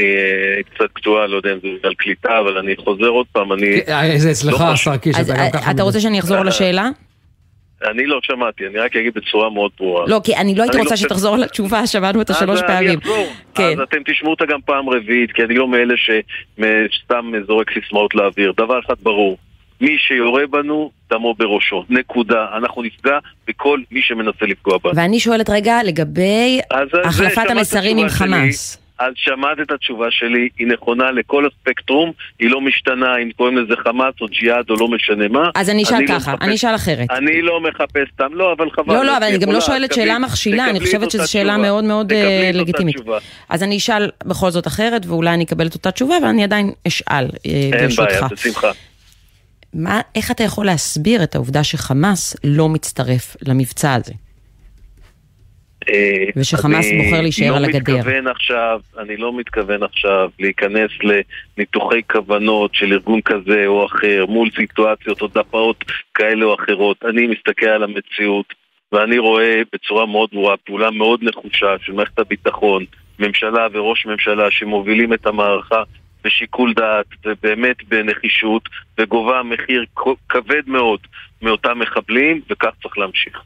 [0.00, 3.52] אני אה, קצת קטועה, לא יודע אם זה בגלל קליטה, אבל אני חוזר עוד פעם,
[3.52, 3.80] אני...
[3.88, 5.70] אה, זה אצלך, לא השר קיש, אז אתה גם ככה...
[5.70, 5.82] אתה.
[5.82, 6.88] רוצה שאני אחזור על השאלה?
[7.90, 10.04] אני לא שמעתי, אני רק אגיד בצורה מאוד ברורה.
[10.08, 12.88] לא, כי אני לא הייתי אני רוצה שתחזור על התשובה, שמענו אותה שלוש אז פעמים.
[12.88, 13.26] אני אחזור.
[13.54, 13.62] כן.
[13.62, 18.52] אז אתם תשמעו אותה גם פעם רביעית, כי אני לא מאלה שסתם זורק סיסמאות לאוויר.
[18.56, 19.38] דבר אחד ברור,
[19.80, 21.84] מי שיורה בנו, דמו בראשו.
[21.90, 22.46] נקודה.
[22.56, 23.18] אנחנו נפגע
[23.48, 24.92] בכל מי שמנסה לפגוע בנו.
[24.96, 28.08] ואני שואלת רגע לגבי אז זה- החלפת המסרים עם.
[28.08, 28.85] חמאס.
[28.98, 33.74] אז שמעת את התשובה שלי, היא נכונה לכל הספקטרום, היא לא משתנה אם קוראים לזה
[33.84, 35.50] חמאס או ג'יהאד או לא משנה מה.
[35.54, 37.06] אז אני אשאל לא ככה, מחפש- אני אשאל אחרת.
[37.10, 38.94] אני לא מחפש סתם, לא, אבל חבל.
[38.94, 41.56] לא, לא, אבל אני גם לא שואלת שאלה מכשילה, אני חושבת שזו שאלה.
[41.56, 42.96] מאוד מאוד אותה לגיטימית.
[43.48, 47.24] אז אני אשאל בכל זאת אחרת, ואולי אני אקבל את אותה תשובה, ואני עדיין אשאל,
[47.46, 48.10] אה, אין ברשותך.
[48.12, 48.70] בעיה, בשמחה.
[49.74, 54.12] מה, איך אתה יכול להסביר את העובדה שחמאס לא מצטרף למבצע הזה?
[55.88, 57.92] אה, ושחמאס בוחר להישאר על הגדר.
[57.92, 64.24] לא מתכוון עכשיו, אני לא מתכוון עכשיו להיכנס לניתוחי כוונות של ארגון כזה או אחר
[64.28, 65.84] מול סיטואציות או דפאות
[66.14, 66.96] כאלה או אחרות.
[67.04, 68.54] אני מסתכל על המציאות
[68.92, 72.84] ואני רואה בצורה מאוד ברורה פעולה מאוד נחושה של מערכת הביטחון,
[73.18, 75.82] ממשלה וראש ממשלה שמובילים את המערכה
[76.24, 78.62] בשיקול דעת ובאמת בנחישות
[78.98, 79.84] וגובה מחיר
[80.28, 81.00] כבד מאוד
[81.42, 83.42] מאותם מחבלים וכך צריך להמשיך.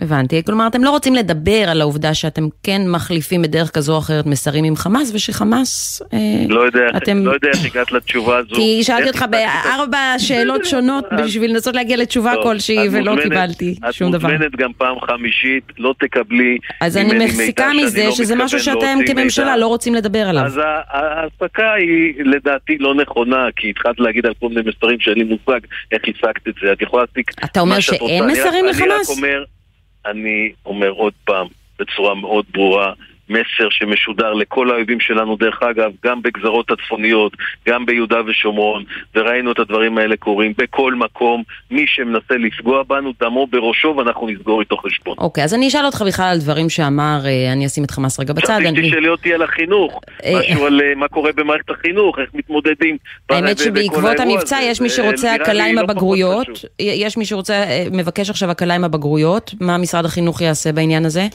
[0.00, 0.42] הבנתי.
[0.46, 4.64] כלומר, אתם לא רוצים לדבר על העובדה שאתם כן מחליפים בדרך כזו או אחרת מסרים
[4.64, 6.02] עם חמאס, ושחמאס...
[6.12, 8.54] אה, לא יודע, אתם- לא יודע איך הגעת לתשובה הזו.
[8.54, 13.74] כי שאלתי איך אותך בארבע שאלות שונות בשביל לנסות להגיע לתשובה כלשהי, ולא מוזמנת- קיבלתי
[13.90, 14.28] שום דבר.
[14.28, 18.98] את מוזמנת גם פעם חמישית, לא תקבלי אז אני מידע מזה לא שזה משהו שאתם
[19.06, 19.56] כממשלה.
[19.56, 20.44] לא רוצים לדבר עליו.
[20.44, 25.18] אז ה- ההעסקה היא לדעתי לא נכונה, כי התחלת להגיד על כל מיני מסרים שאין
[25.18, 25.60] לי מושג
[25.92, 26.72] איך השגת את זה.
[26.72, 28.24] את יכולה להסיק אתה אומר מה שאת שאין רוצה.
[28.24, 29.20] אני רק- מסרים אני לחמאס?
[30.10, 31.46] אני אומר עוד פעם,
[31.78, 32.92] בצורה מאוד ברורה,
[33.30, 37.32] מסר שמשודר לכל האויבים שלנו, דרך אגב, גם בגזרות הצפוניות,
[37.68, 38.84] גם ביהודה ושומרון,
[39.14, 41.42] וראינו את הדברים האלה קורים בכל מקום.
[41.70, 45.14] מי שמנסה לפגוע בנו, דמו בראשו, ואנחנו נסגור איתו חשבון.
[45.18, 48.32] אוקיי, אז אני אשאל אותך בכלל על דברים שאמר, אה, אני אשים את חמאס רגע
[48.32, 48.44] בצד.
[48.44, 52.30] חשבתי אני- שתשאלי אותי על החינוך, אה, משהו על אה, מה קורה במערכת החינוך, איך
[52.34, 52.96] מתמודדים.
[53.30, 54.66] האמת שבעקבות המבצע הזה.
[54.66, 56.48] יש מי שרוצה הקלה עם לא הבגרויות.
[56.78, 61.26] יש מי שרוצה, מבקש עכשיו הקלה עם הבגרויות, מה משרד החינוך יעשה בעניין הזה?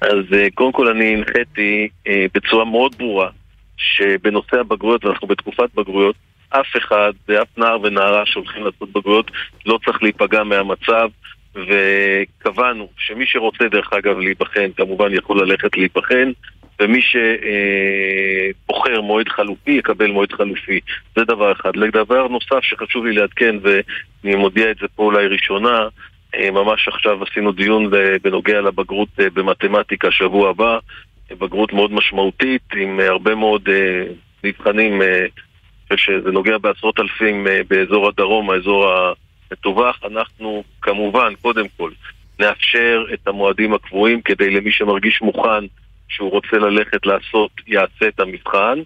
[0.00, 3.30] אז אה, קודם כל אני הנחיתי אה, בצורה מאוד ברורה
[3.76, 6.16] שבנושא הבגרויות, ואנחנו בתקופת בגרויות,
[6.50, 9.30] אף אחד ואף נער ונערה שהולכים לעשות בגרויות
[9.66, 11.08] לא צריך להיפגע מהמצב
[11.54, 16.32] וקבענו שמי שרוצה דרך אגב להיבחן כמובן יכול ללכת להיבחן
[16.80, 20.80] ומי שבוחר מועד חלופי יקבל מועד חלופי
[21.16, 21.76] זה דבר אחד.
[21.76, 25.88] לדבר נוסף שחשוב לי לעדכן ואני מודיע את זה פה אולי ראשונה אה,
[26.38, 27.90] ממש עכשיו עשינו דיון
[28.22, 30.78] בנוגע לבגרות אה, במתמטיקה שבוע הבא,
[31.30, 34.04] אה, בגרות מאוד משמעותית עם אה, הרבה מאוד אה,
[34.44, 35.26] נבחנים, אה,
[35.96, 38.86] שזה נוגע בעשרות אלפים אה, באזור הדרום, האזור
[39.52, 40.00] המטווח.
[40.04, 41.90] אנחנו כמובן, קודם כל,
[42.40, 45.64] נאפשר את המועדים הקבועים כדי למי שמרגיש מוכן
[46.08, 48.78] שהוא רוצה ללכת לעשות, יעשה את המבחן,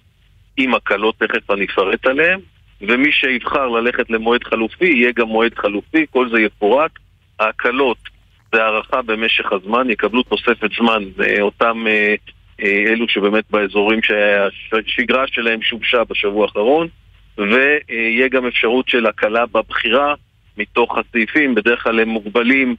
[0.57, 2.41] עם הקלות, תכף אני אפרט עליהן,
[2.81, 6.91] ומי שיבחר ללכת למועד חלופי, יהיה גם מועד חלופי, כל זה יפורט.
[7.41, 7.99] ההקלות
[8.53, 12.15] והארכה במשך הזמן יקבלו תוספת זמן, אה, אותם אה,
[12.63, 16.89] אה, אלו שבאמת באזורים שהשגרה שלהם שובשה בשבוע האחרון,
[17.39, 20.15] ויהיה גם אפשרות של הקלה בבחירה
[20.59, 22.77] מתוך הסעיפים, בדרך כלל הם מוגבלים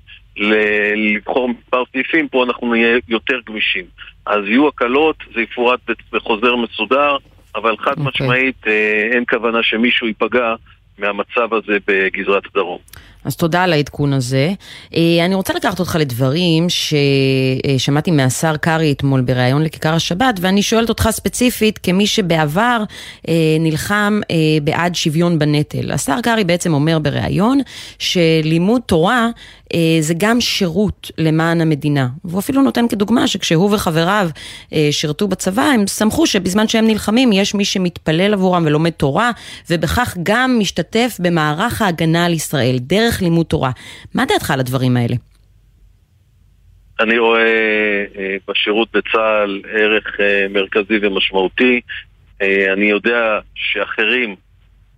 [0.96, 3.86] לבחור מספר סעיפים, פה אנחנו נהיה יותר גמישים.
[4.26, 5.80] אז יהיו הקלות, זה יפורט
[6.12, 7.18] בחוזר מסודר,
[7.56, 10.56] אבל חד משמעית אה, אין כוונה שמישהו ייפגע
[10.98, 12.80] מהמצב הזה בגזרת הדרום.
[13.26, 14.54] אז תודה על העדכון הזה.
[14.96, 20.90] אה, אני רוצה לקחת אותך לדברים ששמעתי מהשר קרעי אתמול בריאיון לכיכר השבת, ואני שואלת
[20.90, 22.84] אותך ספציפית כמי שבעבר
[23.28, 25.92] אה, נלחם אה, בעד שוויון בנטל.
[25.92, 27.60] השר קרעי בעצם אומר בריאיון
[28.00, 29.30] שלימוד תורה
[30.00, 32.08] זה גם שירות למען המדינה.
[32.26, 34.30] והוא אפילו נותן כדוגמה שכשהוא וחבריו
[34.92, 39.32] שירתו בצבא, הם שמחו שבזמן שהם נלחמים יש מי שמתפלל עבורם ולומד תורה,
[39.70, 43.72] ובכך גם משתתף במערך ההגנה על ישראל, דרך לימוד תורה.
[44.14, 45.16] מה דעתך על הדברים האלה?
[47.00, 47.42] אני רואה
[48.18, 51.82] אה, בשירות בצה"ל ערך אה, מרכזי ומשמעותי.
[52.42, 53.22] אה, אני יודע
[53.56, 54.36] שאחרים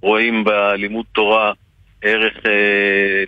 [0.02, 1.52] רואים בלימוד תורה
[2.02, 2.34] ערך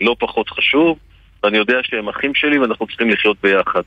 [0.02, 0.98] לא פחות חשוב,
[1.44, 3.82] ואני יודע שהם אחים שלי ואנחנו צריכים לחיות ביחד.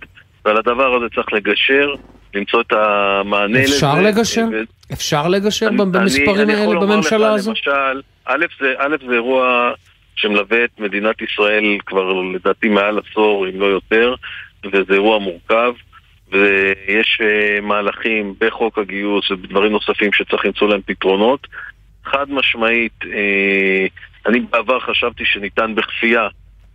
[0.45, 1.95] ועל הדבר הזה צריך לגשר,
[2.35, 3.74] למצוא את המענה לזה.
[3.74, 4.45] אפשר לגשר?
[4.53, 7.51] ו- אפשר לגשר אני- במספרים אני- אני האלה יכול לומר בממשלה לך, הזו?
[7.51, 9.73] למשל, א' זה, א' זה אירוע
[10.17, 14.15] שמלווה את מדינת ישראל כבר לדעתי מעל עשור, אם לא יותר,
[14.65, 15.73] וזה אירוע מורכב,
[16.33, 21.47] ויש אה, מהלכים בחוק הגיוס ובדברים נוספים שצריך למצוא להם פתרונות.
[22.05, 23.87] חד משמעית, אה,
[24.27, 26.29] אני בעבר חשבתי שניתן בכפייה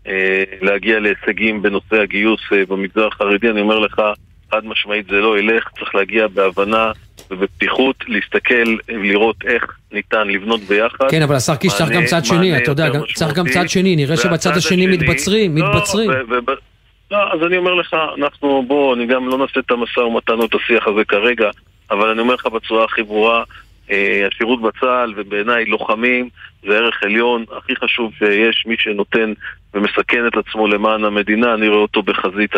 [0.08, 4.02] אה, להגיע להישגים בנושא הגיוס במגזר החרדי, אני אומר לך,
[4.52, 6.91] חד משמעית זה לא ילך, צריך להגיע בהבנה
[7.32, 11.11] ובפתיחות, להסתכל, לראות איך ניתן לבנות ביחד.
[11.11, 13.45] כן, אבל השר קיש צריך גם צד שני, אתה יודע, צריך גם.
[13.48, 16.10] צד שני, נראה שבצד השני מתבצרים, לא, מתבצרים.
[17.11, 20.45] לא, אז אני אומר לך, אנחנו, בוא, אני גם לא נעשה את המשא ומתן או
[20.45, 21.49] את השיח הזה כרגע,
[21.91, 23.44] אבל אני אומר לך בצורה הכי ברורה,
[23.91, 26.30] אה, השירות בצה"ל, ובעיניי לוחמים,
[26.64, 29.34] זה ערך עליון, הכי חשוב שיש, מי שנותן
[29.74, 32.56] ומסכן את עצמו למען המדינה, אני רואה אותו בחזית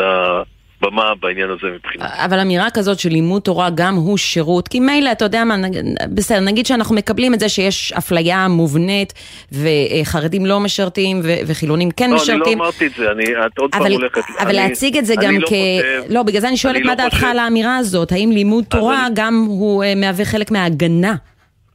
[0.84, 2.14] הבמה בעניין הזה מבחינתי.
[2.26, 5.80] אבל אמירה כזאת של לימוד תורה גם הוא שירות, כי מילא, אתה יודע מה, נג...
[6.14, 9.14] בסדר, נגיד שאנחנו מקבלים את זה שיש אפליה מובנית
[9.52, 11.34] וחרדים לא משרתים ו...
[11.46, 12.44] וחילונים כן לא, משרתים.
[12.44, 14.22] אני לא אמרתי את זה, אני, את עוד פעם אבל, הולכת...
[14.40, 15.50] אבל אני- להציג את זה אני גם לא כ...
[15.50, 18.64] חושב- לא, בגלל זה אני שואלת אני מה לא דעתך על האמירה הזאת, האם לימוד
[18.64, 21.16] תורה גם הוא אה, מהווה חלק מההגנה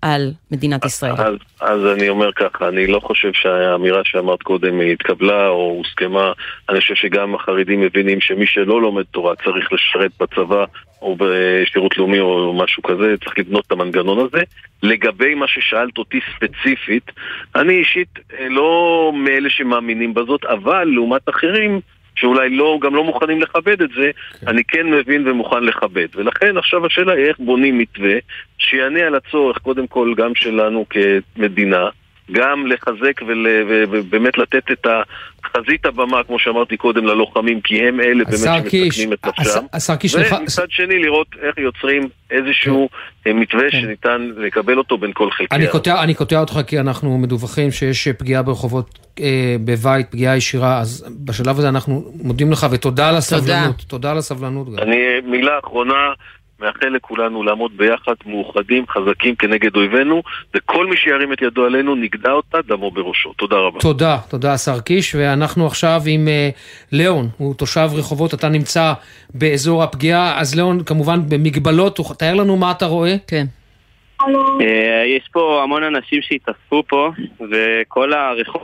[0.04, 1.12] על מדינת ישראל?
[1.12, 6.32] אז, אז אני אומר ככה, אני לא חושב שהאמירה שאמרת קודם התקבלה או הוסכמה.
[6.68, 10.64] אני חושב שגם החרדים מבינים שמי שלא לומד תורה צריך לשרת בצבא
[11.02, 14.42] או בשירות לאומי או משהו כזה, צריך לבנות את המנגנון הזה.
[14.82, 17.10] לגבי מה ששאלת אותי ספציפית,
[17.56, 18.08] אני אישית
[18.38, 21.80] אה, לא מאלה שמאמינים בזאת, אבל לעומת אחרים
[22.16, 24.10] שאולי לא, גם לא מוכנים לכבד את זה,
[24.46, 26.06] אני כן מבין ומוכן לכבד.
[26.14, 28.14] ולכן עכשיו השאלה היא איך בונים מתווה
[28.58, 31.88] שיענה על הצורך, קודם כל, גם שלנו כמדינה,
[32.32, 33.20] גם לחזק
[33.90, 34.86] ובאמת לתת את
[35.56, 39.60] חזית הבמה, כמו שאמרתי קודם, ללוחמים, כי הם אלה באמת שמסכנים את השר- נפשם.
[39.72, 42.88] השר קיש, לך- ומצד שני, לראות איך יוצרים איזשהו
[43.26, 45.54] אה, מתווה שניתן לקבל אותו בין כל חלקי כן.
[45.56, 45.72] אני העם.
[45.72, 51.04] קוטע, אני קוטע אותך כי אנחנו מדווחים שיש פגיעה ברחובות אה, בבית, פגיעה ישירה, אז
[51.24, 53.84] בשלב הזה אנחנו מודים לך ותודה על הסבלנות.
[53.88, 54.78] תודה על הסבלנות גם.
[54.78, 55.94] אני, מילה אחרונה,
[56.64, 60.22] מאחל לכולנו לעמוד ביחד, מאוחדים, חזקים כנגד אויבינו,
[60.56, 63.32] וכל מי שירים את ידו עלינו, נגדע אותה, דמו בראשו.
[63.32, 63.80] תודה רבה.
[63.80, 66.48] תודה, תודה השר קיש, ואנחנו עכשיו עם אה,
[66.92, 68.92] ליאון, הוא תושב רחובות, אתה נמצא
[69.34, 73.14] באזור הפגיעה, אז ליאון כמובן במגבלות, הוא- תאר לנו מה אתה רואה.
[73.26, 73.44] כן.
[74.60, 77.10] אה, יש פה המון אנשים שהתאספו פה,
[77.50, 78.62] וכל הרחוב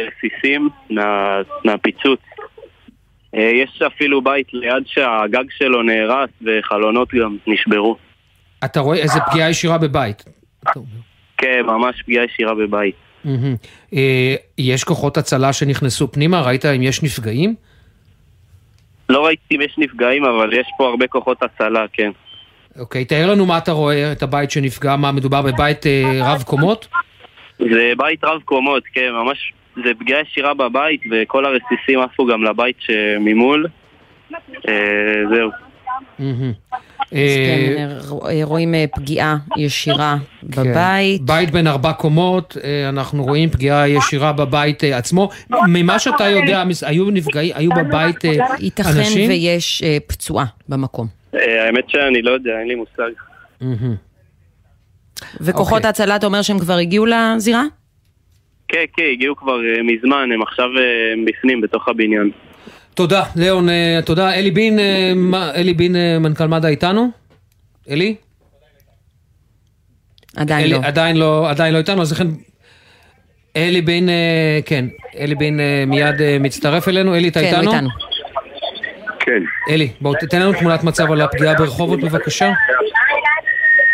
[0.00, 2.20] רסיסים מה- מהפיצוץ.
[3.36, 7.96] אה, יש אפילו בית ליד שהגג שלו נהרס וחלונות גם נשברו.
[8.64, 10.24] אתה רואה איזה פגיעה ישירה בבית.
[11.38, 12.94] כן, ממש פגיעה ישירה בבית.
[13.94, 17.54] אה, יש כוחות הצלה שנכנסו פנימה, ראית אם יש נפגעים?
[19.08, 22.10] לא ראיתי אם יש נפגעים, אבל יש פה הרבה כוחות הצלה, כן.
[22.78, 26.88] אוקיי, תאר לנו מה אתה רואה, את הבית שנפגע, מה, מדובר בבית אה, רב קומות?
[27.58, 32.76] זה בית רב קומות, כן, ממש, זה פגיעה ישירה בבית, וכל הרסיסים עפו גם לבית
[32.78, 33.66] שממול.
[34.68, 35.50] אה, זהו.
[37.14, 37.88] אה, כן,
[38.28, 40.16] אה, רואים פגיעה ישירה
[40.52, 40.62] כן.
[40.62, 41.22] בבית.
[41.22, 42.56] בית בין ארבע קומות,
[42.88, 45.28] אנחנו רואים פגיעה ישירה בבית עצמו.
[45.68, 49.30] ממה שאתה יודע, היו נפגעים, היו בבית אה, ייתכן אנשים?
[49.30, 51.06] ויש פצועה במקום.
[51.32, 53.10] האמת שאני לא יודע, אין לי מושג.
[55.40, 55.86] וכוחות אוקיי.
[55.86, 57.64] ההצלה, אתה אומר שהם כבר הגיעו לזירה?
[58.68, 62.30] כן, כן, הגיעו כבר אה, מזמן, הם עכשיו אה, בפנים, בתוך הבניין.
[62.94, 64.34] תודה, ליאון, אה, תודה.
[64.34, 64.78] אלי בין,
[65.54, 67.10] אלי בין, מנכ"ל מד"א איתנו?
[67.90, 68.14] אלי?
[70.36, 70.80] עדיין אלי, לא.
[70.84, 72.26] עדיין לא, עדיין לא איתנו, אז לכן...
[73.56, 74.08] אלי בין,
[74.66, 74.84] כן,
[75.18, 77.14] אלי בין מיד מצטרף אלינו.
[77.14, 77.62] אלי, אתה כן, איתנו?
[77.62, 77.88] הוא איתנו.
[79.20, 79.42] כן.
[79.68, 82.52] אלי, בוא תתן לנו תמונת מצב על הפגיעה ברחובות בבקשה.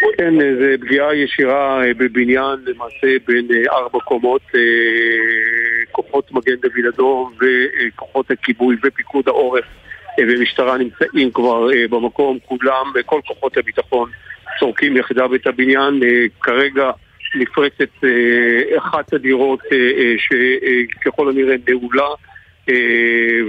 [0.01, 4.43] כן, אה, זה פגיעה ישירה אה, בבניין, למעשה בין אה, ארבע קומות,
[5.93, 9.64] כוחות מגן דוד אדום וכוחות הכיבוי ופיקוד העורף
[10.18, 14.10] ומשטרה נמצאים כבר במקום, כולם, כל כוחות הביטחון
[14.59, 16.01] סורקים יחדיו את הבניין,
[16.40, 16.90] כרגע
[17.35, 18.05] נפרצת
[18.78, 19.60] אחת הדירות
[20.18, 22.09] שככל הנראה נעולה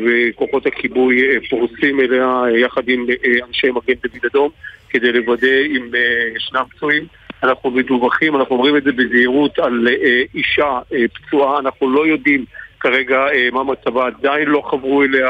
[0.05, 3.05] וכוחות הכיבוי פורסים אליה יחד עם
[3.47, 4.49] אנשי מגן דוד אדום
[4.91, 5.99] כדי לוודא אם אה,
[6.35, 7.05] ישנם פצועים.
[7.43, 12.45] אנחנו מדווחים, אנחנו אומרים את זה בזהירות על אה, אישה אה, פצועה, אנחנו לא יודעים
[12.79, 15.29] כרגע מה מצבה, עדיין לא חברו אליה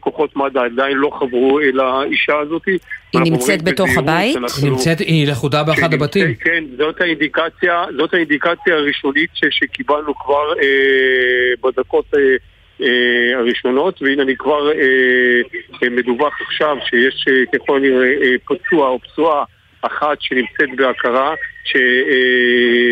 [0.00, 2.62] כוחות מד"א, עדיין לא חברו אל האישה הזאת.
[3.12, 4.32] היא נמצאת בתוך הבית?
[4.34, 6.34] שאנחנו- היא נמצאת, היא לכודה באחד הבתים.
[6.34, 10.66] כן, זאת האינדיקציה, זאת האינדיקציה הראשונית ש, שקיבלנו כבר אה,
[11.70, 12.20] בדקות אה,
[12.82, 14.76] אה, הראשונות, והנה אני כבר אה,
[15.82, 19.44] אה, מדווח עכשיו שיש אה, ככל הנראה אה, פצוע או פצועה
[19.82, 21.34] אחת שנמצאת בהכרה,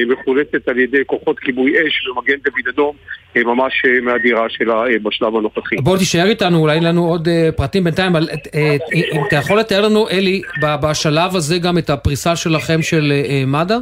[0.09, 2.97] שמחולצת על ידי כוחות כיבוי אש ומגן דוד אדום,
[3.37, 5.77] אה, ממש אה, מהדירה שלה אה, בשלב הנוכחי.
[5.77, 9.37] בוא תישאר איתנו, אולי אין לנו עוד אה, פרטים בינתיים, אבל אה, אה, אם אתה
[9.37, 10.43] יכול לתאר לנו, אלי,
[10.83, 13.77] בשלב הזה גם את הפריסה שלכם של אה, אה, מד"א?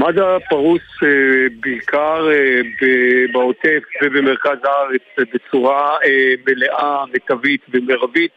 [0.00, 1.08] מד"א פרוס אה,
[1.60, 2.60] בעיקר אה,
[3.32, 8.30] בעוטף ובמרכז הארץ בצורה אה, מלאה, מיטבית ומרבית.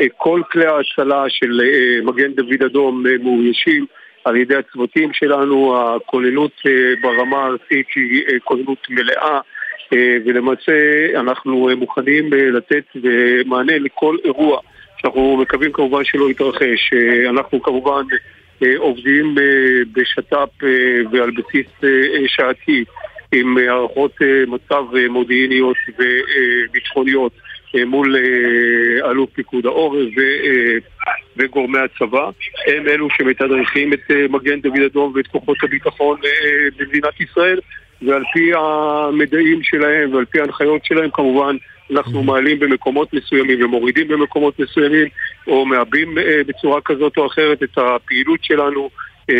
[0.00, 3.86] אה, כל כלי ההצלה של אה, מגן דוד אדום אה, מאוישים
[4.24, 9.40] על ידי הצוותים שלנו, הכוננות אה, ברמה הארצית היא אה, כוננות מלאה.
[9.92, 14.60] אה, ולמעשה אנחנו אה, מוכנים אה, לתת אה, מענה לכל אירוע
[14.96, 16.92] שאנחנו מקווים כמובן שלא יתרחש.
[16.92, 18.18] אה, אנחנו כמובן אה,
[18.76, 19.44] עובדים אה,
[19.92, 20.68] בשת"פ אה,
[21.12, 21.88] ועל בסיס אה,
[22.26, 22.84] שעתי
[23.32, 24.12] עם הערכות
[24.46, 27.32] מצב מודיעיניות וביטחוניות
[27.86, 28.16] מול
[29.04, 30.08] אלוף פיקוד העורף
[31.36, 32.30] וגורמי הצבא.
[32.66, 36.20] הם אלו שמתדרכים את מגן דוד אדום ואת כוחות הביטחון
[36.78, 37.60] במדינת ישראל
[38.02, 41.56] ועל פי המדעים שלהם ועל פי ההנחיות שלהם כמובן
[41.92, 45.06] אנחנו מעלים במקומות מסוימים ומורידים במקומות מסוימים
[45.46, 48.90] או מעבים אה, בצורה כזאת או אחרת את הפעילות שלנו
[49.30, 49.34] אה,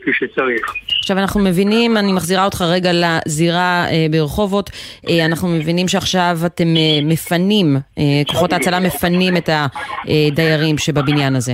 [0.00, 0.74] כפי שצריך.
[1.00, 4.70] עכשיו אנחנו מבינים, אני מחזירה אותך רגע לזירה אה, ברחובות,
[5.08, 11.52] אה, אנחנו מבינים שעכשיו אתם אה, מפנים, אה, כוחות ההצלה מפנים את הדיירים שבבניין הזה,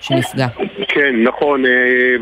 [0.00, 0.46] שנפגע.
[0.88, 1.70] כן, נכון, אה,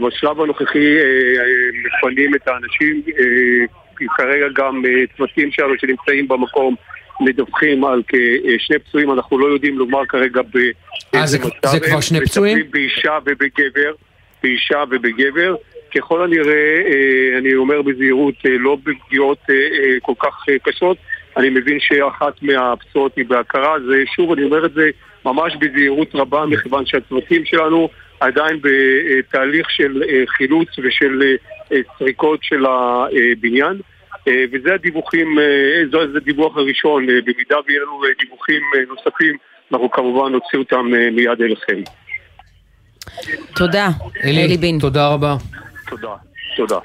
[0.06, 1.42] בשלב הנוכחי אה,
[1.84, 3.66] מפנים את האנשים, אה,
[4.16, 4.82] כרגע גם
[5.16, 6.74] צוותים שלנו שנמצאים במקום
[7.24, 10.40] מדווחים על כשני פצועים, אנחנו לא יודעים לומר כרגע
[11.14, 12.00] אה, זה- זה כבר.
[12.00, 12.70] שני מטפלים פצועים?
[12.70, 13.92] באישה ובגבר,
[14.42, 15.54] באישה ובגבר.
[15.96, 16.52] ככל הנראה,
[16.86, 19.54] אה, אני אומר בזהירות, אה, לא בפגיעות אה,
[20.02, 20.96] כל כך קשות.
[21.36, 24.90] אני מבין שאחת מהפצועות היא בהכרה, זה שוב, אני אומר את זה
[25.24, 27.88] ממש בזהירות רבה, מכיוון שהצוותים שלנו
[28.20, 31.22] עדיין בתהליך של חילוץ ושל
[31.98, 33.76] סריקות של הבניין.
[34.28, 35.44] אה, וזה הדיווחים, אה,
[35.90, 39.36] זה זה הדיווח הראשון, אה, במידה ויהיה לנו דיווחים נוספים,
[39.72, 41.82] אנחנו כמובן נוציא אותם מיד אליכם.
[43.56, 43.88] תודה,
[44.24, 44.78] אלי בין.
[44.78, 45.36] תודה רבה.
[45.88, 46.14] תודה,
[46.56, 46.78] תודה.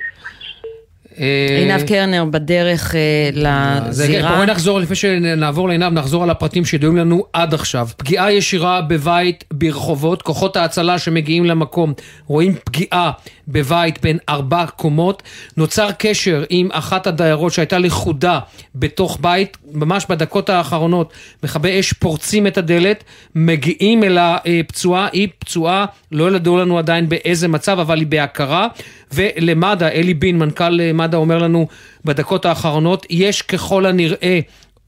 [1.19, 3.39] אה, עינב קרנר בדרך אה, כן,
[3.87, 4.35] לזירה.
[4.35, 7.87] בואי נחזור, לפני שנעבור לעינב, נחזור על הפרטים שידועים לנו עד עכשיו.
[7.97, 11.93] פגיעה ישירה בבית ברחובות, כוחות ההצלה שמגיעים למקום
[12.25, 13.11] רואים פגיעה
[13.47, 15.23] בבית בין ארבע קומות.
[15.57, 18.39] נוצר קשר עם אחת הדיירות שהייתה לכודה
[18.75, 21.13] בתוך בית, ממש בדקות האחרונות
[21.43, 23.03] מכבי אש פורצים את הדלת,
[23.35, 28.67] מגיעים אל הפצועה, היא פצועה, לא ידעו לנו עדיין באיזה מצב, אבל היא בהכרה.
[29.11, 31.67] ולמד"א, אלי בין, מנכ"ל אה, מד"א, אומר לנו
[32.05, 34.39] בדקות האחרונות, יש ככל הנראה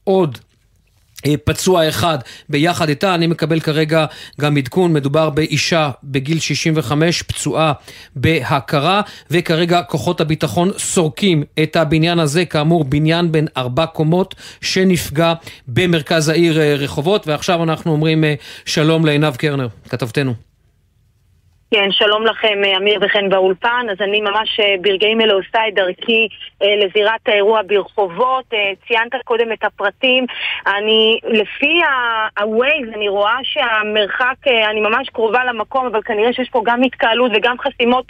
[0.04, 0.38] עוד
[1.26, 2.18] אה, פצוע אחד
[2.48, 4.06] ביחד איתה, אני מקבל כרגע
[4.40, 7.72] גם עדכון, מדובר באישה בגיל 65, פצועה
[8.16, 15.34] בהכרה, וכרגע כוחות הביטחון סורקים את הבניין הזה, כאמור בניין בין ארבע קומות שנפגע
[15.68, 18.24] במרכז העיר אה, רחובות, ועכשיו אנחנו אומרים
[18.64, 20.49] שלום לעינב קרנר, כתבתנו.
[21.74, 23.86] כן, שלום לכם, אה, אמיר וחן באולפן.
[23.90, 26.28] אז אני ממש אה, ברגעים אלה עושה את דרכי
[26.62, 28.44] אה, לזירת האירוע ברחובות.
[28.88, 30.26] ציינת קודם את הפרטים.
[30.66, 34.36] אני, לפי ה-Waze, אני רואה שהמרחק,
[34.70, 38.04] אני ממש קרובה למקום, אבל כנראה שיש פה גם התקהלות וגם חסימות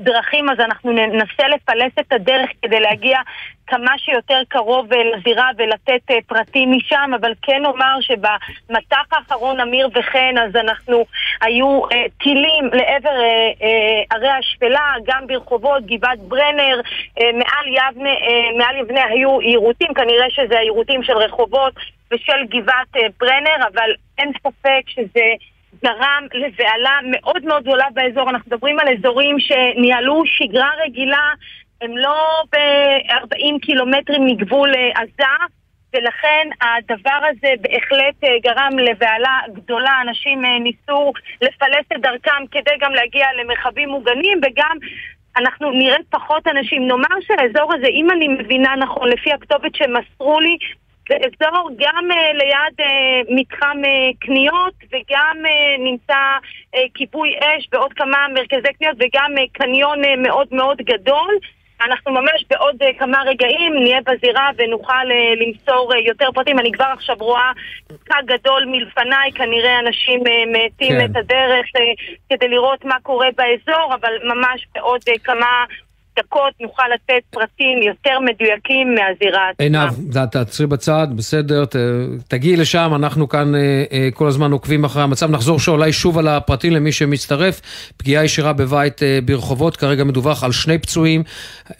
[0.00, 3.18] דרכים, אז אנחנו ננסה לפלס את הדרך כדי להגיע
[3.66, 9.88] כמה שיותר קרוב אה, לזירה ולתת אה, פרטים משם, אבל כן אומר שבמטח האחרון, אמיר
[9.94, 11.04] וחן, אז אנחנו,
[11.40, 16.80] היו אה, טילים לעבר אה, אה, ערי השפלה, גם ברחובות, גבעת ברנר,
[17.20, 21.74] אה, מעל יבנה, אה, מעל יבנה היו יירוטים, כנראה שזה היירוטים של רחובות
[22.12, 25.24] ושל גבעת אה, ברנר, אבל אין ספק שזה...
[25.84, 28.30] גרם לבהלה מאוד מאוד גדולה באזור.
[28.30, 31.28] אנחנו מדברים על אזורים שניהלו שגרה רגילה,
[31.84, 35.44] הם לא ב-40 קילומטרים מגבול אה, עזה,
[35.94, 40.00] ולכן הדבר הזה בהחלט אה, גרם לבהלה גדולה.
[40.02, 41.12] אנשים אה, ניסו
[41.42, 44.76] לפלס את דרכם כדי גם להגיע למרחבים מוגנים, וגם
[45.36, 46.88] אנחנו נראה פחות אנשים.
[46.88, 50.56] נאמר שהאזור הזה, אם אני מבינה נכון, לפי הכתובת שמסרו לי,
[51.08, 56.38] זה אזור גם uh, ליד uh, מתחם uh, קניות וגם uh, נמצא
[56.76, 61.38] uh, כיבוי אש ועוד כמה מרכזי קניות וגם uh, קניון uh, מאוד מאוד גדול.
[61.80, 66.58] אנחנו ממש בעוד uh, כמה רגעים נהיה בזירה ונוכל uh, למסור uh, יותר פרטים.
[66.58, 67.52] אני כבר עכשיו רואה
[67.86, 70.22] פקק גדול מלפניי, כנראה אנשים
[70.52, 71.04] מאטים כן.
[71.04, 71.66] את הדרך
[72.30, 75.64] כדי לראות מה קורה באזור, אבל ממש בעוד כמה
[76.18, 79.64] דקות נוכל לתת פרטים יותר מדויקים מהזירה עצמה.
[80.12, 81.76] עינב, תעצרי בצד, בסדר, ת-
[82.28, 83.60] תגיעי לשם, אנחנו כאן אה,
[83.92, 85.30] אה, כל הזמן עוקבים אחרי המצב.
[85.30, 87.60] נחזור שאולי שוב על הפרטים למי שמצטרף.
[87.96, 91.22] פגיעה ישירה בבית אה, ברחובות, כרגע מדווח על שני פצועים,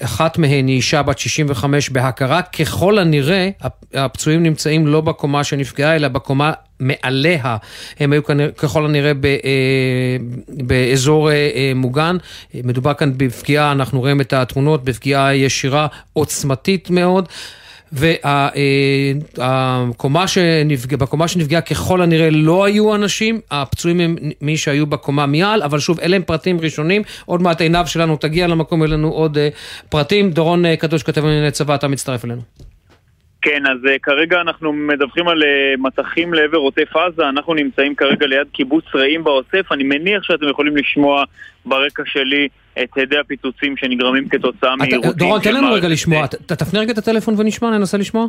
[0.02, 2.42] אחת מהן היא אישה בת 65 בהכרה.
[2.42, 7.56] ככל הנראה, הפ- הפצועים נמצאים לא בקומה שנפגעה, אלא בקומה מעליה.
[8.00, 8.22] הם היו
[8.56, 10.16] ככל הנראה ב, אה,
[10.48, 12.16] באזור אה, אה, מוגן.
[12.54, 17.28] מדובר כאן בפגיעה, אנחנו רואים את התמונות, בפגיעה ישירה עוצמתית מאוד.
[19.36, 25.62] והקומה שנפגעה, בקומה שנפגעה ככל הנראה לא היו אנשים, הפצועים הם מי שהיו בקומה מעל,
[25.62, 27.02] אבל שוב, אלה הם פרטים ראשונים.
[27.24, 29.38] עוד מעט עינב שלנו תגיע למקום, יהיו לנו עוד
[29.88, 30.30] פרטים.
[30.30, 32.73] דורון קדוש, כתב לענייני צבא, אתה מצטרף אלינו.
[33.44, 38.26] כן, אז uh, כרגע אנחנו מדווחים על uh, מטחים לעבר עוטף עזה, אנחנו נמצאים כרגע
[38.26, 41.24] ליד קיבוץ רעים בעוטף, אני מניח שאתם יכולים לשמוע
[41.66, 42.48] ברקע שלי
[42.82, 45.12] את הדי הפיצוצים שנגרמים כתוצאה מעירותים.
[45.12, 46.26] דורון, תן לנו רגע לשמוע.
[46.26, 48.26] תפנה רגע את הטלפון ונשמע, ננסה לשמוע.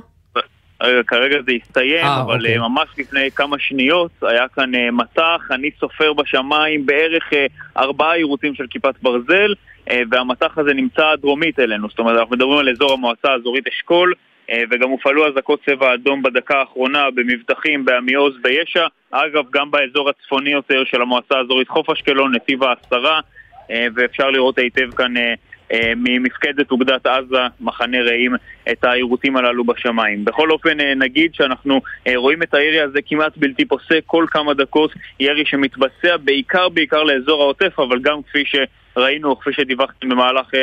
[0.81, 2.57] אה, כרגע זה הסתיים, אה, אבל אוקיי.
[2.57, 7.45] אה, ממש לפני כמה שניות היה כאן אה, מטח, אני סופר בשמיים בערך אה,
[7.77, 9.53] ארבעה עירותים של כיפת ברזל,
[9.89, 14.13] אה, והמטח הזה נמצא דרומית אלינו, זאת אומרת אנחנו מדברים על אזור המועצה האזורית אשכול,
[14.13, 14.34] אה,
[14.71, 20.83] וגם הופעלו אזעקות צבע אדום בדקה האחרונה במבטחים, בעמיעוז, ביש"ע, אגב גם באזור הצפוני יותר
[20.85, 23.19] של המועצה האזורית חוף אשקלון, נתיב העשרה,
[23.71, 25.33] אה, ואפשר לראות היטב כאן אה,
[25.71, 28.35] אה, ממפקדת אוגדת עזה, מחנה רעים,
[28.71, 30.25] את העירותים הללו בשמיים.
[30.25, 34.53] בכל אופן, אה, נגיד שאנחנו אה, רואים את הירי הזה כמעט בלתי פוסק, כל כמה
[34.53, 40.53] דקות ירי שמתבצע בעיקר בעיקר לאזור העוטף, אבל גם כפי שראינו, או כפי שדיווחתם במהלך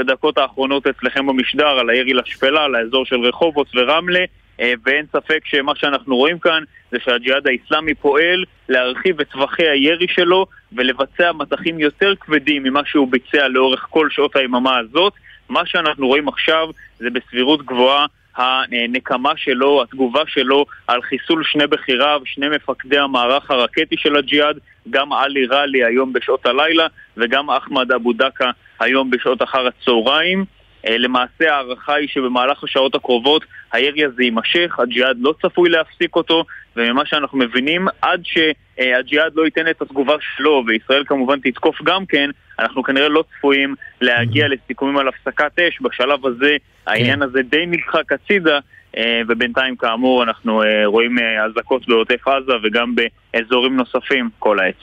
[0.00, 4.24] הדקות האחרונות אצלכם במשדר, על הירי לשפלה, לאזור של רחובות ורמלה.
[4.60, 10.06] אה, ואין ספק שמה שאנחנו רואים כאן זה שהג'יהאד האיסלאמי פועל להרחיב את טווחי הירי
[10.08, 15.12] שלו ולבצע מטחים יותר כבדים ממה שהוא ביצע לאורך כל שעות היממה הזאת.
[15.48, 16.68] מה שאנחנו רואים עכשיו
[16.98, 18.06] זה בסבירות גבוהה
[18.36, 24.58] הנקמה שלו, התגובה שלו על חיסול שני בכיריו, שני מפקדי המערך הרקטי של הג'יהאד,
[24.90, 26.86] גם עלי ראלי היום בשעות הלילה
[27.16, 28.50] וגם אחמד אבו דקה
[28.80, 30.44] היום בשעות אחר הצהריים.
[30.88, 36.44] אה, למעשה ההערכה היא שבמהלך השעות הקרובות הירי הזה יימשך, הג'יהאד לא צפוי להפסיק אותו,
[36.76, 42.30] וממה שאנחנו מבינים, עד שהג'יהאד לא ייתן את התגובה שלו, וישראל כמובן תתקוף גם כן,
[42.58, 45.78] אנחנו כנראה לא צפויים להגיע לסיכומים על הפסקת אש.
[45.82, 48.58] בשלב הזה העניין הזה די נדחק הצידה,
[48.96, 54.74] אה, ובינתיים כאמור אנחנו אה, רואים אה, אזעקות בעוטף עזה וגם באזורים נוספים כל העת.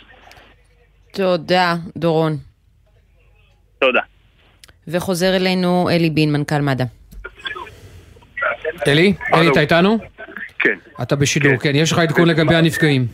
[1.14, 2.47] תודה, דורון.
[3.80, 4.02] תודה.
[4.88, 6.84] וחוזר אלינו אלי בין, מנכ"ל מד"א.
[8.88, 9.14] אלי?
[9.34, 9.98] אלי, אתה איתנו?
[10.60, 10.76] כן.
[11.02, 11.72] אתה בשידור, כן.
[11.76, 13.06] יש לך עדכון לגבי הנפגעים.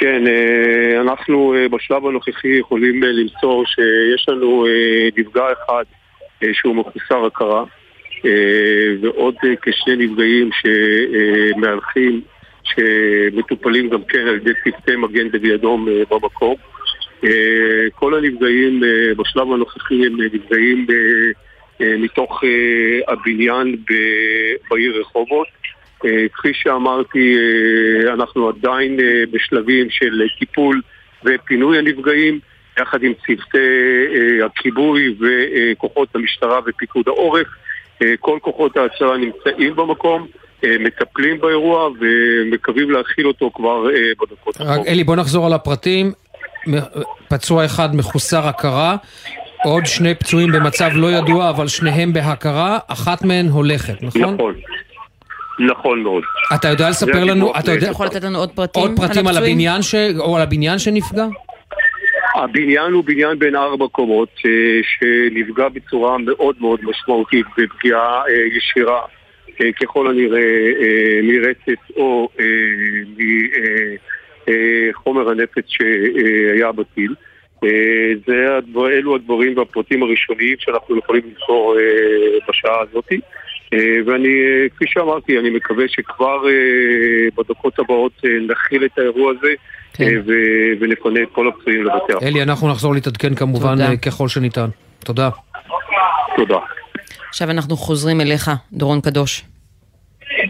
[0.00, 4.66] כן, אה, אנחנו אה, בשלב הנוכחי יכולים אה, למסור שיש לנו
[5.16, 5.84] נפגע אחד
[6.52, 7.64] שהוא מחוסר הכרה
[9.02, 12.20] ועוד כשני נפגעים שמהלכים
[12.64, 16.56] שמטופלים גם כן על ידי צוותי מגן דוד אדום במקום.
[17.24, 22.42] אה, כל הנפגעים אה, בשלב הנוכחי הם נפגעים אה, מתוך
[23.08, 23.76] הבניין
[24.70, 25.46] בעיר רחובות.
[26.32, 27.36] כפי שאמרתי,
[28.12, 28.96] אנחנו עדיין
[29.30, 30.80] בשלבים של טיפול
[31.24, 32.38] ופינוי הנפגעים,
[32.80, 33.58] יחד עם צוותי
[34.44, 37.46] הכיבוי וכוחות המשטרה ופיקוד העורף.
[38.20, 40.26] כל כוחות ההצלה נמצאים במקום,
[40.62, 43.86] מטפלים באירוע ומקווים להכיל אותו כבר
[44.20, 46.12] בדקות רק אלי, בוא נחזור על הפרטים.
[47.28, 48.96] פצוע אחד מחוסר הכרה.
[49.64, 54.34] עוד שני פצועים במצב לא ידוע, אבל שניהם בהכרה, אחת מהן הולכת, נכון?
[54.34, 54.54] נכון.
[55.68, 56.22] נכון מאוד.
[56.54, 57.86] אתה יודע לספר לנו, אתה יודע...
[57.86, 59.36] יכול לתת לנו עוד פרטים עוד פרטים על?
[59.36, 59.94] הבניין ש...
[60.18, 61.26] או על הבניין שנפגע?
[62.34, 64.50] הבניין הוא בניין בין ארבע קומות אה,
[64.82, 69.00] שנפגע בצורה מאוד מאוד משמעותית בפגיעה אה, ישירה
[69.60, 70.40] אה, ככל הנראה
[70.80, 72.28] אה, מרצף או
[74.50, 77.14] אה, מחומר הנפץ שהיה בטיל.
[77.64, 77.68] אה,
[78.26, 83.12] זה הדבר, אלו הדברים והפרטים הראשוניים שאנחנו יכולים למסור אה, בשעה הזאת.
[84.06, 84.28] ואני,
[84.74, 86.42] כפי שאמרתי, אני מקווה שכבר
[87.38, 88.12] בדקות הבאות
[88.48, 89.52] נכיל את האירוע הזה
[89.92, 90.20] כן.
[90.26, 92.34] ו- ונפנה את כל הפצועים לבתי החולים.
[92.34, 93.96] אלי, אנחנו נחזור להתעדכן כמובן תודה.
[93.96, 94.66] ככל שניתן.
[95.04, 95.30] תודה.
[96.36, 96.58] תודה.
[97.28, 99.44] עכשיו אנחנו חוזרים אליך, דורון קדוש.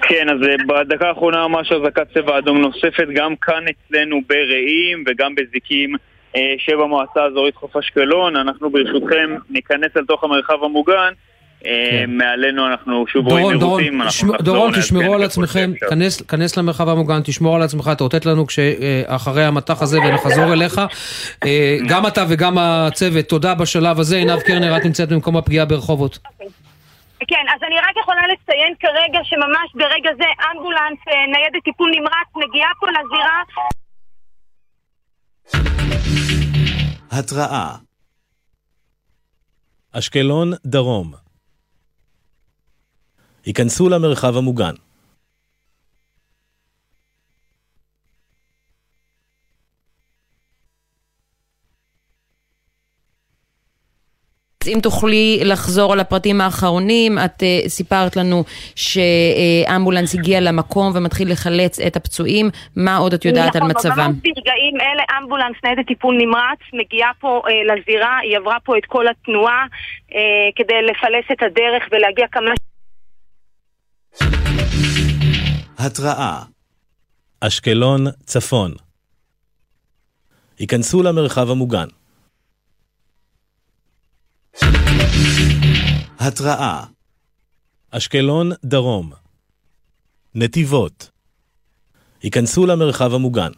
[0.09, 0.55] כן, אז אה,
[0.85, 5.94] בדקה האחרונה ממש אזעקת צבע אדום נוספת גם כאן אצלנו ברעים וגם בזיקים
[6.36, 8.36] אה, שבמועצה האזורית חוף אשקלון.
[8.36, 11.12] אנחנו ברשותכם ניכנס אל תוך המרחב המוגן.
[11.66, 13.59] אה, מעלינו אנחנו שוב רואים כן.
[13.59, 14.44] דורון, דורון, עירותים.
[14.44, 15.73] דורון, לעדכן תשמרו על עצמכם.
[15.90, 20.81] כנס- כנס למרחב המוגן, תשמור על עצמך, תאותת לנו כשאחרי המטח הזה ונחזור אליך.
[21.89, 24.16] גם אתה וגם הצוות, תודה בשלב הזה.
[24.16, 26.19] עינב קרנר, את נמצאת במקום הפגיעה ברחובות.
[27.28, 32.28] כן, אז אני רק יכולה לציין כרגע שממש ברגע זה אמבולנס, אה, ניידת טיפול נמרץ,
[32.36, 33.42] מגיעה פה לזירה.
[37.10, 37.76] התראה
[39.92, 41.12] אשקלון דרום
[43.44, 44.74] היכנסו למרחב המוגן.
[54.66, 61.81] אם תוכלי לחזור על הפרטים האחרונים, את uh, סיפרת לנו שאמבולנס הגיע למקום ומתחיל לחלץ
[61.81, 63.97] את הפצועים, מה עוד את יודעת על נכון, מצבם?
[63.97, 68.85] ממש ברגעים אלה אמבולנס ניידת טיפול נמרץ מגיעה פה אה, לזירה, היא עברה פה את
[68.87, 69.66] כל התנועה
[70.15, 70.19] אה,
[70.57, 72.51] כדי לפלס את הדרך ולהגיע כמה...
[75.78, 76.39] התראה
[77.41, 78.70] אשקלון צפון
[80.59, 81.87] היכנסו למרחב המוגן.
[86.19, 86.85] התראה
[87.91, 89.12] אשקלון דרום
[90.35, 91.11] נתיבות
[92.23, 93.51] היכנסו למרחב המוגן.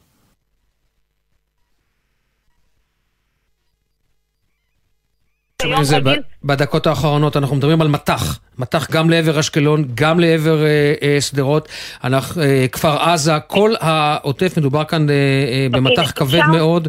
[5.83, 5.99] זה
[6.45, 11.69] בדקות האחרונות אנחנו מדברים על מטח, מטח גם לעבר אשקלון, גם לעבר אה, אה, שדרות,
[12.05, 16.51] אה, כפר עזה, כל העוטף מדובר כאן אה, במטח כבד אפשר?
[16.51, 16.89] מאוד.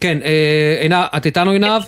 [0.00, 0.18] כן,
[0.80, 1.82] עינב, את איתנו עינב?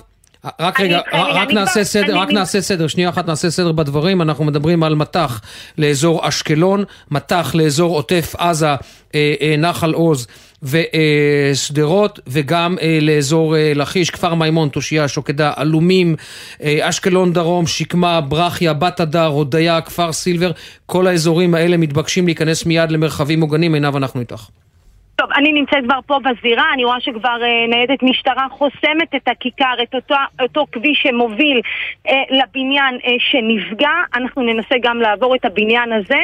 [0.61, 4.83] רק רגע, רק נעשה סדר, רק נעשה סדר, שנייה אחת נעשה סדר בדברים, אנחנו מדברים
[4.83, 5.41] על מטח
[5.79, 8.75] לאזור אשקלון, מטח לאזור עוטף עזה,
[9.15, 10.27] אה, אה, נחל עוז
[10.62, 16.17] ושדרות, וגם אה, לאזור אה, לכיש, כפר מימון, תושייה, שוקדה, עלומים,
[16.62, 20.51] אשקלון דרום, שקמה, ברכיה, בת הדר, הודיה, כפר סילבר,
[20.87, 24.47] כל האזורים האלה מתבקשים להיכנס מיד למרחבים מוגנים, עינב אנחנו איתך.
[25.21, 29.75] טוב, אני נמצאת כבר פה בזירה, אני רואה שכבר אה, ניידת משטרה חוסמת את הכיכר,
[29.83, 31.61] את אותו, אותו כביש שמוביל
[32.09, 33.91] אה, לבניין אה, שנפגע.
[34.15, 36.23] אנחנו ננסה גם לעבור את הבניין הזה.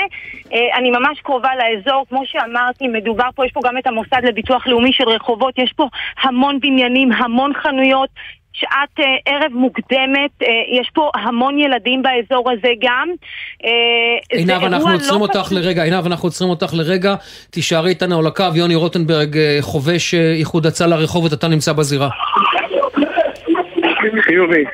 [0.52, 4.66] אה, אני ממש קרובה לאזור, כמו שאמרתי, מדובר פה, יש פה גם את המוסד לביטוח
[4.66, 5.88] לאומי של רחובות, יש פה
[6.22, 8.10] המון בניינים, המון חנויות.
[8.60, 10.48] שעת אה, ערב מוקדמת, אה,
[10.80, 13.08] יש פה המון ילדים באזור הזה גם.
[13.64, 15.52] אה, עינב, אנחנו לא עוצרים אותך פשוט.
[15.52, 17.14] לרגע, עינב, אנחנו עוצרים אותך לרגע,
[17.50, 22.08] תישארי איתנו על הקו, יוני רוטנברג, אה, חובש אה, איחוד הצלה רחובות, אתה נמצא בזירה.
[24.22, 24.64] חיובי.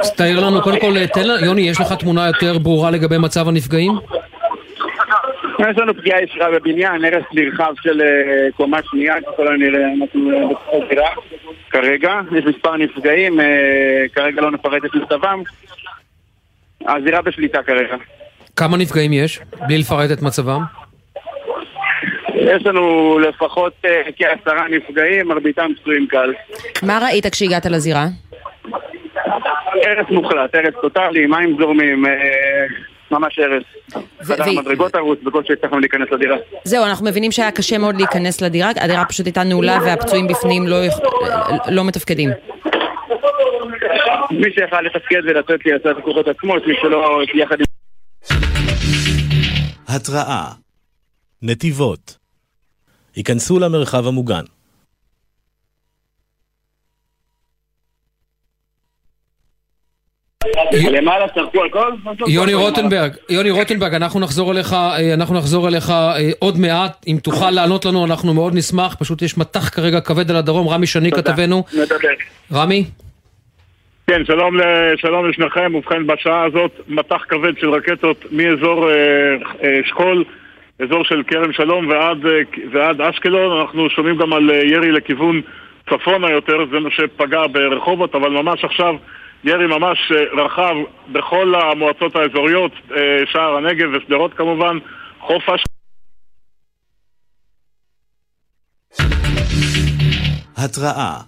[0.00, 3.48] אז תאר לנו, קודם כל, תן לנו, יוני, יש לך תמונה יותר ברורה לגבי מצב
[3.48, 3.92] הנפגעים?
[5.58, 10.46] יש לנו פגיעה ישירה בבניין, הרס נרחב של אה, קומה שנייה, ככל הנראה אנחנו אה,
[10.46, 11.10] בתוך הזירה
[11.70, 12.20] כרגע.
[12.38, 15.42] יש מספר נפגעים, אה, כרגע לא נפרט את מצבם.
[16.86, 17.96] הזירה בשליטה כרגע.
[18.56, 19.40] כמה נפגעים יש?
[19.66, 20.60] בלי לפרט את מצבם?
[22.34, 23.72] יש לנו לפחות
[24.16, 26.32] כעשרה נפגעים, מרביתם פצועים קל.
[26.82, 28.06] מה ראית כשהגעת לזירה?
[29.84, 32.04] הרס מוחלט, הרס טוטאלי, מים זורמים,
[33.10, 33.64] ממש הרס.
[34.22, 36.36] חדר המדרגות הרוס, בקושי הצלחנו להיכנס לדירה.
[36.64, 40.76] זהו, אנחנו מבינים שהיה קשה מאוד להיכנס לדירה, הדירה פשוט הייתה נעולה והפצועים בפנים לא,
[41.68, 42.30] לא מתפקדים.
[44.30, 47.66] מי שיכל לתפקד ולצאת לייצר את הכוחות עצמו, את מי שלא, יחד עם...
[49.88, 50.44] התראה
[51.42, 52.18] נתיבות
[53.16, 54.44] היכנסו למרחב המוגן.
[60.90, 61.92] למעלה צרקו על כל...
[62.28, 67.16] יוני רוטנברג, יוני רוטנברג, אנחנו נחזור אליך, אה, אנחנו נחזור אליך אה, עוד מעט, אם
[67.22, 71.10] תוכל לענות לנו אנחנו מאוד נשמח, פשוט יש מטח כרגע כבד על הדרום, רמי שני.
[71.12, 71.64] כתבנו.
[72.52, 72.84] רמי?
[74.06, 74.24] כן,
[74.96, 75.74] שלום, לשניכם.
[75.74, 80.24] ובכן, בשעה הזאת מטח כבד של רקטות מאזור אה, שכול,
[80.82, 82.18] אזור של כרם שלום ועד,
[82.72, 83.60] ועד אשקלון.
[83.60, 85.40] אנחנו שומעים גם על ירי לכיוון
[85.90, 88.94] צפונה יותר, זה מה שפגע ברחובות, אבל ממש עכשיו
[89.44, 90.74] ירי ממש אה, רחב
[91.12, 94.78] בכל המועצות האזוריות, אה, שער הנגב ושדרות כמובן,
[95.20, 95.78] חוף אשקלון.
[100.56, 101.20] התראה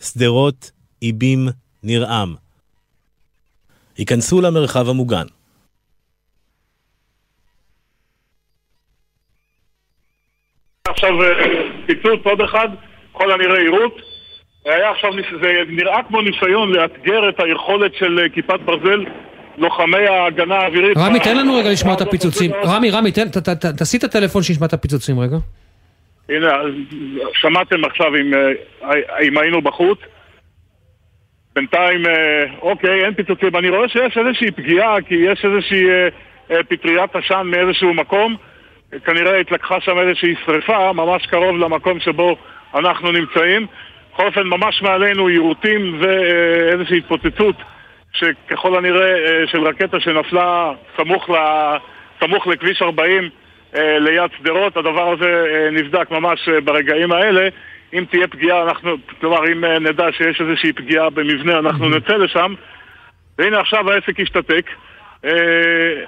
[0.00, 0.70] שדרות,
[1.02, 1.38] איבים,
[1.82, 2.34] נרעם.
[3.96, 5.26] היכנסו למרחב המוגן.
[10.88, 11.28] עכשיו אה,
[11.86, 12.68] פיצוץ עוד אחד,
[13.14, 14.09] ככל הנראה יירוט.
[14.64, 15.10] היה עכשיו,
[15.42, 19.04] זה נראה כמו ניסיון לאתגר את היכולת של אה, כיפת ברזל,
[19.58, 20.96] לוחמי ההגנה האווירית.
[20.96, 22.50] רמי, תן לנו רגע לשמוע את הפיצוצים.
[22.64, 23.36] רמי, רמי, ת-
[23.78, 25.36] תעשי את הטלפון שישמע את הפיצוצים רגע.
[26.28, 26.52] הנה,
[27.34, 29.98] שמעתם עכשיו אם, אה, היינו בחוץ.
[31.54, 33.56] בינתיים, אה, אוקיי, אין פיצוצים.
[33.56, 36.08] אני רואה שיש איזושהי פגיעה, כי יש איזושהי אה,
[36.50, 38.36] אה, פטריית עשן מאיזשהו מקום.
[39.04, 42.36] כנראה התלקחה שם איזושהי שריפה, ממש קרוב למקום שבו
[42.74, 43.66] אנחנו נמצאים.
[44.20, 47.56] בכל אופן, ממש מעלינו יירוטים ואיזושהי התפוצצות
[48.12, 51.34] שככל הנראה אה, של רקטה שנפלה סמוך, ל,
[52.20, 53.28] סמוך לכביש 40
[53.76, 54.76] אה, ליד שדרות.
[54.76, 57.48] הדבר הזה אה, נבדק ממש ברגעים האלה.
[57.92, 62.54] אם תהיה פגיעה, אנחנו, כלומר, אם נדע שיש איזושהי פגיעה במבנה, אנחנו נצא לשם.
[63.38, 64.66] והנה עכשיו העסק השתתק.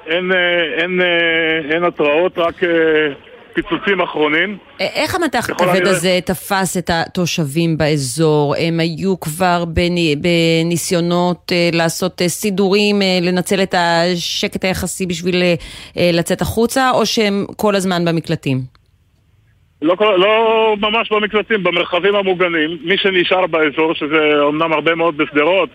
[0.06, 0.32] אין,
[0.76, 2.54] אין, אה, אין התראות, רק
[3.54, 4.58] פיצוצים אחרונים.
[4.80, 8.54] א- איך המטח הכבד הזה תפס את התושבים באזור?
[8.58, 15.42] הם היו כבר בני- בניסיונות אה, לעשות אה, סידורים, אה, לנצל את השקט היחסי בשביל
[15.42, 15.54] אה,
[15.98, 18.58] אה, לצאת החוצה, או שהם כל הזמן במקלטים?
[19.82, 20.34] לא, לא
[20.80, 22.78] ממש במקלטים, במרחבים המוגנים.
[22.84, 25.68] מי שנשאר באזור, שזה אומנם הרבה מאוד בשדרות,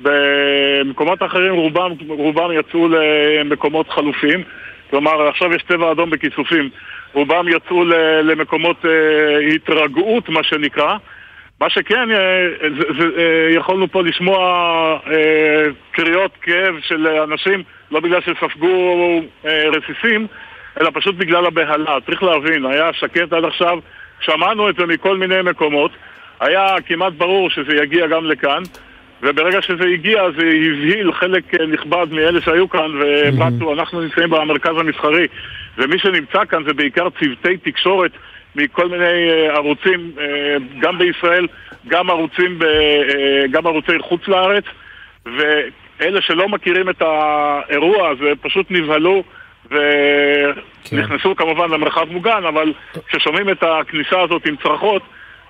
[0.00, 4.42] ובמקומות אחרים רובם, רובם יצאו למקומות חלופים.
[4.90, 6.70] כלומר, עכשיו יש צבע אדום בכיסופים.
[7.12, 7.84] רובם יצאו
[8.22, 10.96] למקומות אה, התרגעות, מה שנקרא.
[11.60, 12.46] מה שכן, אה,
[13.18, 14.98] אה, יכולנו פה לשמוע
[15.90, 20.26] קריאות כאב של אנשים, לא בגלל שספגו רסיסים,
[20.80, 21.98] אלא פשוט בגלל הבהלה.
[22.06, 23.78] צריך להבין, היה שקט עד עכשיו,
[24.20, 25.90] שמענו את זה מכל מיני מקומות,
[26.40, 28.62] היה כמעט ברור שזה יגיע גם לכאן,
[29.26, 34.78] וברגע שזה הגיע זה הבהיל חלק אה, נכבד מאלה שהיו כאן, ובאתו, אנחנו נמצאים במרכז
[34.78, 35.26] המסחרי,
[35.78, 38.10] ומי שנמצא כאן זה בעיקר צוותי תקשורת
[38.56, 41.46] מכל מיני אה, ערוצים, אה, גם בישראל,
[41.88, 42.64] גם ערוצים, ב,
[43.50, 44.64] גם ערוצי חוץ לארץ,
[45.26, 49.22] ואלה שלא מכירים את האירוע הזה פשוט נבהלו
[49.70, 52.72] ונכנסו כמובן למרחב מוגן, אבל
[53.08, 55.02] כששומעים את הכניסה הזאת עם צרחות,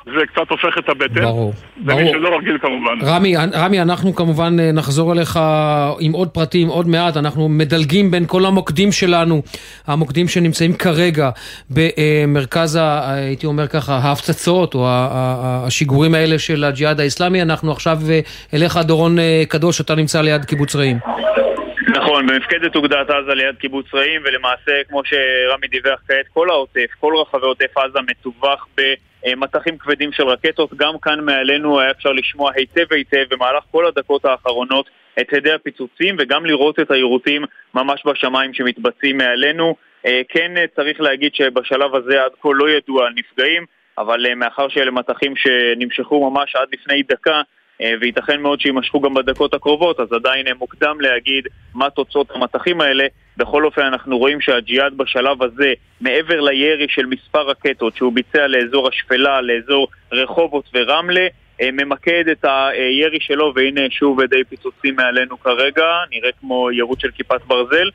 [0.06, 1.20] זה קצת הופך את הבטן.
[1.22, 1.52] ברור,
[1.86, 2.12] למי ברור.
[2.12, 2.92] שלא רגיל כמובן.
[3.02, 5.38] רמי, רמי, אנחנו כמובן אה, נחזור אליך
[6.00, 9.42] עם עוד פרטים עוד מעט, אנחנו מדלגים בין כל המוקדים שלנו,
[9.86, 11.30] המוקדים שנמצאים כרגע
[11.70, 18.20] במרכז, ה- הייתי אומר ככה, ההפצצות או השיגורים האלה של הג'יהאד האיסלאמי, אנחנו עכשיו אה,
[18.54, 20.98] אליך דורון אה, קדוש, אתה נמצא ליד קיבוץ רעים.
[21.88, 27.14] נכון, במפקדת אוגדת עזה ליד קיבוץ רעים, ולמעשה, כמו שרמי דיווח כעת, כל העוטף, כל
[27.16, 30.74] רחבי עוטף עזה מטווח במטחים כבדים של רקטות.
[30.74, 34.90] גם כאן מעלינו היה אפשר לשמוע היטב היטב במהלך כל הדקות האחרונות
[35.20, 37.44] את הדי הפיצוצים, וגם לראות את היירוטים
[37.74, 39.76] ממש בשמיים שמתבצעים מעלינו.
[40.06, 43.64] אה, כן אה, צריך להגיד שבשלב הזה עד כה לא ידוע על נפגעים,
[43.98, 47.42] אבל אה, מאחר שאלה מטחים שנמשכו ממש עד לפני דקה,
[47.80, 51.44] וייתכן מאוד שיימשכו גם בדקות הקרובות, אז עדיין אה, מוקדם להגיד
[51.74, 53.06] מה תוצאות המטחים האלה.
[53.36, 58.88] בכל אופן, אנחנו רואים שהג'יהאד בשלב הזה, מעבר לירי של מספר רקטות שהוא ביצע לאזור
[58.88, 61.26] השפלה, לאזור רחובות ורמלה,
[61.60, 67.10] אה, ממקד את הירי שלו, והנה שוב די פיצוצים מעלינו כרגע, נראה כמו יירוט של
[67.10, 67.90] כיפת ברזל.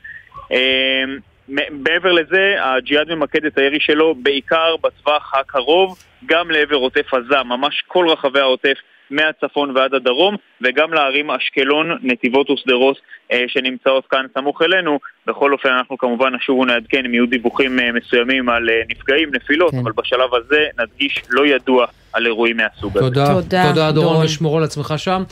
[1.48, 7.82] מעבר לזה, הג'יהאד ממקד את הירי שלו בעיקר בטווח הקרוב, גם לעבר עוטף עזה, ממש
[7.86, 8.76] כל רחבי העוטף
[9.10, 12.96] מהצפון ועד הדרום, וגם לערים אשקלון, נתיבות ושדרות
[13.32, 14.98] אה, שנמצאות כאן סמוך אלינו.
[15.26, 19.70] בכל אופן, אנחנו כמובן נשוב ונעדכן אם יהיו דיווחים אה, מסוימים על אה, נפגעים, נפילות,
[19.70, 19.78] כן.
[19.78, 23.06] אבל בשלב הזה נדגיש לא ידוע על אירועים מהסוג הזה.
[23.06, 24.28] תודה, תודה, תודה דורון, דורון.
[24.28, 25.22] שמור על עצמך שם.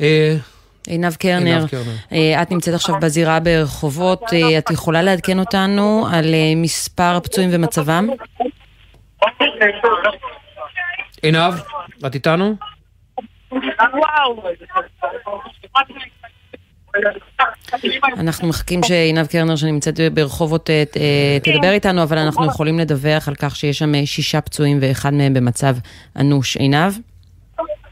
[0.00, 0.34] אה,
[0.86, 1.64] עינב קרנר.
[2.12, 7.50] אה, את נמצאת עכשיו בזירה ברחובות, אה, את יכולה לעדכן אותנו על אה, מספר הפצועים
[7.52, 8.08] ומצבם?
[11.22, 11.54] עינב,
[12.06, 12.54] את איתנו?
[18.18, 20.70] אנחנו מחכים שעינב קרנר שנמצאת ברחובות
[21.42, 25.76] תדבר איתנו, אבל אנחנו יכולים לדווח על כך שיש שם שישה פצועים ואחד מהם במצב
[26.16, 26.56] אנוש.
[26.56, 26.92] עינב?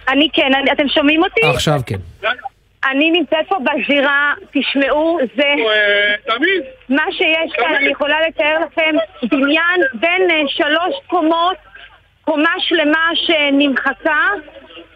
[0.08, 1.40] אני כן, אתם שומעים אותי?
[1.54, 1.98] עכשיו כן.
[2.84, 5.54] אני נמצאת פה בזירה, תשמעו, זה...
[6.88, 11.56] מה שיש כאן, אני יכולה לתאר לכם בניין בין אה, שלוש קומות,
[12.24, 14.24] קומה שלמה שנמחקה.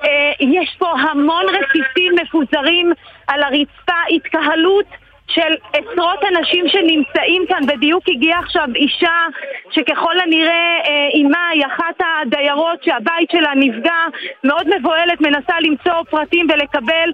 [0.04, 2.92] אה, יש פה המון רסיסים מפוזרים
[3.26, 4.86] על הרצפה, התקהלות
[5.28, 7.66] של עשרות אנשים שנמצאים כאן.
[7.66, 9.26] בדיוק הגיעה עכשיו אישה
[9.70, 14.04] שככל הנראה אה, אימה היא אחת הדיירות שהבית שלה נפגע,
[14.44, 17.10] מאוד מבוהלת, מנסה למצוא פרטים ולקבל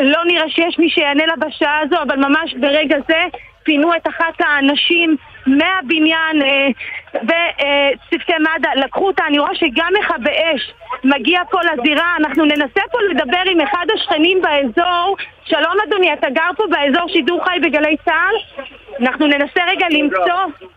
[0.00, 3.24] לא נראה שיש מי שיענה לה בשעה הזו, אבל ממש ברגע זה
[3.62, 5.16] פינו את אחת האנשים
[5.46, 6.68] מהבניין אה,
[7.14, 10.72] וצוותי מד"א, לקחו אותה, אני רואה שגם מכבי אש
[11.04, 15.16] מגיע פה לזירה, אנחנו ננסה פה לדבר עם אחד השכנים באזור.
[15.44, 18.64] שלום אדוני, אתה גר פה באזור שידור חי בגלי צה"ל?
[19.00, 20.68] אנחנו ננסה רגע למצוא...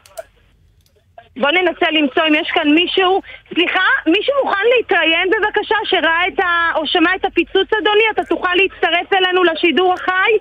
[1.38, 3.22] בוא ננסה למצוא אם יש כאן מישהו...
[3.54, 6.72] סליחה, מישהו מוכן להתראיין בבקשה שראה את ה...
[6.76, 8.04] או שמע את הפיצוץ אדוני?
[8.12, 10.32] אתה תוכל להצטרף אלינו לשידור החי?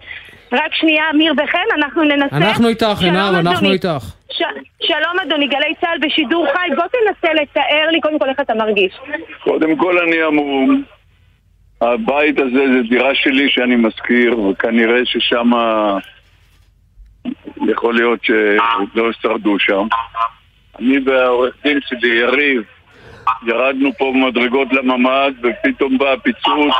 [0.53, 2.37] רק שנייה, אמיר וחן, אנחנו ננסה...
[2.37, 3.73] אנחנו איתך, עינב, אנחנו.
[3.73, 4.05] איתך.
[4.31, 4.43] ש...
[4.83, 8.93] שלום אדוני, גלי צה"ל בשידור חי, בוא תנסה לתאר לי קודם כל איך אתה מרגיש.
[9.45, 10.83] קודם כל אני המום.
[11.81, 15.51] הבית הזה זה דירה שלי שאני משכיר, וכנראה ששם
[17.69, 19.87] יכול להיות שלא שרדו שם.
[20.79, 22.63] אני והעורך דין שלי, יריב,
[23.47, 26.75] ירדנו פה במדרגות לממ"ד, ופתאום בא הפיצוץ.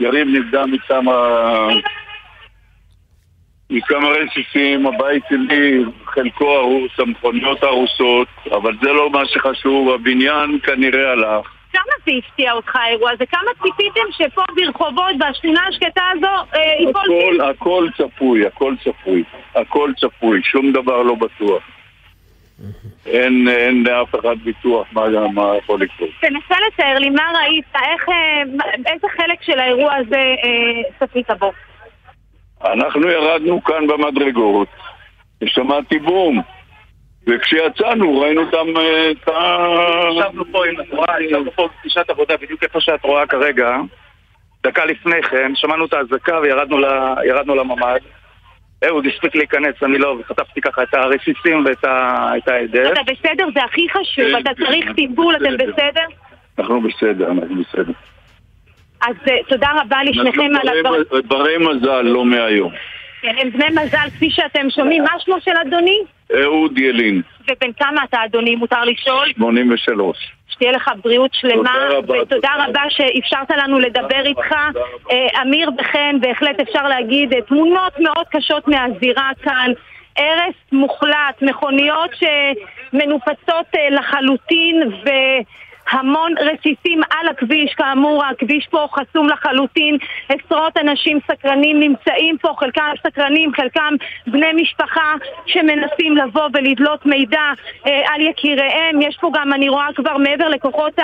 [0.00, 1.12] יריב נפגע מכמה...
[3.70, 11.12] מכמה רסיסים, הבית שלי, חלקו הרוס, המכוניות הרוסות, אבל זה לא מה שחשוב, הבניין כנראה
[11.12, 11.46] הלך.
[11.72, 13.26] כמה זה הפתיע אותך האירוע הזה?
[13.26, 19.24] כמה ציפיתם שפה ברחובות, בשכונה השקטה הזו, אה, ייפול הכל, הכל צפוי, הכל צפוי,
[19.54, 21.62] הכל צפוי, שום דבר לא בטוח.
[23.06, 25.02] אין, אין לאף אחד ביטוח מה,
[25.34, 26.10] מה יכול לקרות.
[26.20, 28.42] תנסה לתאר לי מה ראית, איך, אה,
[28.92, 31.52] איזה חלק של האירוע הזה אה, צפית בו.
[32.64, 34.68] אנחנו ירדנו כאן במדרגות,
[35.42, 36.42] ושמעתי בום.
[37.26, 39.66] וכשיצאנו ראינו גם אה, את ה...
[40.10, 43.76] ישבנו פה עם התנועה, ישבנו פה בפגישת עבודה בדיוק איפה שאת רואה כרגע.
[44.62, 48.00] דקה לפני כן, שמענו את האזעקה וירדנו לממ"ד.
[48.86, 52.90] אהוד הספיק להיכנס, אני לא, וחטפתי ככה את הרסיסים ואת ה- את ההדף.
[52.92, 53.46] אתה בסדר?
[53.54, 56.04] זה הכי חשוב, אתה צריך טיפול, אתם בסדר?
[56.58, 57.92] אנחנו בסדר, אנחנו בסדר.
[59.08, 61.02] אז אה, תודה רבה לשניכם על הדברים.
[61.10, 62.72] ברי- ברי מזל, לא מהיום.
[63.22, 65.02] כן, הם בני מזל, כפי שאתם שומעים.
[65.02, 65.98] מה שמו של אדוני?
[66.42, 68.54] אהוד ילין, ובן כמה אתה, אדוני?
[68.56, 69.32] מותר לשאול?
[69.36, 70.16] 83.
[70.62, 74.52] שתהיה לך בריאות שלמה, תודה רבה, ותודה רבה שאפשרת לנו לדבר איתך.
[75.10, 79.70] אה, אמיר וחן, בהחלט אפשר להגיד, אה, תמונות מאוד קשות מהזירה כאן.
[80.16, 84.82] הרס מוחלט, מכוניות שמנופצות אה, לחלוטין
[85.92, 89.98] והמון רסיסים על הכביש, כאמור הכביש פה חסום לחלוטין,
[90.28, 93.94] עשרות אנשים סקרנים נמצאים פה, חלקם סקרנים, חלקם
[94.26, 95.14] בני משפחה
[95.46, 97.52] שמנסים לבוא ולדלות מידע
[97.86, 100.98] אה, על יקיריהם, יש פה גם, אני רואה כבר מעבר לכוחות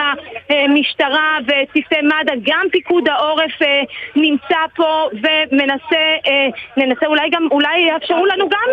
[0.50, 3.82] המשטרה וצוותי מד"א, גם פיקוד העורף אה,
[4.16, 8.68] נמצא פה ומנסה, אה, ננסה אולי גם, אולי יאפשרו לנו גם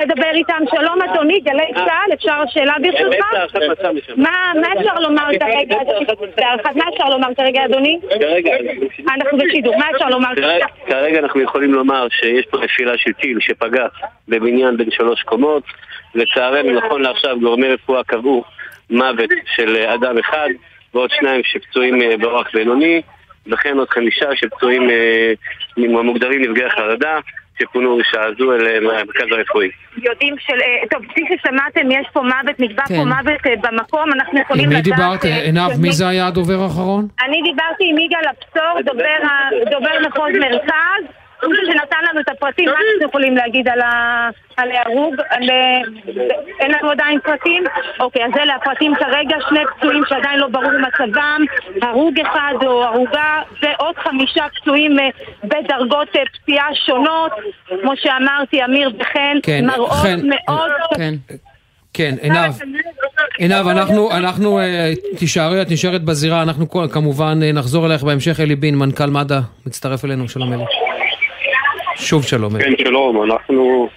[0.00, 0.62] לדבר איתם.
[0.76, 3.26] שלום אדוני, גלי צה"ל, אפשר שאלה ברשותך?
[4.16, 5.76] מה מה אפשר לומר כרגע?
[6.76, 7.98] מה אפשר לומר כרגע אדוני?
[8.20, 8.50] כרגע,
[9.14, 10.66] אנחנו בשידור, מה אפשר לומר כרגע?
[10.86, 13.86] כרגע אנחנו יכולים לומר שיש פה נפילה של טיל שפגע
[14.28, 15.62] בבניין בין שלוש קומות.
[16.14, 18.44] לצערנו, נכון לעכשיו, גורמי רפואה קבעו
[18.90, 20.48] מוות של אה, אדם אחד
[20.94, 23.02] ועוד שניים שפצועים אה, באורח בינוני
[23.46, 25.32] וכן עוד חמישה שפצועים אה,
[25.76, 27.18] מוגדרים נפגעי חרדה
[27.60, 29.70] שפונו בשעה זו אל אה, המרכז הרפואי.
[29.96, 30.60] יודעים של...
[30.60, 33.08] אה, טוב, כפי ששמעתם, יש פה מוות, נקבע פה כן.
[33.08, 34.84] מוות אה, במקום, אנחנו יכולים עם מי לדעת...
[34.84, 35.24] דיברת?
[35.24, 37.08] עינב, מי זה היה הדובר האחרון?
[37.22, 38.94] אני דיברתי עם יגאל הבשור,
[39.70, 43.68] דובר מחוז מרכז, שנתן לנו את הפרטים, מה אנחנו יכולים להגיד
[44.56, 45.14] על ההרוג?
[45.30, 45.80] על, אה,
[46.60, 47.64] אין לנו עדיין פרטים?
[48.00, 51.40] אוקיי, אז אלה הפרטים כרגע, שני פצועים שעדיין לא ברור מצבם,
[51.82, 55.08] הרוג אחד או הרוגה, ועוד חמישה פצועים אה,
[55.44, 57.32] בדרגות אה, פציעה שונות,
[57.82, 60.70] כמו שאמרתי, אמיר וחן, כן, מראות חן, מאוד...
[60.96, 61.14] כן.
[61.94, 62.52] כן, עינב,
[63.38, 64.60] עינב, אנחנו, אנחנו,
[65.18, 70.28] תישארי, את נשארת בזירה, אנחנו כמובן נחזור אלייך בהמשך, אלי בין, מנכ"ל מד"א, מצטרף אלינו,
[70.28, 70.64] שלום אלי.
[71.96, 72.58] שוב שלום.
[72.58, 73.88] כן, שלום, אנחנו,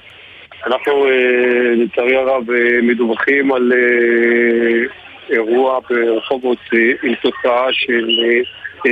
[0.68, 4.88] אנחנו אה, לצערי הרב אה, מדווחים על אה,
[5.30, 6.58] אירוע ברחובות
[7.04, 8.08] עם תוצאה של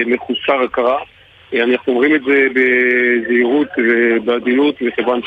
[0.05, 0.97] מחוסר הכרה.
[1.53, 5.21] אנחנו אומרים את זה בזהירות ובעדינות, מכיוון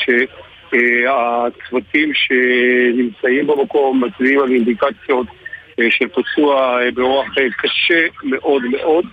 [0.71, 5.27] שהצוותים שנמצאים במקום מצביעים על אינדיקציות
[5.91, 7.27] של פצוע באורח
[7.63, 9.05] קשה מאוד מאוד.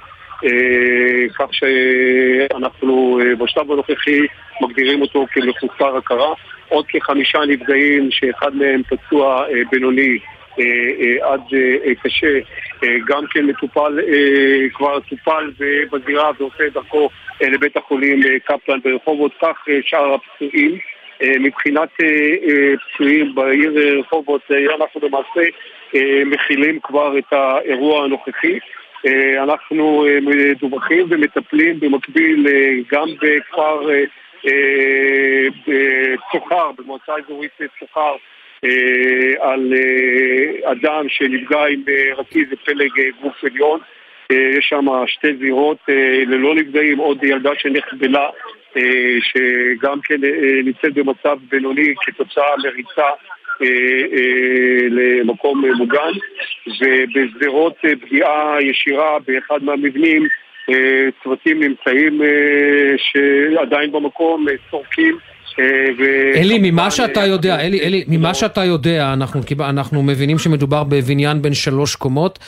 [1.39, 4.21] כך שאנחנו בשלב הנוכחי
[4.61, 6.33] מגדירים אותו כמחוסר הכרה.
[6.69, 10.19] עוד כחמישה נפגעים, שאחד מהם פצוע בינוני
[11.21, 11.41] עד
[12.03, 12.39] קשה,
[13.07, 13.99] גם כן מטופל,
[14.73, 15.51] כבר טופל
[15.91, 17.09] בזירה ועושה דרכו
[17.41, 20.77] לבית החולים קפלן ברחובות, כך שאר הפצועים.
[21.39, 21.89] מבחינת
[22.93, 24.41] פצועים בעיר רחובות,
[24.75, 25.41] אנחנו למעשה
[26.25, 28.59] מכילים כבר את האירוע הנוכחי.
[29.43, 32.47] אנחנו מדווחים ומטפלים במקביל
[32.91, 33.89] גם בכפר
[36.31, 38.15] צוחר, במועצה אזורית צוחר,
[39.39, 39.73] על
[40.63, 41.81] אדם שנפגע עם
[42.17, 42.91] רכיז פלג
[43.21, 43.79] גוף עליון.
[44.29, 45.77] יש שם שתי זירות
[46.27, 48.29] ללא נפגעים, עוד ילדה שנחבלה
[49.19, 50.15] שגם כן
[50.63, 53.09] נמצאת במצב בינוני כתוצאה מריצה
[54.89, 56.11] למקום מוגן
[56.81, 60.27] ובשדרות פגיעה ישירה באחד מהמבנים
[61.23, 62.21] צוותים נמצאים
[62.97, 65.17] שעדיין במקום צורקים
[66.35, 71.53] אלי, ממה שאתה יודע, אלי, אלי, ממה שאתה יודע, אנחנו, אנחנו מבינים שמדובר בבניין בין
[71.53, 72.39] שלוש קומות.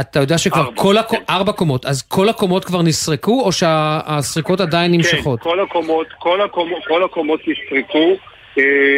[0.00, 4.92] אתה יודע שכבר כל הקומות, ארבע קומות, אז כל הקומות כבר נסרקו, או שהסריקות עדיין
[4.92, 5.40] נמשכות?
[5.40, 8.16] כן, כל הקומות, כל הקומות, כל הקומות נסרקו.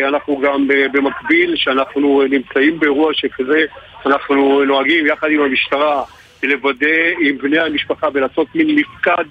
[0.08, 3.64] אנחנו גם במקביל, שאנחנו נמצאים באירוע שכזה,
[4.06, 6.02] אנחנו נוהגים יחד עם המשטרה
[6.42, 9.24] לוודא עם בני המשפחה ולעשות מין מפקד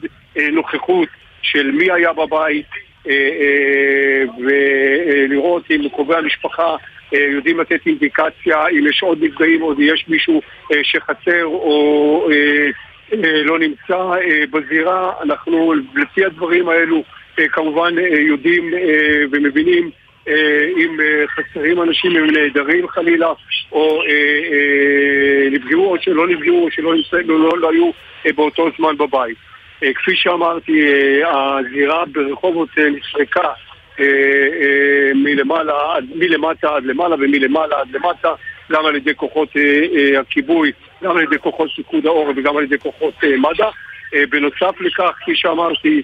[0.51, 1.09] נוכחות
[1.41, 2.65] של מי היה בבית
[4.39, 6.75] ולראות אם קרובי המשפחה
[7.11, 10.41] יודעים לתת אינדיקציה, אם יש עוד נפגעים או יש מישהו
[10.83, 12.29] שחסר או
[13.21, 14.11] לא נמצא
[14.51, 17.03] בזירה, אנחנו לפי הדברים האלו
[17.51, 18.73] כמובן יודעים
[19.31, 19.89] ומבינים
[20.77, 20.97] אם
[21.29, 23.31] חסרים אנשים, אם נעדרים חלילה,
[23.71, 24.01] או
[25.51, 26.93] נפגעו או שלא נפגעו או שלא
[27.25, 27.91] לא, לא היו
[28.35, 29.37] באותו זמן בבית.
[29.95, 30.85] כפי שאמרתי,
[31.25, 32.69] הזירה ברחובות
[35.15, 38.33] מלמעלה, מלמטה עד למעלה ומלמעלה עד למטה,
[38.71, 39.49] גם על ידי כוחות
[40.19, 40.71] הכיבוי,
[41.03, 43.69] גם על ידי כוחות פיקוד העורף וגם על ידי כוחות מד"א.
[44.29, 46.01] בנוסף לכך, כפי שאמרתי,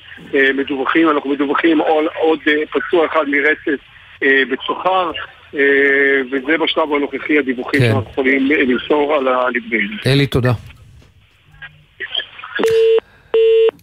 [0.54, 1.80] מדווחים, אנחנו מדווחים
[2.16, 2.40] עוד
[2.72, 3.84] פצוע אחד מרצף
[4.24, 5.12] בצוחר,
[6.32, 7.92] וזה בשלב הנוכחי הדיווחים כן.
[7.92, 9.98] שאנחנו יכולים למסור על הנפגעים.
[10.06, 10.54] אלי, תודה.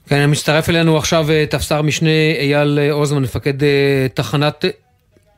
[0.08, 4.64] כן, מצטרף אלינו עכשיו אה, תפסר משנה אייל אה, עוזמן, מפקד אה, תחנת...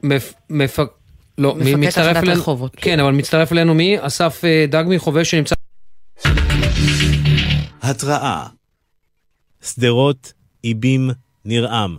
[0.03, 0.35] מפ...
[0.51, 0.79] מפ...
[1.39, 2.41] לא, מי מפקד מצטרף תחנת אלינו?
[2.41, 2.77] רחובות.
[2.77, 3.97] כן, אבל מצטרף אלינו מי?
[4.01, 5.55] אסף אה, דגמי, חובש שנמצא...
[7.83, 8.47] התראה
[9.63, 10.33] שדרות,
[10.65, 11.11] איבים,
[11.45, 11.97] נרעם.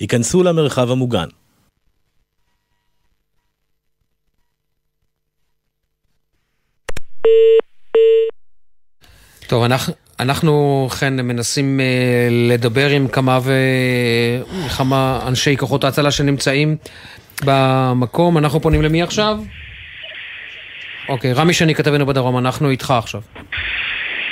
[0.00, 1.28] היכנסו למרחב המוגן.
[9.48, 13.38] טוב, אנחנו, אנחנו כן מנסים אה, לדבר עם כמה
[14.66, 16.76] וכמה אנשי כוחות ההצלה שנמצאים
[17.46, 18.38] במקום.
[18.38, 19.36] אנחנו פונים למי עכשיו?
[21.08, 23.20] אוקיי, רמי שני כתבנו בדרום, אנחנו איתך עכשיו.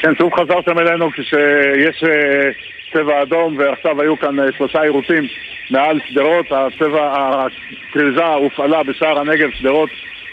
[0.02, 2.50] כן, שוב חזרתם אלינו כשיש אה,
[2.92, 5.24] צבע אדום ועכשיו היו כאן אה, שלושה עירוצים
[5.70, 7.14] מעל שדרות, הצבע,
[7.90, 9.90] הכריזה הופעלה בשער הנגב, שדרות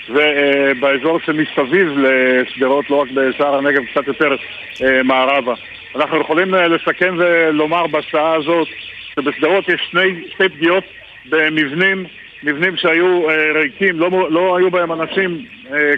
[0.10, 4.36] ובאזור שמסביב לשדרות, לא רק בשער הנגב, קצת יותר
[4.82, 5.54] אה, מערבה.
[5.96, 8.68] אנחנו יכולים אה, לסכם ולומר בשעה הזאת
[9.16, 10.84] שבשדרות יש שני, שתי פגיעות
[11.30, 12.06] במבנים,
[12.44, 15.46] מבנים שהיו אה, ריקים, לא, לא היו בהם אנשים,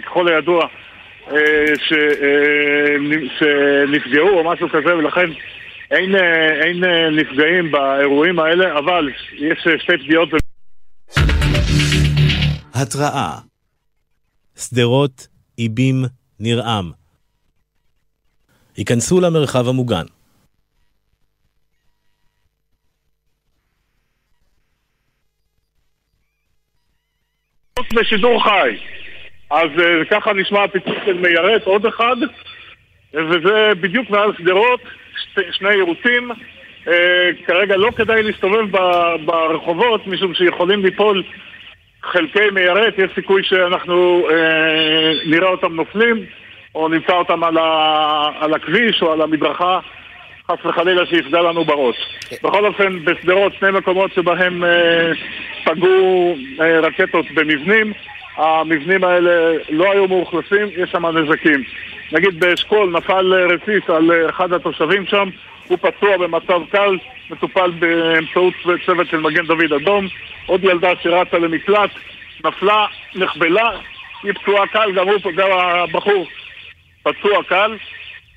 [0.06, 0.66] ככל הידוע,
[3.86, 5.30] שנפגעו או משהו כזה, ולכן
[5.90, 6.14] אין,
[6.62, 10.28] אין נפגעים באירועים האלה, אבל יש שתי פגיעות.
[12.74, 13.51] התראה
[14.56, 15.26] שדרות,
[15.58, 16.04] איבים,
[16.40, 16.90] נרעם.
[18.76, 20.04] היכנסו למרחב המוגן.
[27.94, 28.76] בשידור חי.
[29.50, 32.16] אז uh, ככה נשמע הפיצוץ של מיירט, עוד אחד,
[33.14, 34.80] וזה בדיוק מעל שדרות,
[35.50, 36.30] שני עירוצים.
[36.84, 36.88] Uh,
[37.46, 41.22] כרגע לא כדאי להסתובב ב- ברחובות, משום שיכולים ליפול
[42.04, 44.32] חלקי מיירט, יש סיכוי שאנחנו uh,
[45.26, 46.16] נראה אותם נופלים,
[46.74, 49.78] או נמצא אותם על, ה- על הכביש או על המדרכה,
[50.50, 51.96] חס וחלילה שיפגע לנו בראש.
[52.44, 55.16] בכל אופן, בשדרות שני מקומות שבהם uh,
[55.64, 57.92] פגעו uh, רקטות במבנים.
[58.36, 61.62] המבנים האלה לא היו מאוכלסים, יש שם נזקים.
[62.12, 65.28] נגיד באשכול נפל אה, רסיס על אה, אחד התושבים שם,
[65.68, 66.98] הוא פצוע במצב קל,
[67.30, 68.54] מטופל באמצעות
[68.86, 70.06] צוות של מגן דוד אדום.
[70.46, 71.90] עוד ילדה שרצה למקלט,
[72.44, 73.70] נפלה, נחבלה,
[74.22, 76.26] היא פצועה קל, גם הוא, גם הבחור
[77.02, 77.76] פצוע קל.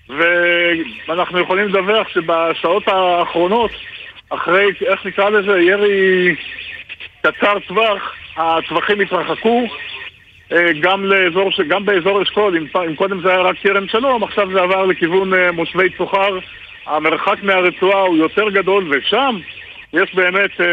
[0.09, 3.71] ואנחנו יכולים לדווח שבשעות האחרונות,
[4.29, 6.35] אחרי, איך נקרא לזה, ירי
[7.21, 9.67] קצר טווח, הטווחים התרחקו
[10.51, 14.47] אה, גם, לאזור, גם באזור אשכול, אם, אם קודם זה היה רק כרם שלום, עכשיו
[14.53, 16.39] זה עבר לכיוון אה, מושבי צוחר.
[16.87, 19.39] המרחק מהרצועה הוא יותר גדול, ושם
[19.93, 20.65] יש באמת אה,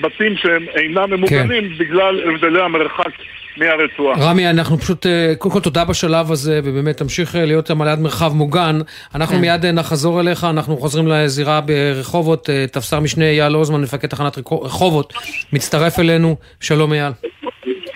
[0.00, 1.78] בתים שהם אינם ממוגנים כן.
[1.78, 3.12] בגלל הבדלי המרחק
[3.56, 4.30] מהרצועה.
[4.30, 7.88] רמי, אנחנו פשוט, אה, קודם כל תודה בשלב הזה, ובאמת תמשיך אה, להיות שם על
[7.88, 8.78] יד מרחב מוגן.
[9.14, 9.40] אנחנו כן.
[9.40, 12.48] מיד אה, נחזור אליך, אנחנו חוזרים לזירה ברחובות.
[12.72, 15.12] תפסר משנה אייל עוזמן, מפקד תחנת רחובות,
[15.52, 16.36] מצטרף אלינו.
[16.60, 17.12] שלום אייל.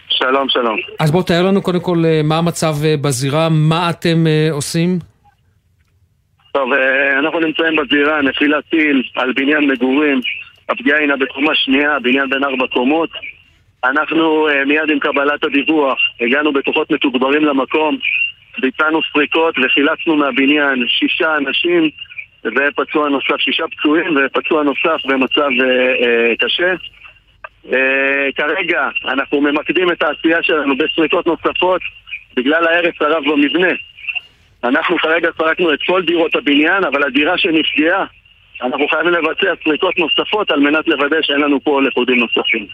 [0.08, 0.76] שלום, שלום.
[1.00, 5.13] אז בוא תאר לנו קודם כל מה המצב בזירה, מה אתם עושים?
[6.54, 6.72] טוב,
[7.18, 10.20] אנחנו נמצאים בזירה, נפילת טיל על בניין מגורים.
[10.68, 13.10] הפגיעה הינה בקומה שנייה, בניין בין ארבע קומות.
[13.84, 17.96] אנחנו אה, מיד עם קבלת הדיווח הגענו בכוחות מתוגברים למקום,
[18.58, 21.90] ביצענו סריקות וחילצנו מהבניין שישה אנשים
[22.44, 26.74] ופצוע נוסף, שישה פצועים ופצוע נוסף במצב אה, אה, קשה.
[27.72, 31.82] אה, כרגע אנחנו ממקדים את העשייה שלנו בסריקות נוספות
[32.36, 33.72] בגלל ההרס הרב במבנה.
[34.64, 38.04] אנחנו כרגע סרקנו את כל דירות הבניין, אבל הדירה שנפגעה,
[38.62, 42.66] אנחנו חייבים לבצע סריקות נוספות על מנת לוודא שאין לנו פה לכודים נוספים.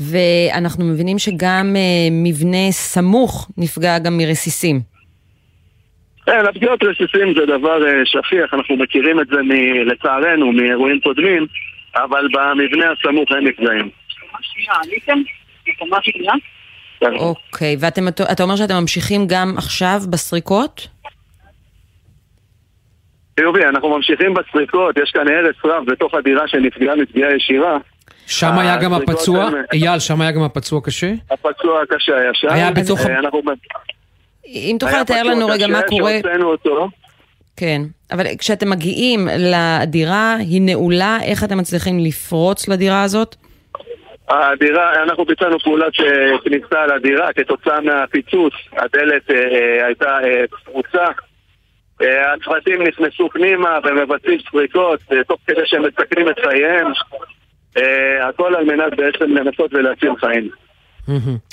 [0.00, 4.80] ואנחנו מבינים שגם אה, מבנה סמוך נפגע גם מרסיסים.
[6.26, 9.50] כן, הפגיעות רסיסים זה דבר אה, שכיח, אנחנו מכירים את זה מ,
[9.86, 11.46] לצערנו מאירועים קודמים,
[11.96, 13.88] אבל במבנה הסמוך אין נפגעים.
[17.10, 17.16] כן.
[17.16, 20.88] אוקיי, ואתה אומר שאתם ממשיכים גם עכשיו בסריקות?
[23.40, 27.78] חיובי, אנחנו ממשיכים בסריקות, יש כאן הרס רב בתוך הדירה שנפגעה מפגיעה ישירה.
[28.26, 29.50] שם היה גם הפצוע?
[29.72, 31.12] אייל, שם היה גם הפצוע קשה?
[31.30, 32.48] הפצוע הקשה היה שם.
[32.50, 33.00] היה בתוך...
[33.06, 33.16] אה,
[34.46, 36.18] אם תוכל לתאר לנו רגע מה קורה...
[37.56, 37.82] כן,
[38.12, 43.36] אבל כשאתם מגיעים לדירה, היא נעולה, איך אתם מצליחים לפרוץ לדירה הזאת?
[44.28, 45.92] הדירה, אנחנו ביצענו פעולת
[46.44, 50.18] כניסה לדירה כתוצאה מהפיצוץ, הדלת אה, אה, הייתה
[50.64, 51.04] פרוצה.
[52.34, 56.92] הצוותים נכנסו פנימה ומבצעים סריקות תוך כדי שהם מסכנים את חייהם.
[57.76, 60.50] אה, הכל על מנת בעצם לנסות ולהציל חיים.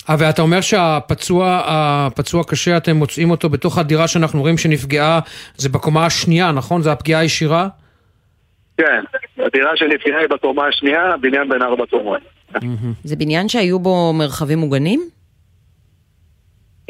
[0.10, 5.20] אה, ואתה אומר שהפצוע הפצוע קשה, אתם מוצאים אותו בתוך הדירה שאנחנו רואים שנפגעה,
[5.56, 6.82] זה בקומה השנייה, נכון?
[6.82, 7.68] זה הפגיעה הישירה?
[8.78, 9.04] כן,
[9.38, 12.22] הדירה שנפגעה היא בקומה השנייה, בניין בין ארבע קומות.
[13.04, 15.02] זה בניין שהיו בו מרחבים מוגנים?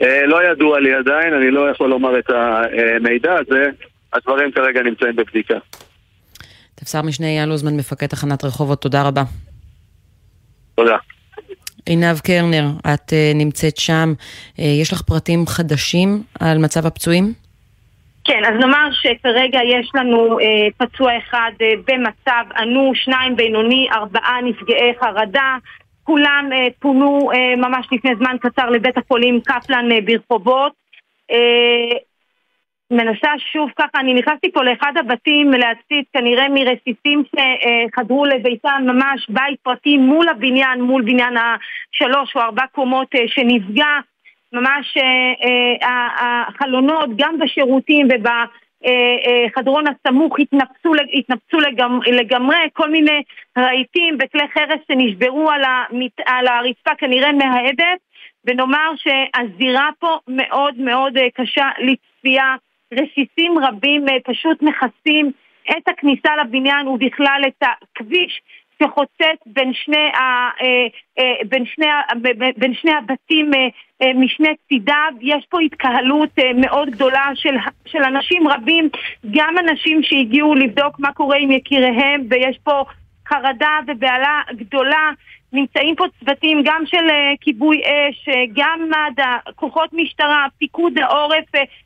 [0.01, 3.69] אה, לא ידוע לי עדיין, אני לא יכול לומר את המידע הזה,
[4.13, 5.55] הדברים כרגע נמצאים בבדיקה.
[6.75, 9.23] תפסר משנה אייל אוזמן, מפקד תחנת רחובות, תודה רבה.
[10.75, 10.97] תודה.
[11.85, 17.33] עינב קרנר, את uh, נמצאת שם, uh, יש לך פרטים חדשים על מצב הפצועים?
[18.23, 20.43] כן, אז נאמר שכרגע יש לנו uh,
[20.77, 25.57] פצוע אחד uh, במצב אנוש, שניים בינוני, ארבעה נפגעי חרדה.
[26.03, 30.73] כולם uh, פונו uh, ממש לפני זמן קצר לבית החולים קפלן uh, ברחובות.
[31.31, 31.97] Uh,
[32.91, 39.59] מנסה שוב ככה, אני נכנסתי פה לאחד הבתים להציץ כנראה מרסיסים שחדרו לביתם, ממש בית
[39.63, 43.99] פרטי מול הבניין, מול בניין השלוש או ארבע קומות אה, שנפגע,
[44.53, 51.57] ממש אה, אה, החלונות גם בשירותים ובחדרון הסמוך התנפצו, התנפצו
[52.11, 53.21] לגמרי, כל מיני
[53.57, 57.99] רהיטים בכלי חרס שנשברו על, המת, על הרצפה כנראה מהעדת
[58.45, 62.55] ונאמר שהזירה פה מאוד מאוד קשה לצפייה.
[62.93, 65.31] רסיסים רבים אה, פשוט מכסים
[65.69, 68.41] את הכניסה לבניין ובכלל את הכביש
[68.83, 70.87] שחוצץ בין שני, ה, אה,
[71.19, 71.85] אה, בין שני,
[72.57, 73.51] בין שני הבתים
[74.15, 75.11] משני צידיו.
[75.21, 77.55] יש פה התקהלות מאוד גדולה של,
[77.85, 78.89] של אנשים רבים,
[79.31, 82.83] גם אנשים שהגיעו לבדוק מה קורה עם יקיריהם, ויש פה
[83.27, 85.09] חרדה ובהלה גדולה.
[85.53, 87.07] נמצאים פה צוותים גם של
[87.41, 91.45] כיבוי אש, גם מד"א, כוחות משטרה, פיקוד העורף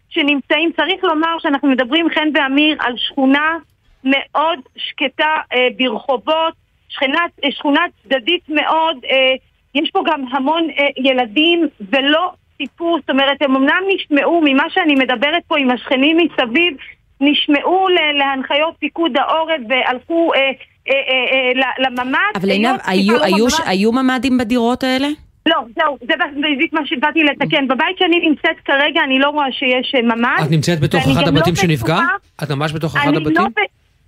[0.10, 3.58] שנמצאים, צריך לומר שאנחנו מדברים, חן ואמיר, על שכונה
[4.04, 6.54] מאוד שקטה אה, ברחובות,
[6.96, 9.36] שכונה, אה, שכונה צדדית מאוד, אה,
[9.76, 14.96] יש פה גם המון אה, ילדים ולא סיפור, זאת אומרת, הם אמנם נשמעו ממה שאני
[14.96, 16.74] מדברת פה עם השכנים מסביב,
[17.22, 17.88] נשמעו
[18.20, 22.36] להנחיות פיקוד העורף והלכו אה, אה, אה, אה, לממ"ד.
[22.36, 25.08] אבל עינב, היו, היו, היו ממ"דים בדירות האלה?
[25.46, 26.14] לא, זהו, זה
[26.56, 27.68] בדיוק מה שבאתי לתקן.
[27.68, 30.44] בבית שאני נמצאת כרגע, אני לא רואה שיש אה, ממ"ד.
[30.46, 32.00] את נמצאת בתוך אחד גם לא הבתים שנפגע?
[32.44, 33.36] את ממש בתוך אחד אני הבתים?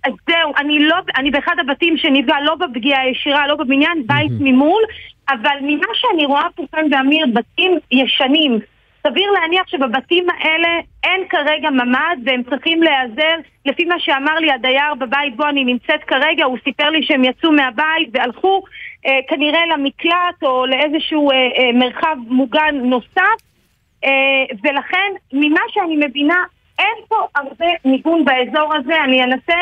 [0.04, 4.82] אז זהו, אני לא, אני באחד הבתים שנפגע, לא בפגיעה הישירה, לא בבניין, בית ממול,
[5.28, 8.58] אבל ממה שאני רואה פה כאן באמיר, בתים ישנים.
[9.06, 10.68] סביר להניח שבבתים האלה
[11.04, 16.04] אין כרגע ממ"ד והם צריכים להיעזר, לפי מה שאמר לי הדייר בבית בו אני נמצאת
[16.06, 18.62] כרגע, הוא סיפר לי שהם יצאו מהבית והלכו
[19.06, 23.38] אה, כנראה למקלט או לאיזשהו אה, אה, מרחב מוגן נוסף
[24.04, 24.10] אה,
[24.64, 26.44] ולכן, ממה שאני מבינה,
[26.78, 29.04] אין פה הרבה מיגון באזור הזה.
[29.04, 29.54] אני אנסה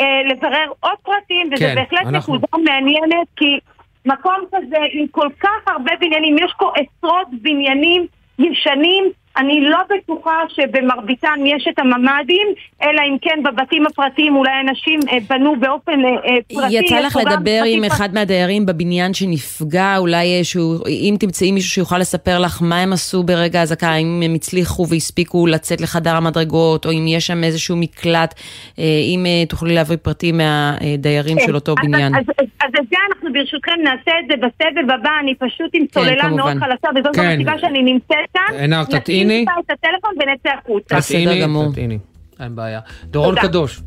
[0.00, 3.58] אה, לברר עוד פרטים, וזה כן, בהחלט אנחנו- נקודה מעניינת, כי
[4.06, 8.06] מקום כזה עם כל כך הרבה בניינים, יש פה עשרות בניינים
[8.38, 9.04] ישנים.
[9.36, 12.46] אני לא בטוחה שבמרביתם יש את הממ"דים,
[12.82, 16.74] אלא אם כן בבתים הפרטיים אולי אנשים אה, בנו באופן אה, אה, פרטי.
[16.74, 22.38] יצא לך לדבר עם אחד מהדיירים בבניין שנפגע, אולי שהוא, אם תמצאי מישהו שיוכל לספר
[22.38, 27.04] לך מה הם עשו ברגע האזעקה, האם הם הצליחו והספיקו לצאת לחדר המדרגות, או אם
[27.08, 28.34] יש שם איזשהו מקלט,
[28.78, 32.14] אם תוכלי להביא פרטים מהדיירים כן, של אותו אז- בניין.
[32.14, 35.84] אז, אז, אז את זה אנחנו ברשותכם נעשה את זה בסבב הבא, אני פשוט עם
[35.94, 36.36] סוללה כמובן.
[36.36, 37.22] מאוד חלשה, וזאת כן.
[37.22, 38.54] גם הסיבה שאני נמצאת כאן.
[38.54, 38.86] עינב,
[39.24, 39.44] תטעיני.
[39.46, 41.00] טיפה את הטלפון ונצא החוצה.
[41.00, 41.98] תטעיני, תטעיני.
[42.40, 42.80] אין בעיה.
[43.04, 43.34] דורון.
[43.40, 43.80] קדוש.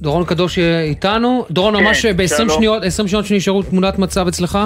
[0.00, 1.46] דורון קדוש אה, איתנו.
[1.50, 2.48] דורון, כן, ממש ב-20 שלום.
[2.48, 4.58] שניות, 20 שניות שנשארו תמונת מצב אצלך?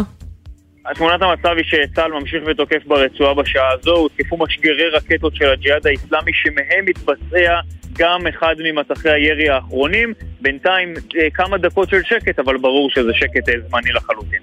[0.94, 6.30] תמונת המצב היא שצה"ל ממשיך ותוקף ברצועה בשעה הזו, הותקפו משגרי רקטות של הג'יהאד האיסלאמי
[6.34, 7.60] שמהם מתבצע
[7.98, 10.12] גם אחד ממטחי הירי האחרונים.
[10.40, 14.40] בינתיים אה, כמה דקות של שקט, אבל ברור שזה שקט אה, זמני לחלוטין.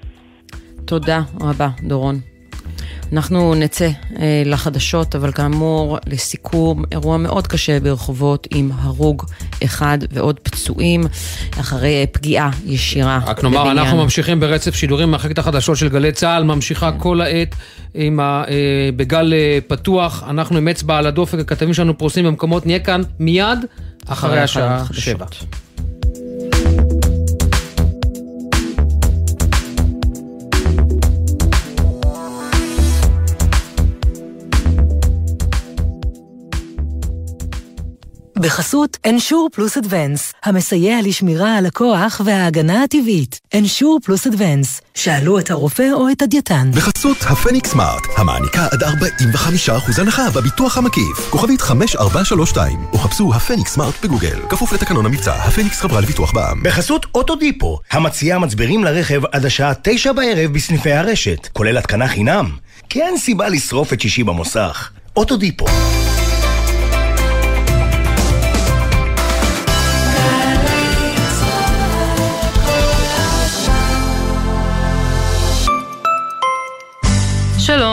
[0.86, 2.16] תודה רבה, דורון.
[3.14, 3.90] אנחנו נצא
[4.20, 9.24] אה, לחדשות, אבל כאמור, לסיכום, אירוע מאוד קשה ברחובות עם הרוג
[9.64, 11.04] אחד ועוד פצועים
[11.60, 13.78] אחרי אה, פגיעה ישירה רק נאמר, בבניין.
[13.78, 17.56] אנחנו ממשיכים ברצף שידורים מחלקת החדשות של גלי צה"ל, ממשיכה כל העת
[17.94, 20.24] עם ה, אה, בגל אה, פתוח.
[20.30, 23.60] אנחנו עם אצבע על הדופק, הכתבים שלנו פרוסים במקומות, נהיה כאן מיד
[24.08, 25.04] אחרי השעה החדשות.
[25.04, 25.26] שבע.
[38.40, 43.40] בחסות אנשור פלוס אדוונס, המסייע לשמירה על הכוח וההגנה הטבעית.
[43.56, 46.72] אנשור פלוס אדוונס, שאלו את הרופא או את הדייתן.
[46.72, 51.30] בחסות הפניקס סמארט, המעניקה עד 45% הנחה בביטוח המקיף.
[51.30, 54.40] כוכבית 5432, או חפשו הפניקס סמארט בגוגל.
[54.50, 56.64] כפוף לתקנון המבצע, הפניקס חברה לביטוח בע"מ.
[56.64, 62.52] בחסות אוטודיפו, המציעה מצברים לרכב עד השעה תשע בערב בסניפי הרשת, כולל התקנה חינם.
[62.90, 64.90] כי אין סיבה לשרוף את שישי במוסך.
[65.16, 65.66] אוטודיפו.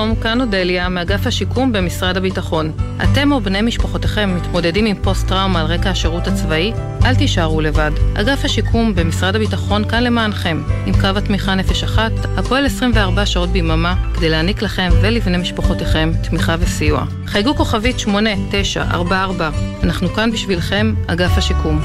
[0.05, 2.72] שלום, כאן אודליה, מאגף השיקום במשרד הביטחון.
[3.02, 6.72] אתם או בני משפחותיכם מתמודדים עם פוסט-טראומה על רקע השירות הצבאי?
[7.05, 7.90] אל תישארו לבד.
[8.14, 13.94] אגף השיקום במשרד הביטחון כאן למענכם, עם קו התמיכה נפש אחת, הפועל 24 שעות ביממה,
[14.16, 17.05] כדי להעניק לכם ולבני משפחותיכם תמיכה וסיוע.
[17.26, 19.51] חייגו כוכבית 8944,
[19.82, 21.81] אנחנו כאן בשבילכם, אגף השיקום.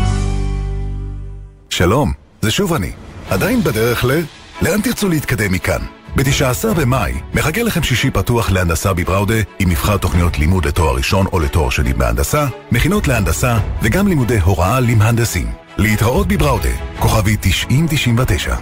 [1.70, 2.92] שלום, זה שוב אני.
[3.30, 4.12] עדיין בדרך ל...
[4.62, 5.99] לאן תרצו להתקדם מכאן?
[6.16, 11.40] ב-19 במאי מחכה לכם שישי פתוח להנדסה בבראודה עם מבחר תוכניות לימוד לתואר ראשון או
[11.40, 15.52] לתואר שני בהנדסה, מכינות להנדסה וגם לימודי הוראה למהנדסים.
[15.78, 16.70] להתראות בבראודה,
[17.00, 18.56] כוכבי 9099.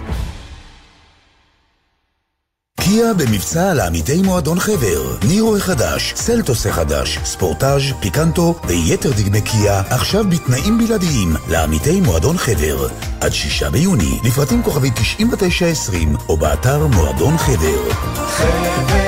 [2.80, 5.16] קיה במבצע לעמיתי מועדון חבר.
[5.28, 12.86] נירו החדש, סלטוס החדש, ספורטאז', פיקנטו ויתר דגמי קיה עכשיו בתנאים בלעדיים לעמיתי מועדון חבר.
[13.20, 17.92] עד שישה ביוני, לפרטים כוכבי 9920 או באתר מועדון חבר.
[18.14, 18.98] חבר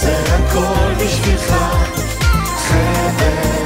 [0.00, 1.54] זה הכל בשבילך,
[2.68, 3.57] חבר.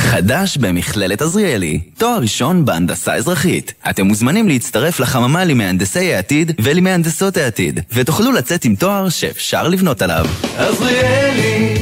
[0.00, 3.74] חדש במכללת עזריאלי, תואר ראשון בהנדסה אזרחית.
[3.90, 10.26] אתם מוזמנים להצטרף לחממה למהנדסי העתיד ולמהנדסות העתיד, ותוכלו לצאת עם תואר שאפשר לבנות עליו.
[10.56, 11.74] עזריאלי,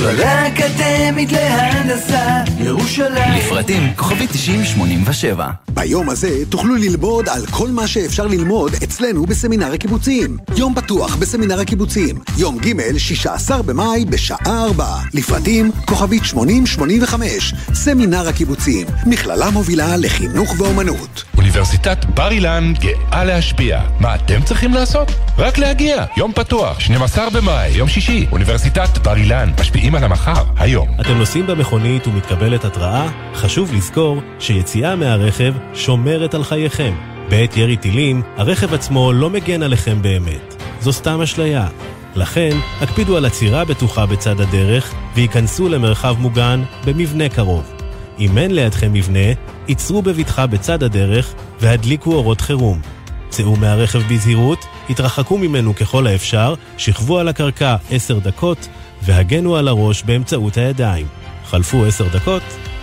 [0.00, 3.32] מכללה אקדמית להנדסה, ירושלים.
[3.38, 5.50] לפרטים כוכבי 9087.
[5.68, 10.36] ביום הזה תוכלו ללמוד על כל מה שאפשר ללמוד אצלנו בסמינר הקיבוצים.
[10.56, 12.18] יום פתוח בסמינר הקיבוצים.
[12.38, 14.86] יום ג' 16 במאי בשעה 4.
[15.14, 17.54] לפרטים כוכבית 8085.
[17.74, 18.86] סמינר הקיבוצים.
[19.06, 21.24] מכללה מובילה לחינוך ואומנות.
[21.36, 23.80] אוניברסיטת בר אילן גאה להשפיע.
[24.00, 25.12] מה אתם צריכים לעשות?
[25.38, 26.04] רק להגיע.
[26.16, 28.26] יום פתוח, 12 במאי, יום שישי.
[28.32, 30.88] אוניברסיטת בר אילן, משפיעים על המחר, היום.
[31.00, 33.08] אתם נוסעים במכונית ומתקבלת התראה?
[33.34, 36.94] חשוב לזכור שיציאה מהרכב שומרת על חייכם.
[37.28, 40.62] בעת ירי טילים, הרכב עצמו לא מגן עליכם באמת.
[40.80, 41.68] זו סתם אשליה.
[42.14, 42.50] לכן,
[42.80, 47.72] הקפידו על עצירה בטוחה בצד הדרך, וייכנסו למרחב מוגן במבנה קרוב.
[48.18, 49.32] אם אין לידכם מבנה,
[49.68, 52.80] עצרו בבטחה בצד הדרך והדליקו אורות חירום.
[53.28, 58.68] צאו מהרכב בזהירות, התרחקו ממנו ככל האפשר, שכבו על הקרקע עשר דקות
[59.02, 61.06] והגנו על הראש באמצעות הידיים.
[61.44, 62.42] חלפו עשר דקות,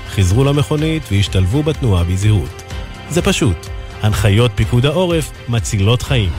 [0.10, 2.64] חזרו למכונית והשתלבו בתנועה בזהירות.
[3.10, 3.57] זה פשוט.
[4.02, 6.30] הנחיות פיקוד העורף מצילות חיים.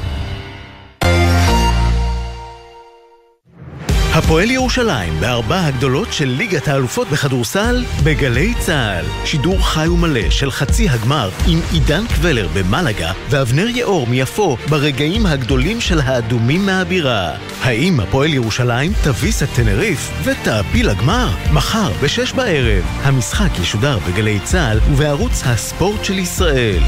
[4.19, 9.05] הפועל ירושלים בארבע הגדולות של ליגת האלופות בכדורסל בגלי צה"ל.
[9.25, 15.81] שידור חי ומלא של חצי הגמר עם עידן קבלר במלגה ואבנר יאור מיפו ברגעים הגדולים
[15.81, 17.33] של האדומים מהבירה.
[17.63, 21.29] האם הפועל ירושלים תביס את טנריף ותעפיל לגמר?
[21.53, 22.85] מחר בשש בערב.
[23.03, 26.83] המשחק ישודר בגלי צה"ל ובערוץ הספורט של ישראל.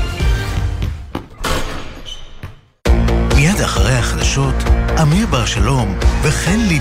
[3.37, 4.55] מיד אחרי החדשות,
[5.03, 6.81] אמיר בר שלום וחן ליבר